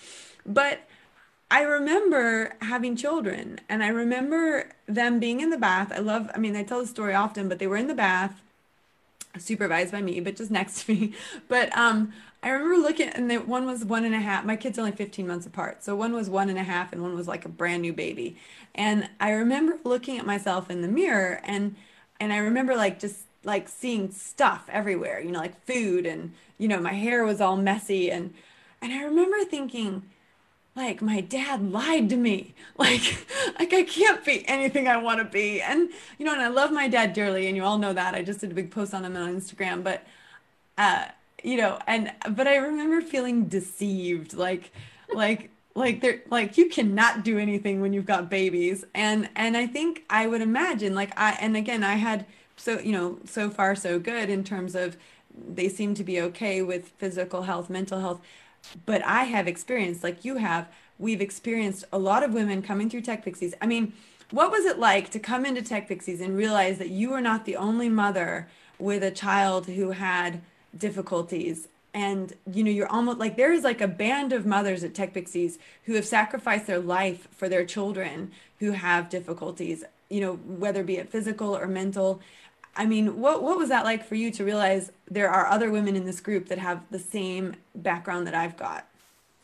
But 0.46 0.80
i 1.52 1.62
remember 1.62 2.56
having 2.62 2.96
children 2.96 3.60
and 3.70 3.84
i 3.84 3.90
remember 3.90 4.70
them 4.88 5.20
being 5.20 5.40
in 5.40 5.52
the 5.52 5.58
bath. 5.70 5.92
I 5.94 6.00
love 6.00 6.32
i 6.34 6.40
mean 6.40 6.56
i 6.56 6.64
tell 6.64 6.82
the 6.82 6.88
story 6.88 7.14
often 7.14 7.48
but 7.48 7.60
they 7.60 7.68
were 7.68 7.78
in 7.78 7.88
the 7.88 8.02
bath 8.08 8.42
supervised 9.38 9.92
by 9.92 10.02
me 10.02 10.20
but 10.20 10.36
just 10.36 10.50
next 10.50 10.86
to 10.86 10.94
me. 10.94 11.14
But 11.48 11.68
um 11.78 12.12
I 12.42 12.50
remember 12.50 12.78
looking, 12.78 13.10
and 13.10 13.48
one 13.48 13.66
was 13.66 13.84
one 13.84 14.06
and 14.06 14.16
a 14.16 14.20
half. 14.20 14.46
My 14.46 14.56
kids 14.56 14.80
only 14.80 14.94
15 14.94 15.28
months 15.28 15.46
apart. 15.46 15.84
So 15.84 15.96
one 15.96 16.14
was 16.14 16.30
one 16.30 16.50
and 16.50 16.58
a 16.58 16.64
half, 16.64 16.94
and 16.94 17.02
one 17.02 17.14
was 17.16 17.28
like 17.28 17.44
a 17.46 17.50
brand 17.50 17.82
new 17.82 17.92
baby. 17.94 18.38
And 18.74 19.10
I 19.20 19.32
remember 19.32 19.78
looking 19.84 20.18
at 20.18 20.26
myself 20.26 20.70
in 20.70 20.82
the 20.82 20.88
mirror, 20.88 21.42
and 21.44 21.76
and 22.20 22.32
I 22.32 22.38
remember 22.38 22.76
like 22.76 23.00
just 23.00 23.26
like 23.44 23.68
seeing 23.68 24.12
stuff 24.12 24.66
everywhere, 24.72 25.20
you 25.20 25.32
know, 25.32 25.40
like 25.40 25.66
food, 25.66 26.06
and 26.06 26.34
you 26.58 26.68
know, 26.68 26.80
my 26.80 26.94
hair 26.94 27.26
was 27.26 27.42
all 27.42 27.58
messy, 27.58 28.10
and 28.10 28.34
and 28.82 28.94
I 28.94 29.04
remember 29.04 29.44
thinking, 29.44 30.04
like 30.76 31.02
my 31.02 31.20
dad 31.22 31.72
lied 31.72 32.10
to 32.10 32.16
me 32.16 32.54
like 32.78 33.26
like 33.60 33.74
i 33.74 33.84
can't 33.84 34.24
be 34.24 34.48
anything 34.48 34.88
i 34.88 34.96
want 34.98 35.20
to 35.20 35.26
be 35.26 35.62
and 35.62 35.90
you 36.18 36.26
know 36.26 36.32
and 36.32 36.42
i 36.42 36.48
love 36.48 36.72
my 36.72 36.88
dad 36.88 37.12
dearly 37.14 37.48
and 37.48 37.58
you 37.58 37.64
all 37.64 37.78
know 37.78 37.92
that 37.92 38.16
i 38.16 38.22
just 38.24 38.40
did 38.40 38.52
a 38.52 38.54
big 38.56 38.72
post 38.72 38.94
on 38.94 39.04
him 39.04 39.16
on 39.18 39.36
instagram 39.36 39.84
but 39.84 40.06
uh 40.78 41.06
you 41.44 41.58
know, 41.58 41.80
and 41.88 42.12
but 42.32 42.48
I 42.48 42.58
remember 42.58 43.02
feeling 43.02 43.46
deceived, 43.46 44.34
like 44.34 44.72
like 45.14 45.50
like 45.76 46.02
they're 46.02 46.22
like 46.30 46.58
you 46.58 46.70
cannot 46.70 47.24
do 47.24 47.38
anything 47.38 47.82
when 47.82 47.94
you've 47.94 48.06
got 48.06 48.30
babies. 48.30 48.86
And 48.94 49.30
and 49.36 49.56
I 49.56 49.68
think 49.68 50.04
I 50.10 50.28
would 50.28 50.42
imagine 50.42 50.96
like 50.96 51.18
I 51.18 51.38
and 51.40 51.56
again 51.56 51.84
I 51.84 51.96
had 51.96 52.26
so 52.56 52.80
you 52.80 52.92
know 52.92 53.20
so 53.26 53.50
far 53.50 53.76
so 53.76 54.00
good 54.00 54.30
in 54.30 54.44
terms 54.44 54.76
of 54.76 54.98
they 55.48 55.70
seem 55.70 55.94
to 55.96 56.04
be 56.04 56.22
okay 56.22 56.62
with 56.62 56.90
physical 56.98 57.44
health, 57.44 57.70
mental 57.70 58.00
health. 58.00 58.22
But 58.86 59.04
I 59.06 59.24
have 59.24 59.48
experienced, 59.48 60.04
like 60.04 60.26
you 60.26 60.36
have, 60.36 60.68
we've 60.98 61.22
experienced 61.22 61.86
a 61.94 62.00
lot 62.00 62.24
of 62.24 62.34
women 62.34 62.62
coming 62.62 62.90
through 62.90 63.02
Tech 63.02 63.24
Pixies. 63.24 63.54
I 63.62 63.68
mean, 63.68 63.94
what 64.32 64.52
was 64.52 64.66
it 64.66 64.80
like 64.80 65.10
to 65.12 65.20
come 65.20 65.46
into 65.46 65.62
Tech 65.62 65.88
Pixies 65.88 66.22
and 66.22 66.36
realize 66.36 66.78
that 66.78 66.90
you 66.90 67.12
were 67.12 67.22
not 67.22 67.46
the 67.46 67.56
only 67.56 67.90
mother 67.90 68.48
with 68.78 69.04
a 69.04 69.12
child 69.12 69.68
who 69.68 69.92
had 69.92 70.42
difficulties. 70.78 71.68
And 71.94 72.34
you 72.52 72.64
know 72.64 72.70
you're 72.70 72.92
almost 72.92 73.18
like 73.18 73.36
there 73.36 73.52
is 73.52 73.64
like 73.64 73.82
a 73.82 73.88
band 73.88 74.32
of 74.32 74.46
mothers 74.46 74.84
at 74.84 74.94
tech 74.94 75.14
pixies 75.14 75.58
who 75.86 75.96
have 75.96 76.06
sacrificed 76.06 76.68
their 76.68 76.80
life 76.80 77.28
for 77.32 77.50
their 77.50 77.66
children 77.66 78.32
who 78.60 78.72
have 78.72 79.10
difficulties 79.10 79.84
you 80.10 80.22
know 80.22 80.34
whether 80.36 80.84
be 80.84 80.98
it 80.98 81.10
physical 81.10 81.56
or 81.56 81.68
mental. 81.68 82.20
I 82.76 82.86
mean 82.86 83.20
what 83.20 83.42
what 83.42 83.58
was 83.58 83.70
that 83.70 83.86
like 83.86 84.06
for 84.06 84.16
you 84.16 84.30
to 84.32 84.46
realize 84.46 84.92
there 85.10 85.30
are 85.30 85.48
other 85.48 85.72
women 85.72 85.96
in 85.96 86.06
this 86.06 86.20
group 86.20 86.48
that 86.50 86.60
have 86.60 86.82
the 86.92 87.00
same 87.00 87.56
background 87.74 88.28
that 88.28 88.36
i've 88.36 88.58
got? 88.58 88.88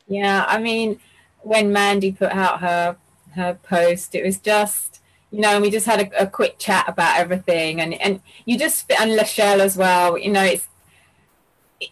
Yeah 0.08 0.46
i 0.48 0.60
mean 0.60 1.00
when 1.42 1.72
mandy 1.72 2.12
put 2.12 2.32
out 2.32 2.60
her 2.62 2.98
her 3.34 3.58
post 3.64 4.14
it 4.14 4.24
was 4.24 4.38
just 4.38 5.02
you 5.32 5.42
know, 5.42 5.50
and 5.50 5.62
we 5.62 5.70
just 5.70 5.86
had 5.86 6.00
a, 6.00 6.24
a 6.24 6.28
quick 6.28 6.58
chat 6.60 6.86
about 6.88 7.20
everything, 7.20 7.82
and 7.82 7.94
and 7.96 8.22
you 8.46 8.58
just 8.58 8.90
and 8.90 9.20
Lachelle 9.20 9.60
as 9.60 9.76
well. 9.76 10.18
You 10.18 10.32
know, 10.32 10.44
it's 10.44 10.68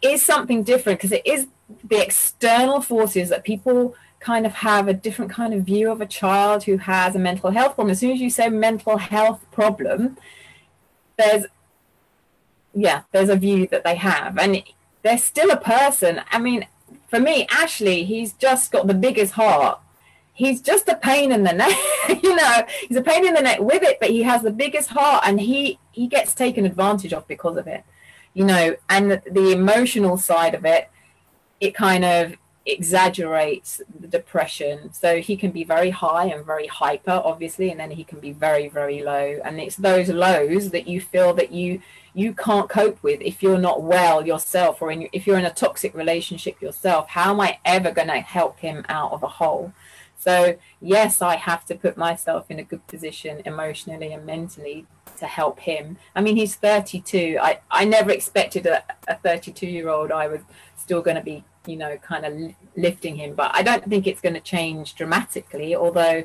it 0.02 0.08
is 0.08 0.24
something 0.24 0.64
different 0.64 1.00
because 1.00 1.12
it 1.12 1.26
is 1.26 1.48
the 1.84 2.02
external 2.02 2.82
forces 2.82 3.30
that 3.30 3.44
people 3.44 3.96
kind 4.20 4.46
of 4.46 4.54
have 4.54 4.88
a 4.88 4.94
different 4.94 5.30
kind 5.30 5.54
of 5.54 5.64
view 5.64 5.92
of 5.92 6.02
a 6.02 6.06
child 6.06 6.64
who 6.64 6.78
has 6.78 7.16
a 7.16 7.20
mental 7.20 7.52
health 7.52 7.76
problem. 7.76 7.92
As 7.92 8.00
soon 8.00 8.12
as 8.12 8.22
you 8.22 8.30
say 8.30 8.50
mental 8.50 8.98
health 8.98 9.46
problem, 9.52 10.18
there's 11.18 11.46
yeah, 12.74 13.04
there's 13.12 13.30
a 13.30 13.36
view 13.36 13.68
that 13.68 13.84
they 13.84 13.96
have, 13.96 14.38
and 14.40 14.64
they're 15.04 15.18
still 15.18 15.52
a 15.52 15.58
person. 15.58 16.22
I 16.32 16.40
mean, 16.40 16.66
for 17.08 17.20
me, 17.20 17.46
Ashley, 17.52 18.04
he's 18.04 18.34
just 18.34 18.72
got 18.72 18.88
the 18.88 18.96
biggest 18.96 19.34
heart. 19.34 19.80
He's 20.34 20.60
just 20.60 20.88
a 20.88 20.96
pain 20.96 21.32
in 21.32 21.44
the 21.44 21.54
neck, 21.64 21.78
you 22.24 22.36
know. 22.36 22.66
He's 22.88 22.98
a 22.98 23.04
pain 23.04 23.28
in 23.28 23.36
the 23.36 23.42
neck 23.42 23.60
with 23.60 23.84
it, 23.84 24.00
but 24.00 24.10
he 24.10 24.24
has 24.24 24.42
the 24.42 24.52
biggest 24.52 24.90
heart, 24.90 25.24
and 25.28 25.40
he 25.40 25.78
he 25.92 26.08
gets 26.08 26.34
taken 26.34 26.66
advantage 26.66 27.14
of 27.14 27.28
because 27.28 27.58
of 27.58 27.68
it 27.68 27.84
you 28.34 28.46
know, 28.46 28.76
and 28.90 29.22
the 29.30 29.52
emotional 29.52 30.18
side 30.18 30.56
of 30.56 30.66
it, 30.66 30.90
it 31.60 31.76
kind 31.76 32.04
of 32.04 32.36
exaggerates 32.66 33.82
the 34.00 34.08
depression. 34.08 34.92
So 34.94 35.20
he 35.20 35.36
can 35.36 35.52
be 35.52 35.64
very 35.64 35.90
high 35.90 36.26
and 36.26 36.46
very 36.46 36.68
hyper, 36.68 37.22
obviously, 37.24 37.70
and 37.70 37.80
then 37.80 37.92
he 37.92 38.04
can 38.04 38.20
be 38.20 38.32
very, 38.32 38.70
very 38.70 39.04
low. 39.04 39.40
And 39.44 39.60
it's 39.60 39.76
those 39.76 40.10
lows 40.10 40.70
that 40.72 40.88
you 40.88 41.02
feel 41.02 41.34
that 41.34 41.52
you 41.52 41.82
you 42.16 42.32
can't 42.36 42.70
cope 42.70 43.02
with 43.02 43.20
if 43.22 43.42
you're 43.42 43.58
not 43.58 43.82
well 43.82 44.26
yourself, 44.26 44.82
or 44.82 44.92
in, 44.92 45.10
if 45.14 45.26
you're 45.26 45.40
in 45.40 45.46
a 45.46 45.54
toxic 45.54 45.96
relationship 45.96 46.62
yourself. 46.62 47.10
How 47.10 47.32
am 47.32 47.42
I 47.42 47.60
ever 47.66 47.92
going 47.92 48.10
to 48.10 48.20
help 48.20 48.60
him 48.60 48.86
out 48.88 49.12
of 49.12 49.24
a 49.24 49.28
hole? 49.28 49.74
So 50.24 50.56
yes, 50.80 51.22
I 51.22 51.36
have 51.36 51.66
to 51.66 51.76
put 51.76 51.98
myself 51.98 52.50
in 52.50 52.58
a 52.60 52.64
good 52.64 52.86
position 52.88 53.42
emotionally 53.46 54.14
and 54.14 54.26
mentally 54.26 54.86
to 55.18 55.28
help 55.28 55.60
him. 55.60 55.98
I 56.16 56.22
mean, 56.22 56.38
he's 56.38 56.56
32. 56.56 57.40
I, 57.42 57.60
I 57.70 57.84
never 57.86 58.12
expected 58.12 58.66
a, 58.66 58.84
a 59.08 59.16
32 59.16 59.68
year 59.68 59.90
old 59.90 60.12
I 60.12 60.28
was 60.28 60.42
still 60.78 61.02
going 61.02 61.18
to 61.18 61.24
be, 61.24 61.44
you 61.66 61.76
know, 61.76 61.98
kind 61.98 62.26
of 62.26 62.56
lifting 62.78 63.18
him. 63.18 63.34
But 63.36 63.52
I 63.54 63.64
don't 63.64 63.84
think 63.86 64.08
it's 64.08 64.22
going 64.22 64.36
to 64.36 64.42
change 64.42 64.96
dramatically, 64.96 65.76
although 65.76 66.24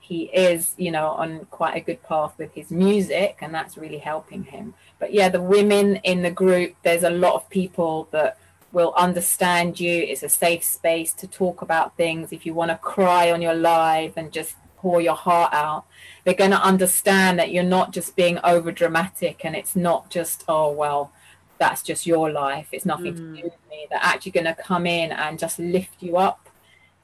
he 0.00 0.24
is, 0.24 0.74
you 0.76 0.90
know, 0.90 1.08
on 1.08 1.46
quite 1.50 1.76
a 1.76 1.80
good 1.80 2.02
path 2.02 2.34
with 2.38 2.52
his 2.52 2.70
music, 2.70 3.38
and 3.40 3.54
that's 3.54 3.76
really 3.76 3.98
helping 3.98 4.44
him. 4.44 4.74
But 4.98 5.12
yeah, 5.12 5.28
the 5.28 5.42
women 5.42 5.96
in 5.96 6.22
the 6.22 6.30
group, 6.30 6.74
there's 6.82 7.02
a 7.02 7.10
lot 7.10 7.34
of 7.34 7.48
people 7.50 8.08
that 8.10 8.38
will 8.72 8.92
understand 8.96 9.80
you. 9.80 10.02
It's 10.02 10.22
a 10.22 10.28
safe 10.28 10.64
space 10.64 11.12
to 11.14 11.26
talk 11.26 11.62
about 11.62 11.96
things. 11.96 12.32
If 12.32 12.44
you 12.44 12.54
want 12.54 12.70
to 12.70 12.76
cry 12.76 13.30
on 13.30 13.40
your 13.40 13.54
live 13.54 14.14
and 14.16 14.32
just 14.32 14.56
pour 14.76 15.00
your 15.00 15.14
heart 15.14 15.52
out, 15.54 15.84
they're 16.24 16.34
going 16.34 16.50
to 16.50 16.62
understand 16.62 17.38
that 17.38 17.52
you're 17.52 17.62
not 17.62 17.92
just 17.92 18.16
being 18.16 18.38
over 18.44 18.70
dramatic 18.70 19.44
and 19.44 19.56
it's 19.56 19.76
not 19.76 20.10
just, 20.10 20.44
oh, 20.48 20.70
well, 20.70 21.12
that's 21.58 21.82
just 21.82 22.06
your 22.06 22.30
life. 22.30 22.68
It's 22.72 22.84
nothing 22.84 23.14
mm. 23.14 23.16
to 23.16 23.36
do 23.36 23.44
with 23.44 23.56
me. 23.70 23.86
They're 23.88 23.98
actually 24.02 24.32
going 24.32 24.44
to 24.44 24.54
come 24.54 24.86
in 24.86 25.12
and 25.12 25.38
just 25.38 25.58
lift 25.58 26.02
you 26.02 26.16
up. 26.16 26.48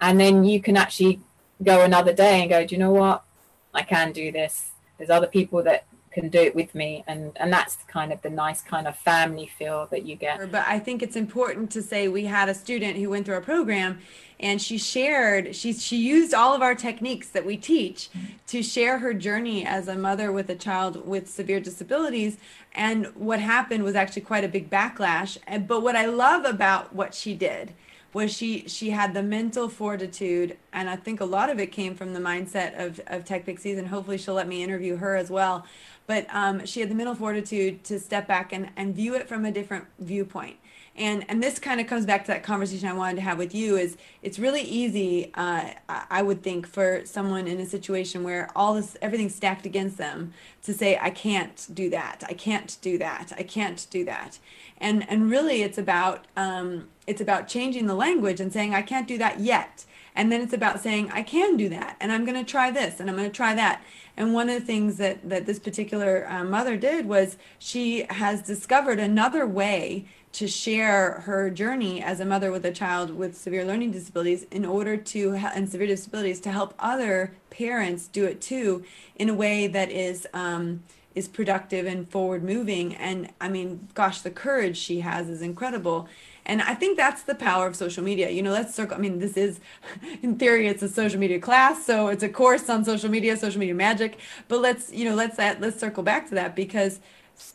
And 0.00 0.20
then 0.20 0.44
you 0.44 0.60
can 0.60 0.76
actually 0.76 1.20
go 1.62 1.84
another 1.84 2.12
day 2.12 2.40
and 2.40 2.50
go, 2.50 2.66
do 2.66 2.74
you 2.74 2.78
know 2.78 2.90
what? 2.90 3.24
I 3.72 3.82
can 3.82 4.12
do 4.12 4.30
this. 4.30 4.72
There's 4.98 5.10
other 5.10 5.26
people 5.26 5.62
that 5.62 5.86
can 6.12 6.28
do 6.28 6.38
it 6.38 6.54
with 6.54 6.74
me 6.74 7.04
and 7.06 7.32
and 7.36 7.52
that's 7.52 7.76
kind 7.88 8.12
of 8.12 8.20
the 8.22 8.30
nice 8.30 8.62
kind 8.62 8.86
of 8.86 8.96
family 8.96 9.46
feel 9.46 9.86
that 9.90 10.04
you 10.04 10.14
get. 10.16 10.50
But 10.50 10.64
i 10.66 10.78
think 10.78 11.02
it's 11.02 11.16
important 11.16 11.70
to 11.72 11.82
say 11.82 12.08
we 12.08 12.24
had 12.24 12.48
a 12.48 12.54
student 12.54 12.96
who 12.98 13.10
went 13.10 13.26
through 13.26 13.36
our 13.36 13.40
program 13.40 13.98
and 14.40 14.60
she 14.60 14.76
shared 14.76 15.54
she 15.54 15.72
she 15.72 15.96
used 15.96 16.34
all 16.34 16.54
of 16.54 16.62
our 16.62 16.74
techniques 16.74 17.28
that 17.28 17.46
we 17.46 17.56
teach 17.56 18.10
to 18.46 18.62
share 18.62 18.98
her 18.98 19.14
journey 19.14 19.64
as 19.64 19.88
a 19.88 19.96
mother 19.96 20.32
with 20.32 20.50
a 20.50 20.56
child 20.56 21.06
with 21.06 21.28
severe 21.28 21.60
disabilities. 21.60 22.36
And 22.74 23.06
what 23.14 23.40
happened 23.40 23.84
was 23.84 23.94
actually 23.94 24.22
quite 24.22 24.44
a 24.44 24.48
big 24.48 24.68
backlash. 24.68 25.38
But 25.66 25.82
what 25.82 25.96
i 25.96 26.06
love 26.06 26.44
about 26.44 26.94
what 26.94 27.14
she 27.14 27.34
did 27.34 27.72
was 28.12 28.32
she 28.32 28.66
she 28.68 28.90
had 28.90 29.14
the 29.14 29.22
mental 29.22 29.68
fortitude 29.68 30.56
and 30.72 30.88
i 30.90 30.96
think 30.96 31.20
a 31.20 31.24
lot 31.24 31.48
of 31.48 31.58
it 31.58 31.72
came 31.72 31.94
from 31.94 32.12
the 32.12 32.20
mindset 32.20 32.78
of, 32.78 33.00
of 33.06 33.24
tech 33.24 33.46
pixies 33.46 33.78
and 33.78 33.88
hopefully 33.88 34.18
she'll 34.18 34.34
let 34.34 34.48
me 34.48 34.62
interview 34.62 34.96
her 34.96 35.16
as 35.16 35.30
well 35.30 35.64
but 36.06 36.26
um, 36.34 36.64
she 36.66 36.80
had 36.80 36.90
the 36.90 36.94
mental 36.94 37.14
fortitude 37.14 37.84
to 37.84 37.98
step 37.98 38.26
back 38.26 38.52
and, 38.52 38.70
and 38.76 38.94
view 38.94 39.14
it 39.14 39.28
from 39.28 39.44
a 39.44 39.52
different 39.52 39.86
viewpoint. 39.98 40.56
And 40.94 41.24
and 41.28 41.42
this 41.42 41.58
kind 41.58 41.80
of 41.80 41.86
comes 41.86 42.04
back 42.04 42.24
to 42.24 42.32
that 42.32 42.42
conversation 42.42 42.86
i 42.86 42.92
wanted 42.92 43.14
to 43.16 43.22
have 43.22 43.38
with 43.38 43.54
you 43.54 43.76
is 43.76 43.96
it's 44.20 44.38
really 44.38 44.60
easy 44.60 45.30
uh, 45.34 45.70
i 45.88 46.20
would 46.20 46.42
think 46.42 46.66
for 46.66 47.00
someone 47.06 47.46
in 47.46 47.58
a 47.60 47.64
situation 47.64 48.22
where 48.22 48.50
all 48.54 48.74
this 48.74 48.94
everything's 49.00 49.34
stacked 49.34 49.64
against 49.64 49.96
them 49.96 50.34
to 50.62 50.74
say 50.74 50.98
i 51.00 51.08
can't 51.08 51.66
do 51.72 51.88
that. 51.88 52.22
I 52.28 52.34
can't 52.34 52.76
do 52.82 52.98
that. 52.98 53.32
I 53.38 53.42
can't 53.42 53.86
do 53.90 54.04
that. 54.04 54.38
And 54.76 55.08
and 55.08 55.30
really 55.30 55.62
it's 55.62 55.78
about 55.78 56.26
um, 56.36 56.88
it's 57.06 57.22
about 57.22 57.48
changing 57.48 57.86
the 57.86 57.94
language 57.94 58.38
and 58.38 58.52
saying 58.52 58.74
i 58.74 58.82
can't 58.82 59.08
do 59.08 59.16
that 59.16 59.40
yet 59.40 59.86
and 60.14 60.30
then 60.30 60.40
it's 60.40 60.52
about 60.52 60.80
saying 60.80 61.10
i 61.12 61.22
can 61.22 61.56
do 61.56 61.68
that 61.68 61.96
and 62.00 62.12
i'm 62.12 62.24
going 62.24 62.36
to 62.36 62.50
try 62.50 62.70
this 62.70 63.00
and 63.00 63.08
i'm 63.08 63.16
going 63.16 63.28
to 63.28 63.36
try 63.36 63.54
that. 63.54 63.82
And 64.16 64.34
one 64.34 64.48
of 64.48 64.60
the 64.60 64.66
things 64.66 64.98
that 64.98 65.28
that 65.28 65.46
this 65.46 65.58
particular 65.58 66.26
uh, 66.28 66.44
mother 66.44 66.76
did 66.76 67.06
was 67.06 67.36
she 67.58 68.04
has 68.10 68.42
discovered 68.42 68.98
another 68.98 69.46
way 69.46 70.06
to 70.32 70.48
share 70.48 71.20
her 71.20 71.50
journey 71.50 72.02
as 72.02 72.18
a 72.20 72.24
mother 72.24 72.50
with 72.50 72.64
a 72.64 72.72
child 72.72 73.10
with 73.10 73.36
severe 73.36 73.64
learning 73.64 73.90
disabilities 73.90 74.44
in 74.50 74.64
order 74.64 74.96
to 74.96 75.34
and 75.34 75.68
severe 75.68 75.86
disabilities 75.86 76.40
to 76.40 76.50
help 76.50 76.74
other 76.78 77.34
parents 77.50 78.08
do 78.08 78.24
it 78.24 78.40
too 78.40 78.84
in 79.16 79.28
a 79.28 79.34
way 79.34 79.66
that 79.66 79.90
is 79.90 80.26
um, 80.32 80.82
is 81.14 81.28
productive 81.28 81.86
and 81.86 82.08
forward 82.10 82.42
moving 82.42 82.94
and 82.96 83.30
i 83.40 83.48
mean 83.48 83.88
gosh 83.94 84.22
the 84.22 84.30
courage 84.30 84.76
she 84.76 85.00
has 85.00 85.28
is 85.28 85.42
incredible 85.42 86.08
and 86.46 86.62
i 86.62 86.74
think 86.74 86.96
that's 86.96 87.22
the 87.22 87.34
power 87.34 87.66
of 87.66 87.76
social 87.76 88.02
media. 88.02 88.30
You 88.30 88.42
know 88.42 88.52
let's 88.52 88.74
circle 88.74 88.96
i 88.96 89.00
mean 89.00 89.18
this 89.18 89.36
is 89.36 89.60
in 90.22 90.36
theory 90.36 90.66
it's 90.66 90.82
a 90.82 90.88
social 90.88 91.18
media 91.18 91.38
class 91.38 91.84
so 91.84 92.08
it's 92.08 92.22
a 92.22 92.28
course 92.28 92.68
on 92.68 92.84
social 92.84 93.10
media 93.10 93.36
social 93.36 93.60
media 93.60 93.74
magic. 93.74 94.18
But 94.48 94.60
let's 94.60 94.92
you 94.92 95.04
know 95.04 95.14
let's 95.14 95.38
let's 95.38 95.78
circle 95.78 96.02
back 96.02 96.28
to 96.28 96.34
that 96.34 96.54
because 96.56 97.00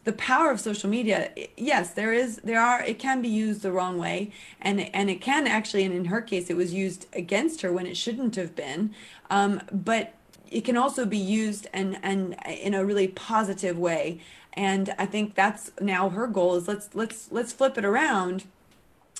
the 0.03 0.13
power 0.13 0.51
of 0.51 0.59
social 0.59 0.89
media 0.89 1.31
yes 1.55 1.91
there 1.91 2.11
is 2.11 2.37
there 2.43 2.59
are 2.59 2.83
it 2.83 2.99
can 2.99 3.21
be 3.21 3.29
used 3.29 3.61
the 3.61 3.71
wrong 3.71 3.97
way. 3.97 4.31
And 4.61 4.81
and 4.93 5.09
it 5.09 5.21
can 5.21 5.47
actually 5.47 5.83
and 5.83 5.93
in 5.93 6.05
her 6.05 6.21
case 6.21 6.49
it 6.49 6.57
was 6.57 6.73
used 6.73 7.07
against 7.13 7.61
her 7.61 7.71
when 7.71 7.85
it 7.85 7.97
shouldn't 7.97 8.35
have 8.35 8.55
been. 8.55 8.93
Um, 9.29 9.61
but 9.71 10.13
it 10.49 10.61
can 10.61 10.77
also 10.77 11.05
be 11.05 11.17
used 11.17 11.67
and 11.73 11.97
and 12.03 12.35
in 12.47 12.73
a 12.73 12.85
really 12.85 13.07
positive 13.07 13.77
way. 13.77 14.19
And 14.53 14.93
i 14.97 15.05
think 15.05 15.35
that's 15.35 15.71
now 15.79 16.09
her 16.09 16.27
goal 16.27 16.55
is 16.55 16.67
let's 16.67 16.89
let's 16.93 17.31
let's 17.31 17.53
flip 17.53 17.77
it 17.77 17.85
around 17.85 18.45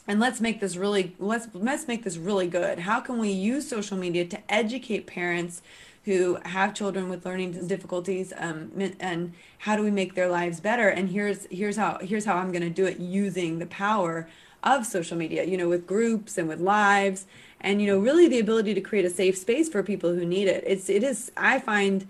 and 0.08 0.20
let's 0.20 0.40
make 0.40 0.60
this 0.60 0.78
really 0.78 1.16
let's 1.20 1.48
let's 1.54 1.88
make 1.88 2.04
this 2.04 2.18
really 2.18 2.48
good. 2.48 2.80
How 2.80 3.00
can 3.00 3.20
we 3.20 3.30
use 3.30 3.68
social 3.68 3.98
media 3.98 4.26
to 4.26 4.40
educate 4.50 5.06
parents 5.06 5.62
who 6.06 6.38
have 6.46 6.74
children 6.74 7.10
with 7.10 7.26
learning 7.26 7.68
difficulties 7.68 8.32
um, 8.38 8.72
and 9.02 9.34
how 9.60 9.76
do 9.76 9.84
we 9.84 9.92
make 9.92 10.16
their 10.16 10.30
lives 10.30 10.62
better? 10.62 10.88
And 10.88 11.10
here's 11.10 11.46
here's 11.52 11.76
how 11.76 12.00
here's 12.02 12.26
how 12.26 12.38
i'm 12.38 12.52
going 12.52 12.62
to 12.62 12.70
do 12.70 12.86
it 12.86 13.00
using 13.00 13.60
the 13.60 13.66
power 13.66 14.30
of 14.64 14.86
social 14.86 15.16
media 15.16 15.44
you 15.44 15.56
know 15.56 15.70
with 15.70 15.86
groups 15.86 16.38
and 16.38 16.48
with 16.48 16.60
lives 16.60 17.28
and 17.62 17.80
you 17.82 17.88
know 17.88 18.00
really 18.00 18.28
the 18.28 18.40
ability 18.40 18.74
to 18.74 18.82
create 18.82 19.06
a 19.06 19.10
safe 19.10 19.38
space 19.38 19.70
for 19.70 19.84
people 19.84 20.16
who 20.16 20.26
need 20.26 20.48
it. 20.48 20.64
It's 20.66 20.90
it 20.90 21.04
is 21.04 21.32
i 21.36 21.60
find 21.60 22.08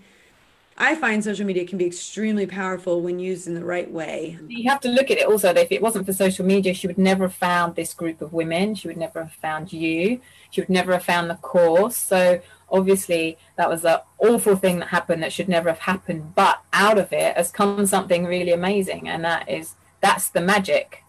I 0.80 0.94
find 0.94 1.22
social 1.22 1.44
media 1.44 1.66
can 1.66 1.76
be 1.76 1.86
extremely 1.86 2.46
powerful 2.46 3.02
when 3.02 3.18
used 3.18 3.48
in 3.48 3.54
the 3.54 3.64
right 3.64 3.90
way. 3.90 4.38
You 4.46 4.70
have 4.70 4.80
to 4.82 4.88
look 4.88 5.10
at 5.10 5.18
it 5.18 5.26
also 5.26 5.52
that 5.52 5.64
if 5.64 5.72
it 5.72 5.82
wasn't 5.82 6.06
for 6.06 6.12
social 6.12 6.46
media, 6.46 6.72
she 6.72 6.86
would 6.86 6.98
never 6.98 7.24
have 7.24 7.34
found 7.34 7.74
this 7.74 7.92
group 7.92 8.22
of 8.22 8.32
women. 8.32 8.76
She 8.76 8.86
would 8.86 8.96
never 8.96 9.24
have 9.24 9.32
found 9.32 9.72
you. 9.72 10.20
She 10.50 10.60
would 10.60 10.70
never 10.70 10.92
have 10.92 11.02
found 11.02 11.28
the 11.28 11.34
course. 11.34 11.96
So 11.96 12.40
obviously 12.70 13.38
that 13.56 13.68
was 13.68 13.84
an 13.84 13.98
awful 14.18 14.54
thing 14.54 14.78
that 14.78 14.88
happened 14.88 15.20
that 15.24 15.32
should 15.32 15.48
never 15.48 15.68
have 15.68 15.80
happened. 15.80 16.36
But 16.36 16.62
out 16.72 16.96
of 16.96 17.12
it 17.12 17.36
has 17.36 17.50
come 17.50 17.84
something 17.84 18.24
really 18.24 18.52
amazing. 18.52 19.08
And 19.08 19.24
that 19.24 19.48
is 19.48 19.74
that's 20.00 20.28
the 20.30 20.40
magic 20.40 21.02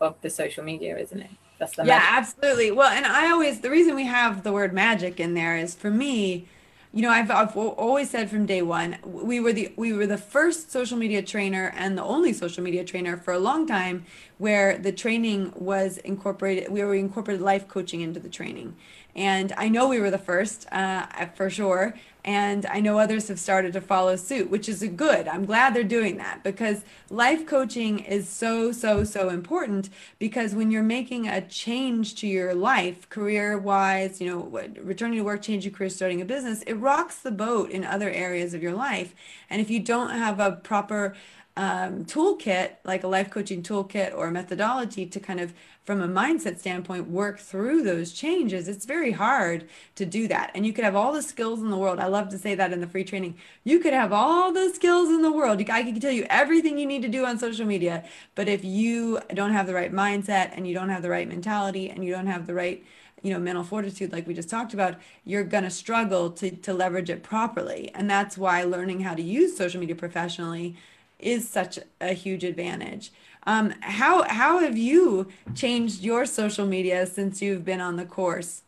of 0.00 0.16
the 0.22 0.30
social 0.30 0.64
media, 0.64 0.98
isn't 0.98 1.20
it? 1.20 1.30
That's 1.60 1.76
the 1.76 1.84
yeah, 1.84 1.98
magic. 1.98 2.12
absolutely. 2.14 2.70
Well, 2.72 2.90
and 2.90 3.06
I 3.06 3.30
always 3.30 3.60
the 3.60 3.70
reason 3.70 3.94
we 3.94 4.06
have 4.06 4.42
the 4.42 4.52
word 4.52 4.72
magic 4.72 5.20
in 5.20 5.34
there 5.34 5.56
is 5.56 5.76
for 5.76 5.90
me 5.90 6.48
you 6.92 7.02
know 7.02 7.10
I've, 7.10 7.30
I've 7.30 7.56
always 7.56 8.10
said 8.10 8.30
from 8.30 8.46
day 8.46 8.62
one 8.62 8.96
we 9.04 9.40
were 9.40 9.52
the 9.52 9.72
we 9.76 9.92
were 9.92 10.06
the 10.06 10.18
first 10.18 10.72
social 10.72 10.96
media 10.96 11.22
trainer 11.22 11.72
and 11.76 11.98
the 11.98 12.02
only 12.02 12.32
social 12.32 12.62
media 12.62 12.84
trainer 12.84 13.16
for 13.16 13.34
a 13.34 13.38
long 13.38 13.66
time 13.66 14.06
where 14.38 14.78
the 14.78 14.92
training 14.92 15.52
was 15.54 15.98
incorporated 15.98 16.70
we 16.70 16.82
were 16.82 16.94
incorporated 16.94 17.42
life 17.42 17.68
coaching 17.68 18.00
into 18.00 18.20
the 18.20 18.28
training. 18.28 18.76
And 19.14 19.52
i 19.56 19.68
know 19.68 19.88
we 19.88 20.00
were 20.00 20.10
the 20.10 20.18
first 20.18 20.66
uh, 20.72 21.06
for 21.34 21.50
sure 21.50 21.94
and 22.28 22.66
I 22.66 22.80
know 22.80 22.98
others 22.98 23.28
have 23.28 23.40
started 23.40 23.72
to 23.72 23.80
follow 23.80 24.14
suit, 24.16 24.50
which 24.50 24.68
is 24.68 24.82
good. 24.96 25.26
I'm 25.26 25.46
glad 25.46 25.72
they're 25.72 25.82
doing 25.82 26.18
that 26.18 26.44
because 26.44 26.82
life 27.08 27.46
coaching 27.46 28.00
is 28.00 28.28
so, 28.28 28.70
so, 28.70 29.02
so 29.02 29.30
important 29.30 29.88
because 30.18 30.54
when 30.54 30.70
you're 30.70 30.82
making 30.82 31.26
a 31.26 31.40
change 31.40 32.16
to 32.16 32.26
your 32.26 32.54
life, 32.54 33.08
career 33.08 33.56
wise, 33.56 34.20
you 34.20 34.28
know, 34.28 34.68
returning 34.82 35.20
to 35.20 35.24
work, 35.24 35.40
changing 35.40 35.72
career, 35.72 35.88
starting 35.88 36.20
a 36.20 36.26
business, 36.26 36.60
it 36.64 36.74
rocks 36.74 37.16
the 37.16 37.30
boat 37.30 37.70
in 37.70 37.82
other 37.82 38.10
areas 38.10 38.52
of 38.52 38.62
your 38.62 38.74
life. 38.74 39.14
And 39.48 39.62
if 39.62 39.70
you 39.70 39.80
don't 39.80 40.10
have 40.10 40.38
a 40.38 40.52
proper 40.52 41.16
um, 41.56 42.04
toolkit, 42.04 42.72
like 42.84 43.04
a 43.04 43.08
life 43.08 43.30
coaching 43.30 43.62
toolkit 43.62 44.14
or 44.14 44.26
a 44.26 44.30
methodology 44.30 45.06
to 45.06 45.18
kind 45.18 45.40
of, 45.40 45.54
from 45.88 46.02
a 46.02 46.06
mindset 46.06 46.58
standpoint, 46.58 47.08
work 47.08 47.38
through 47.38 47.82
those 47.82 48.12
changes, 48.12 48.68
it's 48.68 48.84
very 48.84 49.12
hard 49.12 49.66
to 49.94 50.04
do 50.04 50.28
that. 50.28 50.50
And 50.54 50.66
you 50.66 50.74
could 50.74 50.84
have 50.84 50.94
all 50.94 51.14
the 51.14 51.22
skills 51.22 51.60
in 51.60 51.70
the 51.70 51.78
world. 51.78 51.98
I 51.98 52.08
love 52.08 52.28
to 52.28 52.36
say 52.36 52.54
that 52.56 52.74
in 52.74 52.82
the 52.82 52.86
free 52.86 53.04
training. 53.04 53.38
You 53.64 53.78
could 53.78 53.94
have 53.94 54.12
all 54.12 54.52
the 54.52 54.68
skills 54.68 55.08
in 55.08 55.22
the 55.22 55.32
world. 55.32 55.62
I 55.70 55.82
can 55.82 55.98
tell 55.98 56.12
you 56.12 56.26
everything 56.28 56.76
you 56.76 56.84
need 56.84 57.00
to 57.00 57.08
do 57.08 57.24
on 57.24 57.38
social 57.38 57.64
media. 57.64 58.04
But 58.34 58.50
if 58.50 58.66
you 58.66 59.20
don't 59.32 59.52
have 59.52 59.66
the 59.66 59.72
right 59.72 59.90
mindset 59.90 60.50
and 60.52 60.68
you 60.68 60.74
don't 60.74 60.90
have 60.90 61.00
the 61.00 61.08
right 61.08 61.26
mentality 61.26 61.88
and 61.88 62.04
you 62.04 62.12
don't 62.12 62.26
have 62.26 62.46
the 62.46 62.52
right 62.52 62.84
you 63.22 63.32
know 63.32 63.40
mental 63.40 63.64
fortitude 63.64 64.12
like 64.12 64.28
we 64.28 64.34
just 64.34 64.48
talked 64.48 64.72
about 64.72 64.94
you're 65.24 65.42
going 65.42 65.64
to 65.64 65.70
struggle 65.70 66.30
to 66.30 66.52
to 66.52 66.72
leverage 66.72 67.10
it 67.10 67.24
properly 67.24 67.90
and 67.92 68.08
that's 68.08 68.38
why 68.38 68.62
learning 68.62 69.00
how 69.00 69.12
to 69.12 69.22
use 69.22 69.56
social 69.56 69.80
media 69.80 69.96
professionally 69.96 70.76
is 71.18 71.48
such 71.48 71.78
a 72.00 72.12
huge 72.12 72.44
advantage. 72.44 73.10
Um, 73.48 73.72
how 73.80 74.24
how 74.28 74.58
have 74.58 74.76
you 74.76 75.26
changed 75.54 76.02
your 76.02 76.26
social 76.26 76.66
media 76.66 77.06
since 77.06 77.40
you've 77.40 77.64
been 77.64 77.80
on 77.80 77.96
the 77.96 78.04
course? 78.04 78.62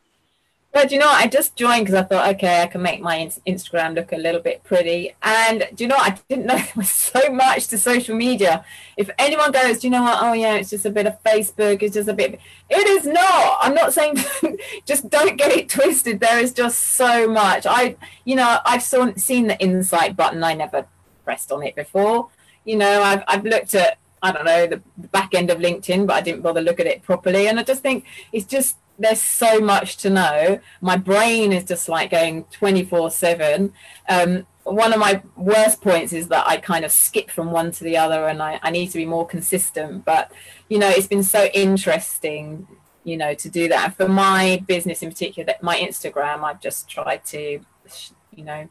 But 0.72 0.90
you 0.90 0.98
know, 0.98 1.10
I 1.10 1.26
just 1.26 1.54
joined 1.54 1.84
because 1.84 2.00
I 2.00 2.02
thought, 2.02 2.34
okay, 2.36 2.62
I 2.62 2.66
can 2.66 2.80
make 2.80 3.02
my 3.02 3.30
Instagram 3.46 3.94
look 3.94 4.10
a 4.12 4.16
little 4.16 4.40
bit 4.40 4.64
pretty. 4.64 5.14
And 5.22 5.68
do 5.74 5.84
you 5.84 5.88
know, 5.88 5.98
I 5.98 6.18
didn't 6.30 6.46
know 6.50 6.56
there 6.56 6.72
was 6.76 6.90
so 6.90 7.30
much 7.30 7.66
to 7.68 7.76
social 7.76 8.16
media. 8.16 8.64
If 8.96 9.10
anyone 9.18 9.52
goes, 9.52 9.80
do 9.80 9.88
you 9.88 9.90
know 9.90 10.02
what? 10.02 10.22
Oh 10.22 10.32
yeah, 10.32 10.54
it's 10.54 10.70
just 10.70 10.86
a 10.86 10.90
bit 10.90 11.06
of 11.06 11.22
Facebook. 11.24 11.82
It's 11.82 11.92
just 11.92 12.08
a 12.08 12.14
bit. 12.14 12.40
It 12.70 12.88
is 12.88 13.04
not. 13.04 13.58
I'm 13.60 13.74
not 13.74 13.92
saying 13.92 14.16
just 14.86 15.10
don't 15.10 15.36
get 15.36 15.52
it 15.52 15.68
twisted. 15.68 16.20
There 16.20 16.38
is 16.38 16.54
just 16.54 16.80
so 16.80 17.28
much. 17.28 17.66
I, 17.66 17.96
you 18.24 18.34
know, 18.34 18.60
I've 18.64 18.82
saw, 18.82 19.12
seen 19.16 19.46
the 19.46 19.60
insight 19.60 20.16
button. 20.16 20.42
I 20.42 20.54
never 20.54 20.86
pressed 21.22 21.52
on 21.52 21.62
it 21.64 21.76
before 21.76 22.30
you 22.64 22.76
know, 22.76 23.02
I've, 23.02 23.22
I've 23.26 23.44
looked 23.44 23.74
at, 23.74 23.98
I 24.22 24.32
don't 24.32 24.44
know, 24.44 24.66
the 24.66 24.82
back 25.08 25.34
end 25.34 25.50
of 25.50 25.58
LinkedIn, 25.58 26.06
but 26.06 26.16
I 26.16 26.20
didn't 26.20 26.42
bother 26.42 26.60
look 26.60 26.80
at 26.80 26.86
it 26.86 27.02
properly. 27.02 27.48
And 27.48 27.58
I 27.58 27.62
just 27.62 27.82
think 27.82 28.04
it's 28.32 28.46
just, 28.46 28.76
there's 28.98 29.20
so 29.20 29.60
much 29.60 29.96
to 29.98 30.10
know. 30.10 30.60
My 30.80 30.96
brain 30.96 31.52
is 31.52 31.64
just 31.64 31.88
like 31.88 32.10
going 32.10 32.44
24 32.44 33.10
7. 33.10 33.72
Um, 34.08 34.46
one 34.64 34.92
of 34.92 34.98
my 34.98 35.22
worst 35.36 35.80
points 35.80 36.12
is 36.12 36.28
that 36.28 36.46
I 36.46 36.58
kind 36.58 36.84
of 36.84 36.92
skip 36.92 37.30
from 37.30 37.50
one 37.50 37.72
to 37.72 37.84
the 37.84 37.96
other 37.96 38.28
and 38.28 38.42
I, 38.42 38.60
I 38.62 38.70
need 38.70 38.88
to 38.88 38.98
be 38.98 39.06
more 39.06 39.26
consistent. 39.26 40.04
But, 40.04 40.30
you 40.68 40.78
know, 40.78 40.88
it's 40.88 41.06
been 41.06 41.22
so 41.22 41.46
interesting, 41.54 42.68
you 43.04 43.16
know, 43.16 43.34
to 43.34 43.48
do 43.48 43.68
that. 43.68 43.96
For 43.96 44.06
my 44.06 44.62
business 44.66 45.02
in 45.02 45.08
particular, 45.08 45.54
my 45.62 45.76
Instagram, 45.76 46.44
I've 46.44 46.60
just 46.60 46.88
tried 46.88 47.24
to, 47.26 47.60
you 48.34 48.44
know, 48.44 48.68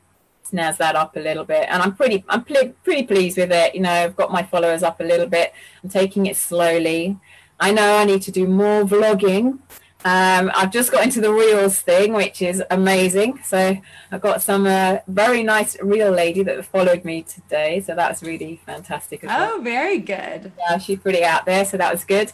snazz 0.51 0.77
that 0.77 0.95
up 0.95 1.15
a 1.15 1.19
little 1.19 1.43
bit 1.43 1.65
and 1.69 1.81
i'm 1.81 1.95
pretty 1.95 2.23
i'm 2.29 2.43
pl- 2.43 2.73
pretty 2.83 3.03
pleased 3.03 3.37
with 3.37 3.51
it 3.51 3.75
you 3.75 3.81
know 3.81 3.91
i've 3.91 4.15
got 4.15 4.31
my 4.31 4.43
followers 4.43 4.83
up 4.83 4.99
a 4.99 5.03
little 5.03 5.27
bit 5.27 5.53
i'm 5.83 5.89
taking 5.89 6.25
it 6.25 6.35
slowly 6.35 7.17
i 7.59 7.71
know 7.71 7.97
i 7.97 8.05
need 8.05 8.21
to 8.21 8.31
do 8.31 8.47
more 8.47 8.83
vlogging 8.83 9.59
um, 10.05 10.49
I've 10.55 10.71
just 10.71 10.93
got 10.93 11.03
into 11.03 11.19
the 11.19 11.31
reels 11.31 11.81
thing, 11.81 12.13
which 12.13 12.41
is 12.41 12.63
amazing. 12.71 13.39
So 13.43 13.77
I've 14.11 14.21
got 14.21 14.41
some 14.41 14.65
uh, 14.65 14.99
very 15.07 15.43
nice 15.43 15.77
reel 15.81 16.11
lady 16.11 16.41
that 16.43 16.63
followed 16.65 17.03
me 17.03 17.23
today. 17.23 17.81
So 17.81 17.95
that's 17.95 18.23
really 18.23 18.61
fantastic. 18.65 19.25
oh, 19.27 19.59
very 19.61 19.97
good. 19.99 20.53
Yeah, 20.57 20.77
she's 20.77 20.99
pretty 20.99 21.23
out 21.25 21.45
there. 21.45 21.65
So 21.65 21.75
that 21.75 21.91
was 21.91 22.05
good. 22.05 22.31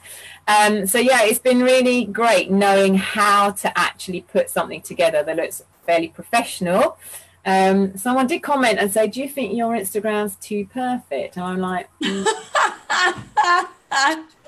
Um, 0.47 0.85
so 0.85 0.99
yeah, 0.99 1.23
it's 1.23 1.39
been 1.39 1.63
really 1.63 2.05
great 2.05 2.51
knowing 2.51 2.95
how 2.95 3.51
to 3.51 3.75
actually 3.75 4.21
put 4.21 4.51
something 4.51 4.81
together 4.81 5.23
that 5.23 5.35
looks 5.35 5.63
fairly 5.87 6.09
professional 6.09 6.99
um, 7.45 7.97
someone 7.97 8.27
did 8.27 8.41
comment 8.41 8.79
and 8.79 8.91
say, 8.91 9.07
"Do 9.07 9.21
you 9.21 9.29
think 9.29 9.55
your 9.55 9.73
Instagram's 9.73 10.35
too 10.37 10.65
perfect?" 10.65 11.37
And 11.37 11.45
I'm 11.45 11.59
like, 11.59 11.89
mm. 12.01 12.25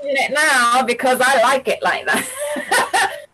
it 0.04 0.32
now 0.34 0.84
because 0.84 1.22
I 1.22 1.42
like 1.42 1.68
it 1.68 1.82
like 1.82 2.06
that. 2.06 3.14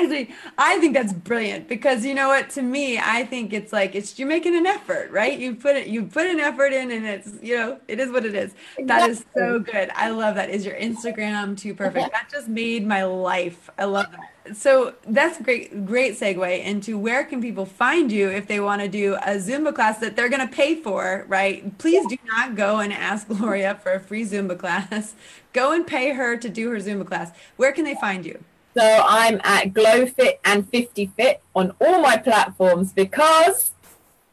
actually, 0.00 0.30
I 0.58 0.78
think 0.78 0.94
that's 0.94 1.12
brilliant 1.12 1.68
because 1.68 2.04
you 2.04 2.14
know 2.14 2.28
what? 2.28 2.50
To 2.50 2.62
me, 2.62 2.98
I 2.98 3.24
think 3.24 3.52
it's 3.52 3.72
like 3.72 3.94
it's 3.94 4.18
you're 4.18 4.28
making 4.28 4.56
an 4.56 4.66
effort, 4.66 5.10
right? 5.10 5.38
You 5.38 5.54
put 5.54 5.76
it, 5.76 5.88
you 5.88 6.04
put 6.04 6.26
an 6.26 6.40
effort 6.40 6.72
in, 6.72 6.90
and 6.90 7.06
it's 7.06 7.30
you 7.42 7.56
know, 7.56 7.80
it 7.88 8.00
is 8.00 8.10
what 8.10 8.24
it 8.24 8.34
is. 8.34 8.54
Exactly. 8.76 8.84
That 8.86 9.10
is 9.10 9.24
so 9.34 9.58
good. 9.58 9.90
I 9.94 10.10
love 10.10 10.34
that. 10.36 10.50
Is 10.50 10.64
your 10.64 10.76
Instagram 10.76 11.58
too 11.58 11.74
perfect? 11.74 12.12
that 12.12 12.28
just 12.30 12.48
made 12.48 12.86
my 12.86 13.04
life. 13.04 13.70
I 13.78 13.84
love 13.84 14.10
that. 14.12 14.29
So 14.54 14.94
that's 15.06 15.40
great, 15.40 15.84
great 15.86 16.18
segue 16.18 16.64
into 16.64 16.98
where 16.98 17.24
can 17.24 17.40
people 17.42 17.66
find 17.66 18.10
you 18.10 18.28
if 18.30 18.46
they 18.46 18.58
want 18.60 18.80
to 18.82 18.88
do 18.88 19.14
a 19.14 19.36
Zumba 19.36 19.74
class 19.74 19.98
that 19.98 20.16
they're 20.16 20.28
going 20.28 20.46
to 20.46 20.54
pay 20.54 20.76
for, 20.76 21.24
right? 21.28 21.76
Please 21.78 22.06
do 22.06 22.16
not 22.26 22.56
go 22.56 22.78
and 22.78 22.92
ask 22.92 23.28
Gloria 23.28 23.78
for 23.82 23.92
a 23.92 24.00
free 24.00 24.24
Zumba 24.24 24.58
class. 24.58 25.14
Go 25.52 25.72
and 25.72 25.84
pay 25.84 26.12
her 26.12 26.36
to 26.36 26.48
do 26.48 26.70
her 26.70 26.76
Zumba 26.76 27.04
class. 27.04 27.32
Where 27.56 27.72
can 27.72 27.84
they 27.84 27.96
find 27.96 28.24
you? 28.24 28.38
So 28.76 29.04
I'm 29.04 29.40
at 29.42 29.72
GlowFit 29.72 30.38
and 30.44 30.68
50 30.68 31.06
Fit 31.16 31.42
on 31.56 31.72
all 31.80 32.00
my 32.00 32.16
platforms 32.16 32.92
because 32.92 33.72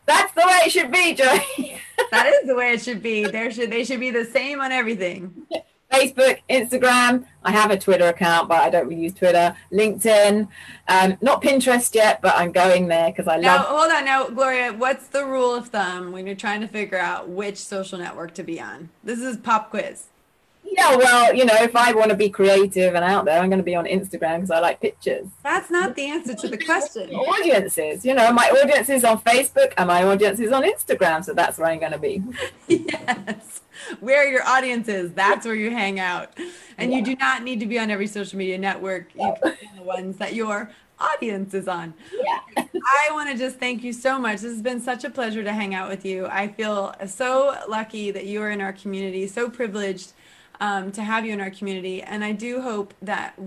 that's 0.05 0.31
the 0.33 0.41
way 0.41 0.59
it 0.65 0.71
should 0.71 0.91
be, 0.91 1.15
Joy. 1.15 1.39
that 2.11 2.27
is 2.27 2.47
the 2.47 2.55
way 2.55 2.73
it 2.73 2.81
should 2.81 3.01
be. 3.01 3.25
There 3.25 3.49
should 3.51 3.71
they 3.71 3.83
should 3.83 3.99
be 3.99 4.11
the 4.11 4.25
same 4.25 4.61
on 4.61 4.71
everything. 4.71 5.33
Facebook, 5.91 6.39
Instagram. 6.49 7.25
I 7.43 7.51
have 7.51 7.71
a 7.71 7.77
Twitter 7.77 8.07
account, 8.07 8.49
but 8.49 8.61
I 8.61 8.69
don't 8.69 8.87
really 8.87 9.01
use 9.03 9.13
Twitter. 9.13 9.55
LinkedIn, 9.71 10.47
um, 10.87 11.17
not 11.21 11.41
Pinterest 11.41 11.93
yet, 11.95 12.21
but 12.21 12.35
I'm 12.35 12.51
going 12.51 12.87
there 12.87 13.09
because 13.09 13.27
I 13.27 13.35
love 13.35 13.41
now, 13.41 13.55
love. 13.57 13.65
Hold 13.67 13.91
on, 13.91 14.05
now, 14.05 14.27
Gloria. 14.29 14.73
What's 14.73 15.07
the 15.07 15.25
rule 15.25 15.55
of 15.55 15.69
thumb 15.69 16.11
when 16.11 16.25
you're 16.27 16.35
trying 16.35 16.61
to 16.61 16.67
figure 16.67 16.99
out 16.99 17.29
which 17.29 17.57
social 17.57 17.99
network 17.99 18.33
to 18.35 18.43
be 18.43 18.59
on? 18.59 18.89
This 19.03 19.19
is 19.19 19.37
pop 19.37 19.69
quiz. 19.69 20.07
Yeah, 20.69 20.95
well, 20.95 21.33
you 21.33 21.45
know, 21.45 21.55
if 21.55 21.75
I 21.75 21.93
want 21.93 22.11
to 22.11 22.15
be 22.15 22.29
creative 22.29 22.93
and 22.95 23.03
out 23.03 23.25
there, 23.25 23.39
I'm 23.39 23.49
going 23.49 23.59
to 23.59 23.63
be 23.63 23.75
on 23.75 23.85
Instagram 23.85 24.37
because 24.37 24.51
I 24.51 24.59
like 24.59 24.81
pictures. 24.81 25.27
That's 25.43 25.69
not 25.69 25.95
the 25.95 26.05
answer 26.05 26.35
to 26.35 26.47
the 26.47 26.57
question. 26.57 27.09
audiences, 27.15 28.05
you 28.05 28.13
know, 28.13 28.31
my 28.31 28.49
audience 28.49 28.89
is 28.89 29.03
on 29.03 29.19
Facebook 29.21 29.73
and 29.77 29.87
my 29.87 30.03
audience 30.03 30.39
is 30.39 30.51
on 30.51 30.63
Instagram, 30.63 31.23
so 31.23 31.33
that's 31.33 31.57
where 31.57 31.69
I'm 31.69 31.79
going 31.79 31.93
to 31.93 31.99
be. 31.99 32.21
yes, 32.67 33.61
where 33.99 34.29
your 34.29 34.45
audience 34.45 34.87
is, 34.87 35.13
that's 35.13 35.45
where 35.45 35.55
you 35.55 35.71
hang 35.71 35.99
out, 35.99 36.37
and 36.77 36.91
yeah. 36.91 36.97
you 36.97 37.03
do 37.03 37.15
not 37.15 37.43
need 37.43 37.59
to 37.61 37.65
be 37.65 37.79
on 37.79 37.89
every 37.89 38.07
social 38.07 38.37
media 38.37 38.57
network. 38.57 39.07
You 39.15 39.33
can 39.41 39.53
be 39.59 39.69
the 39.77 39.83
ones 39.83 40.17
that 40.17 40.33
your 40.33 40.69
audience 40.99 41.53
is 41.53 41.67
on. 41.67 41.93
Yeah. 42.13 42.39
I 42.57 43.09
want 43.11 43.29
to 43.31 43.37
just 43.37 43.59
thank 43.59 43.83
you 43.83 43.93
so 43.93 44.19
much. 44.19 44.41
This 44.41 44.51
has 44.51 44.61
been 44.61 44.81
such 44.81 45.03
a 45.03 45.09
pleasure 45.09 45.43
to 45.43 45.53
hang 45.53 45.75
out 45.75 45.89
with 45.89 46.05
you. 46.05 46.27
I 46.27 46.47
feel 46.47 46.95
so 47.05 47.55
lucky 47.67 48.11
that 48.11 48.25
you 48.25 48.41
are 48.41 48.49
in 48.49 48.61
our 48.61 48.73
community, 48.73 49.27
so 49.27 49.49
privileged 49.49 50.13
um, 50.59 50.91
to 50.91 51.03
have 51.03 51.25
you 51.25 51.33
in 51.33 51.41
our 51.41 51.51
community. 51.51 52.01
And 52.01 52.23
I 52.23 52.31
do 52.31 52.61
hope 52.61 52.93
that, 53.01 53.37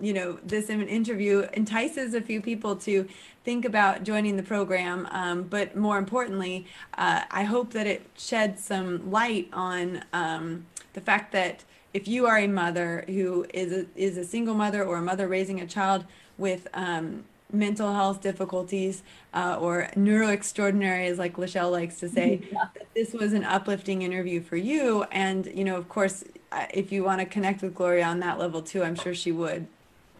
you 0.00 0.12
know, 0.12 0.38
this 0.44 0.70
interview 0.70 1.46
entices 1.52 2.14
a 2.14 2.20
few 2.20 2.40
people 2.40 2.76
to 2.76 3.08
think 3.44 3.64
about 3.64 4.04
joining 4.04 4.36
the 4.36 4.42
program. 4.42 5.08
Um, 5.10 5.44
but 5.44 5.76
more 5.76 5.98
importantly, 5.98 6.66
uh, 6.96 7.22
I 7.30 7.44
hope 7.44 7.72
that 7.72 7.86
it 7.86 8.06
sheds 8.16 8.62
some 8.64 9.10
light 9.10 9.48
on 9.52 10.04
um, 10.12 10.66
the 10.92 11.00
fact 11.00 11.32
that 11.32 11.64
if 11.94 12.06
you 12.06 12.26
are 12.26 12.38
a 12.38 12.46
mother 12.46 13.04
who 13.06 13.46
is 13.54 13.72
a, 13.72 13.86
is 13.96 14.16
a 14.16 14.24
single 14.24 14.54
mother 14.54 14.84
or 14.84 14.98
a 14.98 15.02
mother 15.02 15.26
raising 15.26 15.60
a 15.60 15.66
child 15.66 16.04
with 16.36 16.68
um, 16.74 17.24
mental 17.52 17.94
health 17.94 18.20
difficulties 18.20 19.02
uh, 19.32 19.56
or 19.58 19.88
neuro 19.96 20.28
extraordinaries, 20.28 21.18
like 21.18 21.36
Lachelle 21.36 21.72
likes 21.72 21.98
to 22.00 22.08
say, 22.08 22.42
yeah. 22.52 22.64
this 22.94 23.12
was 23.12 23.32
an 23.32 23.44
uplifting 23.44 24.02
interview 24.02 24.40
for 24.40 24.56
you. 24.56 25.04
And, 25.10 25.46
you 25.46 25.64
know, 25.64 25.76
of 25.76 25.88
course, 25.88 26.24
if 26.72 26.92
you 26.92 27.04
want 27.04 27.20
to 27.20 27.26
connect 27.26 27.62
with 27.62 27.74
Gloria 27.74 28.04
on 28.04 28.20
that 28.20 28.38
level 28.38 28.62
too, 28.62 28.82
I'm 28.82 28.94
sure 28.94 29.14
she 29.14 29.32
would. 29.32 29.66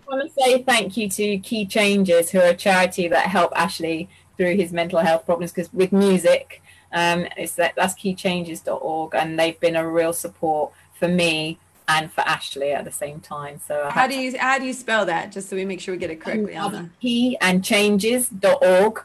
I 0.07 0.15
want 0.15 0.35
to 0.35 0.43
say 0.43 0.63
thank 0.63 0.97
you 0.97 1.09
to 1.11 1.39
Key 1.39 1.67
Changes, 1.67 2.31
who 2.31 2.41
are 2.41 2.49
a 2.49 2.55
charity 2.55 3.09
that 3.09 3.27
help 3.27 3.53
Ashley 3.55 4.09
through 4.37 4.57
his 4.57 4.73
mental 4.73 5.01
health 5.01 5.27
problems. 5.27 5.53
Because 5.53 5.73
with 5.73 5.93
music, 5.93 6.63
um, 6.93 7.27
it's 7.37 7.55
that 7.57 7.75
that's 7.77 7.95
keychanges.org, 7.95 9.15
and 9.15 9.39
they've 9.39 9.59
been 9.61 9.77
a 9.77 9.89
real 9.89 10.13
support 10.13 10.73
for 10.95 11.09
me 11.09 11.59
and 11.89 12.13
for 12.13 12.21
Ashley 12.23 12.73
at 12.73 12.85
the 12.85 12.93
same 12.93 13.21
time. 13.21 13.61
So 13.67 13.89
how 13.91 14.07
do 14.07 14.19
you 14.19 14.39
how 14.39 14.59
do 14.59 14.65
you 14.65 14.73
spell 14.73 15.07
that? 15.07 15.33
Just 15.33 15.49
so 15.49 15.57
we 15.57 15.65
make 15.65 15.81
sure 15.81 15.95
we 15.95 15.99
get 15.99 16.11
it 16.11 16.21
correctly 16.21 16.57
on 16.57 16.93
key 17.01 17.37
and 17.41 17.65
changes.org, 17.65 18.99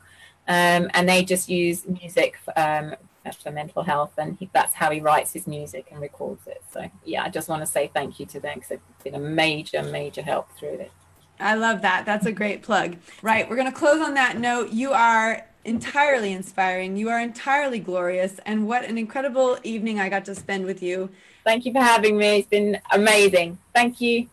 um, 0.48 0.90
and 0.94 1.10
they 1.10 1.24
just 1.24 1.50
use 1.50 1.88
music 1.88 2.38
um, 2.56 2.96
for 3.32 3.52
mental 3.52 3.84
health, 3.84 4.12
and 4.18 4.38
he, 4.38 4.50
that's 4.54 4.74
how 4.74 4.92
he 4.92 5.00
writes 5.00 5.34
his 5.34 5.48
music 5.48 5.88
and 5.92 6.02
records 6.02 6.48
it. 6.48 6.62
So 6.72 6.90
yeah, 7.06 7.24
I 7.24 7.30
just 7.30 7.50
want 7.50 7.62
to 7.62 7.66
say 7.66 7.90
thank 7.94 8.20
you 8.20 8.26
to 8.28 8.40
them 8.40 8.56
because 8.56 8.70
they've 8.70 9.04
been 9.04 9.16
a 9.16 9.20
major, 9.20 9.84
major 9.84 10.22
help 10.22 10.52
through 10.58 10.76
it. 10.76 10.92
I 11.40 11.56
love 11.56 11.82
that. 11.82 12.06
That's 12.06 12.26
a 12.26 12.32
great 12.32 12.62
plug. 12.62 12.98
Right, 13.22 13.50
we're 13.50 13.56
going 13.56 13.72
to 13.72 13.78
close 13.78 14.02
on 14.02 14.14
that 14.16 14.38
note. 14.38 14.72
You 14.72 14.92
are 14.94 15.46
entirely 15.66 16.34
inspiring. 16.34 16.98
You 16.98 17.10
are 17.10 17.20
entirely 17.20 17.80
glorious, 17.80 18.40
and 18.46 18.68
what 18.68 18.84
an 18.86 18.98
incredible 18.98 19.58
evening 19.64 20.00
I 20.00 20.10
got 20.10 20.26
to 20.26 20.36
spend 20.36 20.66
with 20.66 20.84
you. 20.84 21.10
Thank 21.44 21.66
you 21.66 21.74
for 21.74 21.82
having 21.82 22.18
me. 22.18 22.40
It's 22.40 22.48
been 22.48 22.80
amazing. 22.92 23.58
Thank 23.74 24.00
you. 24.00 24.28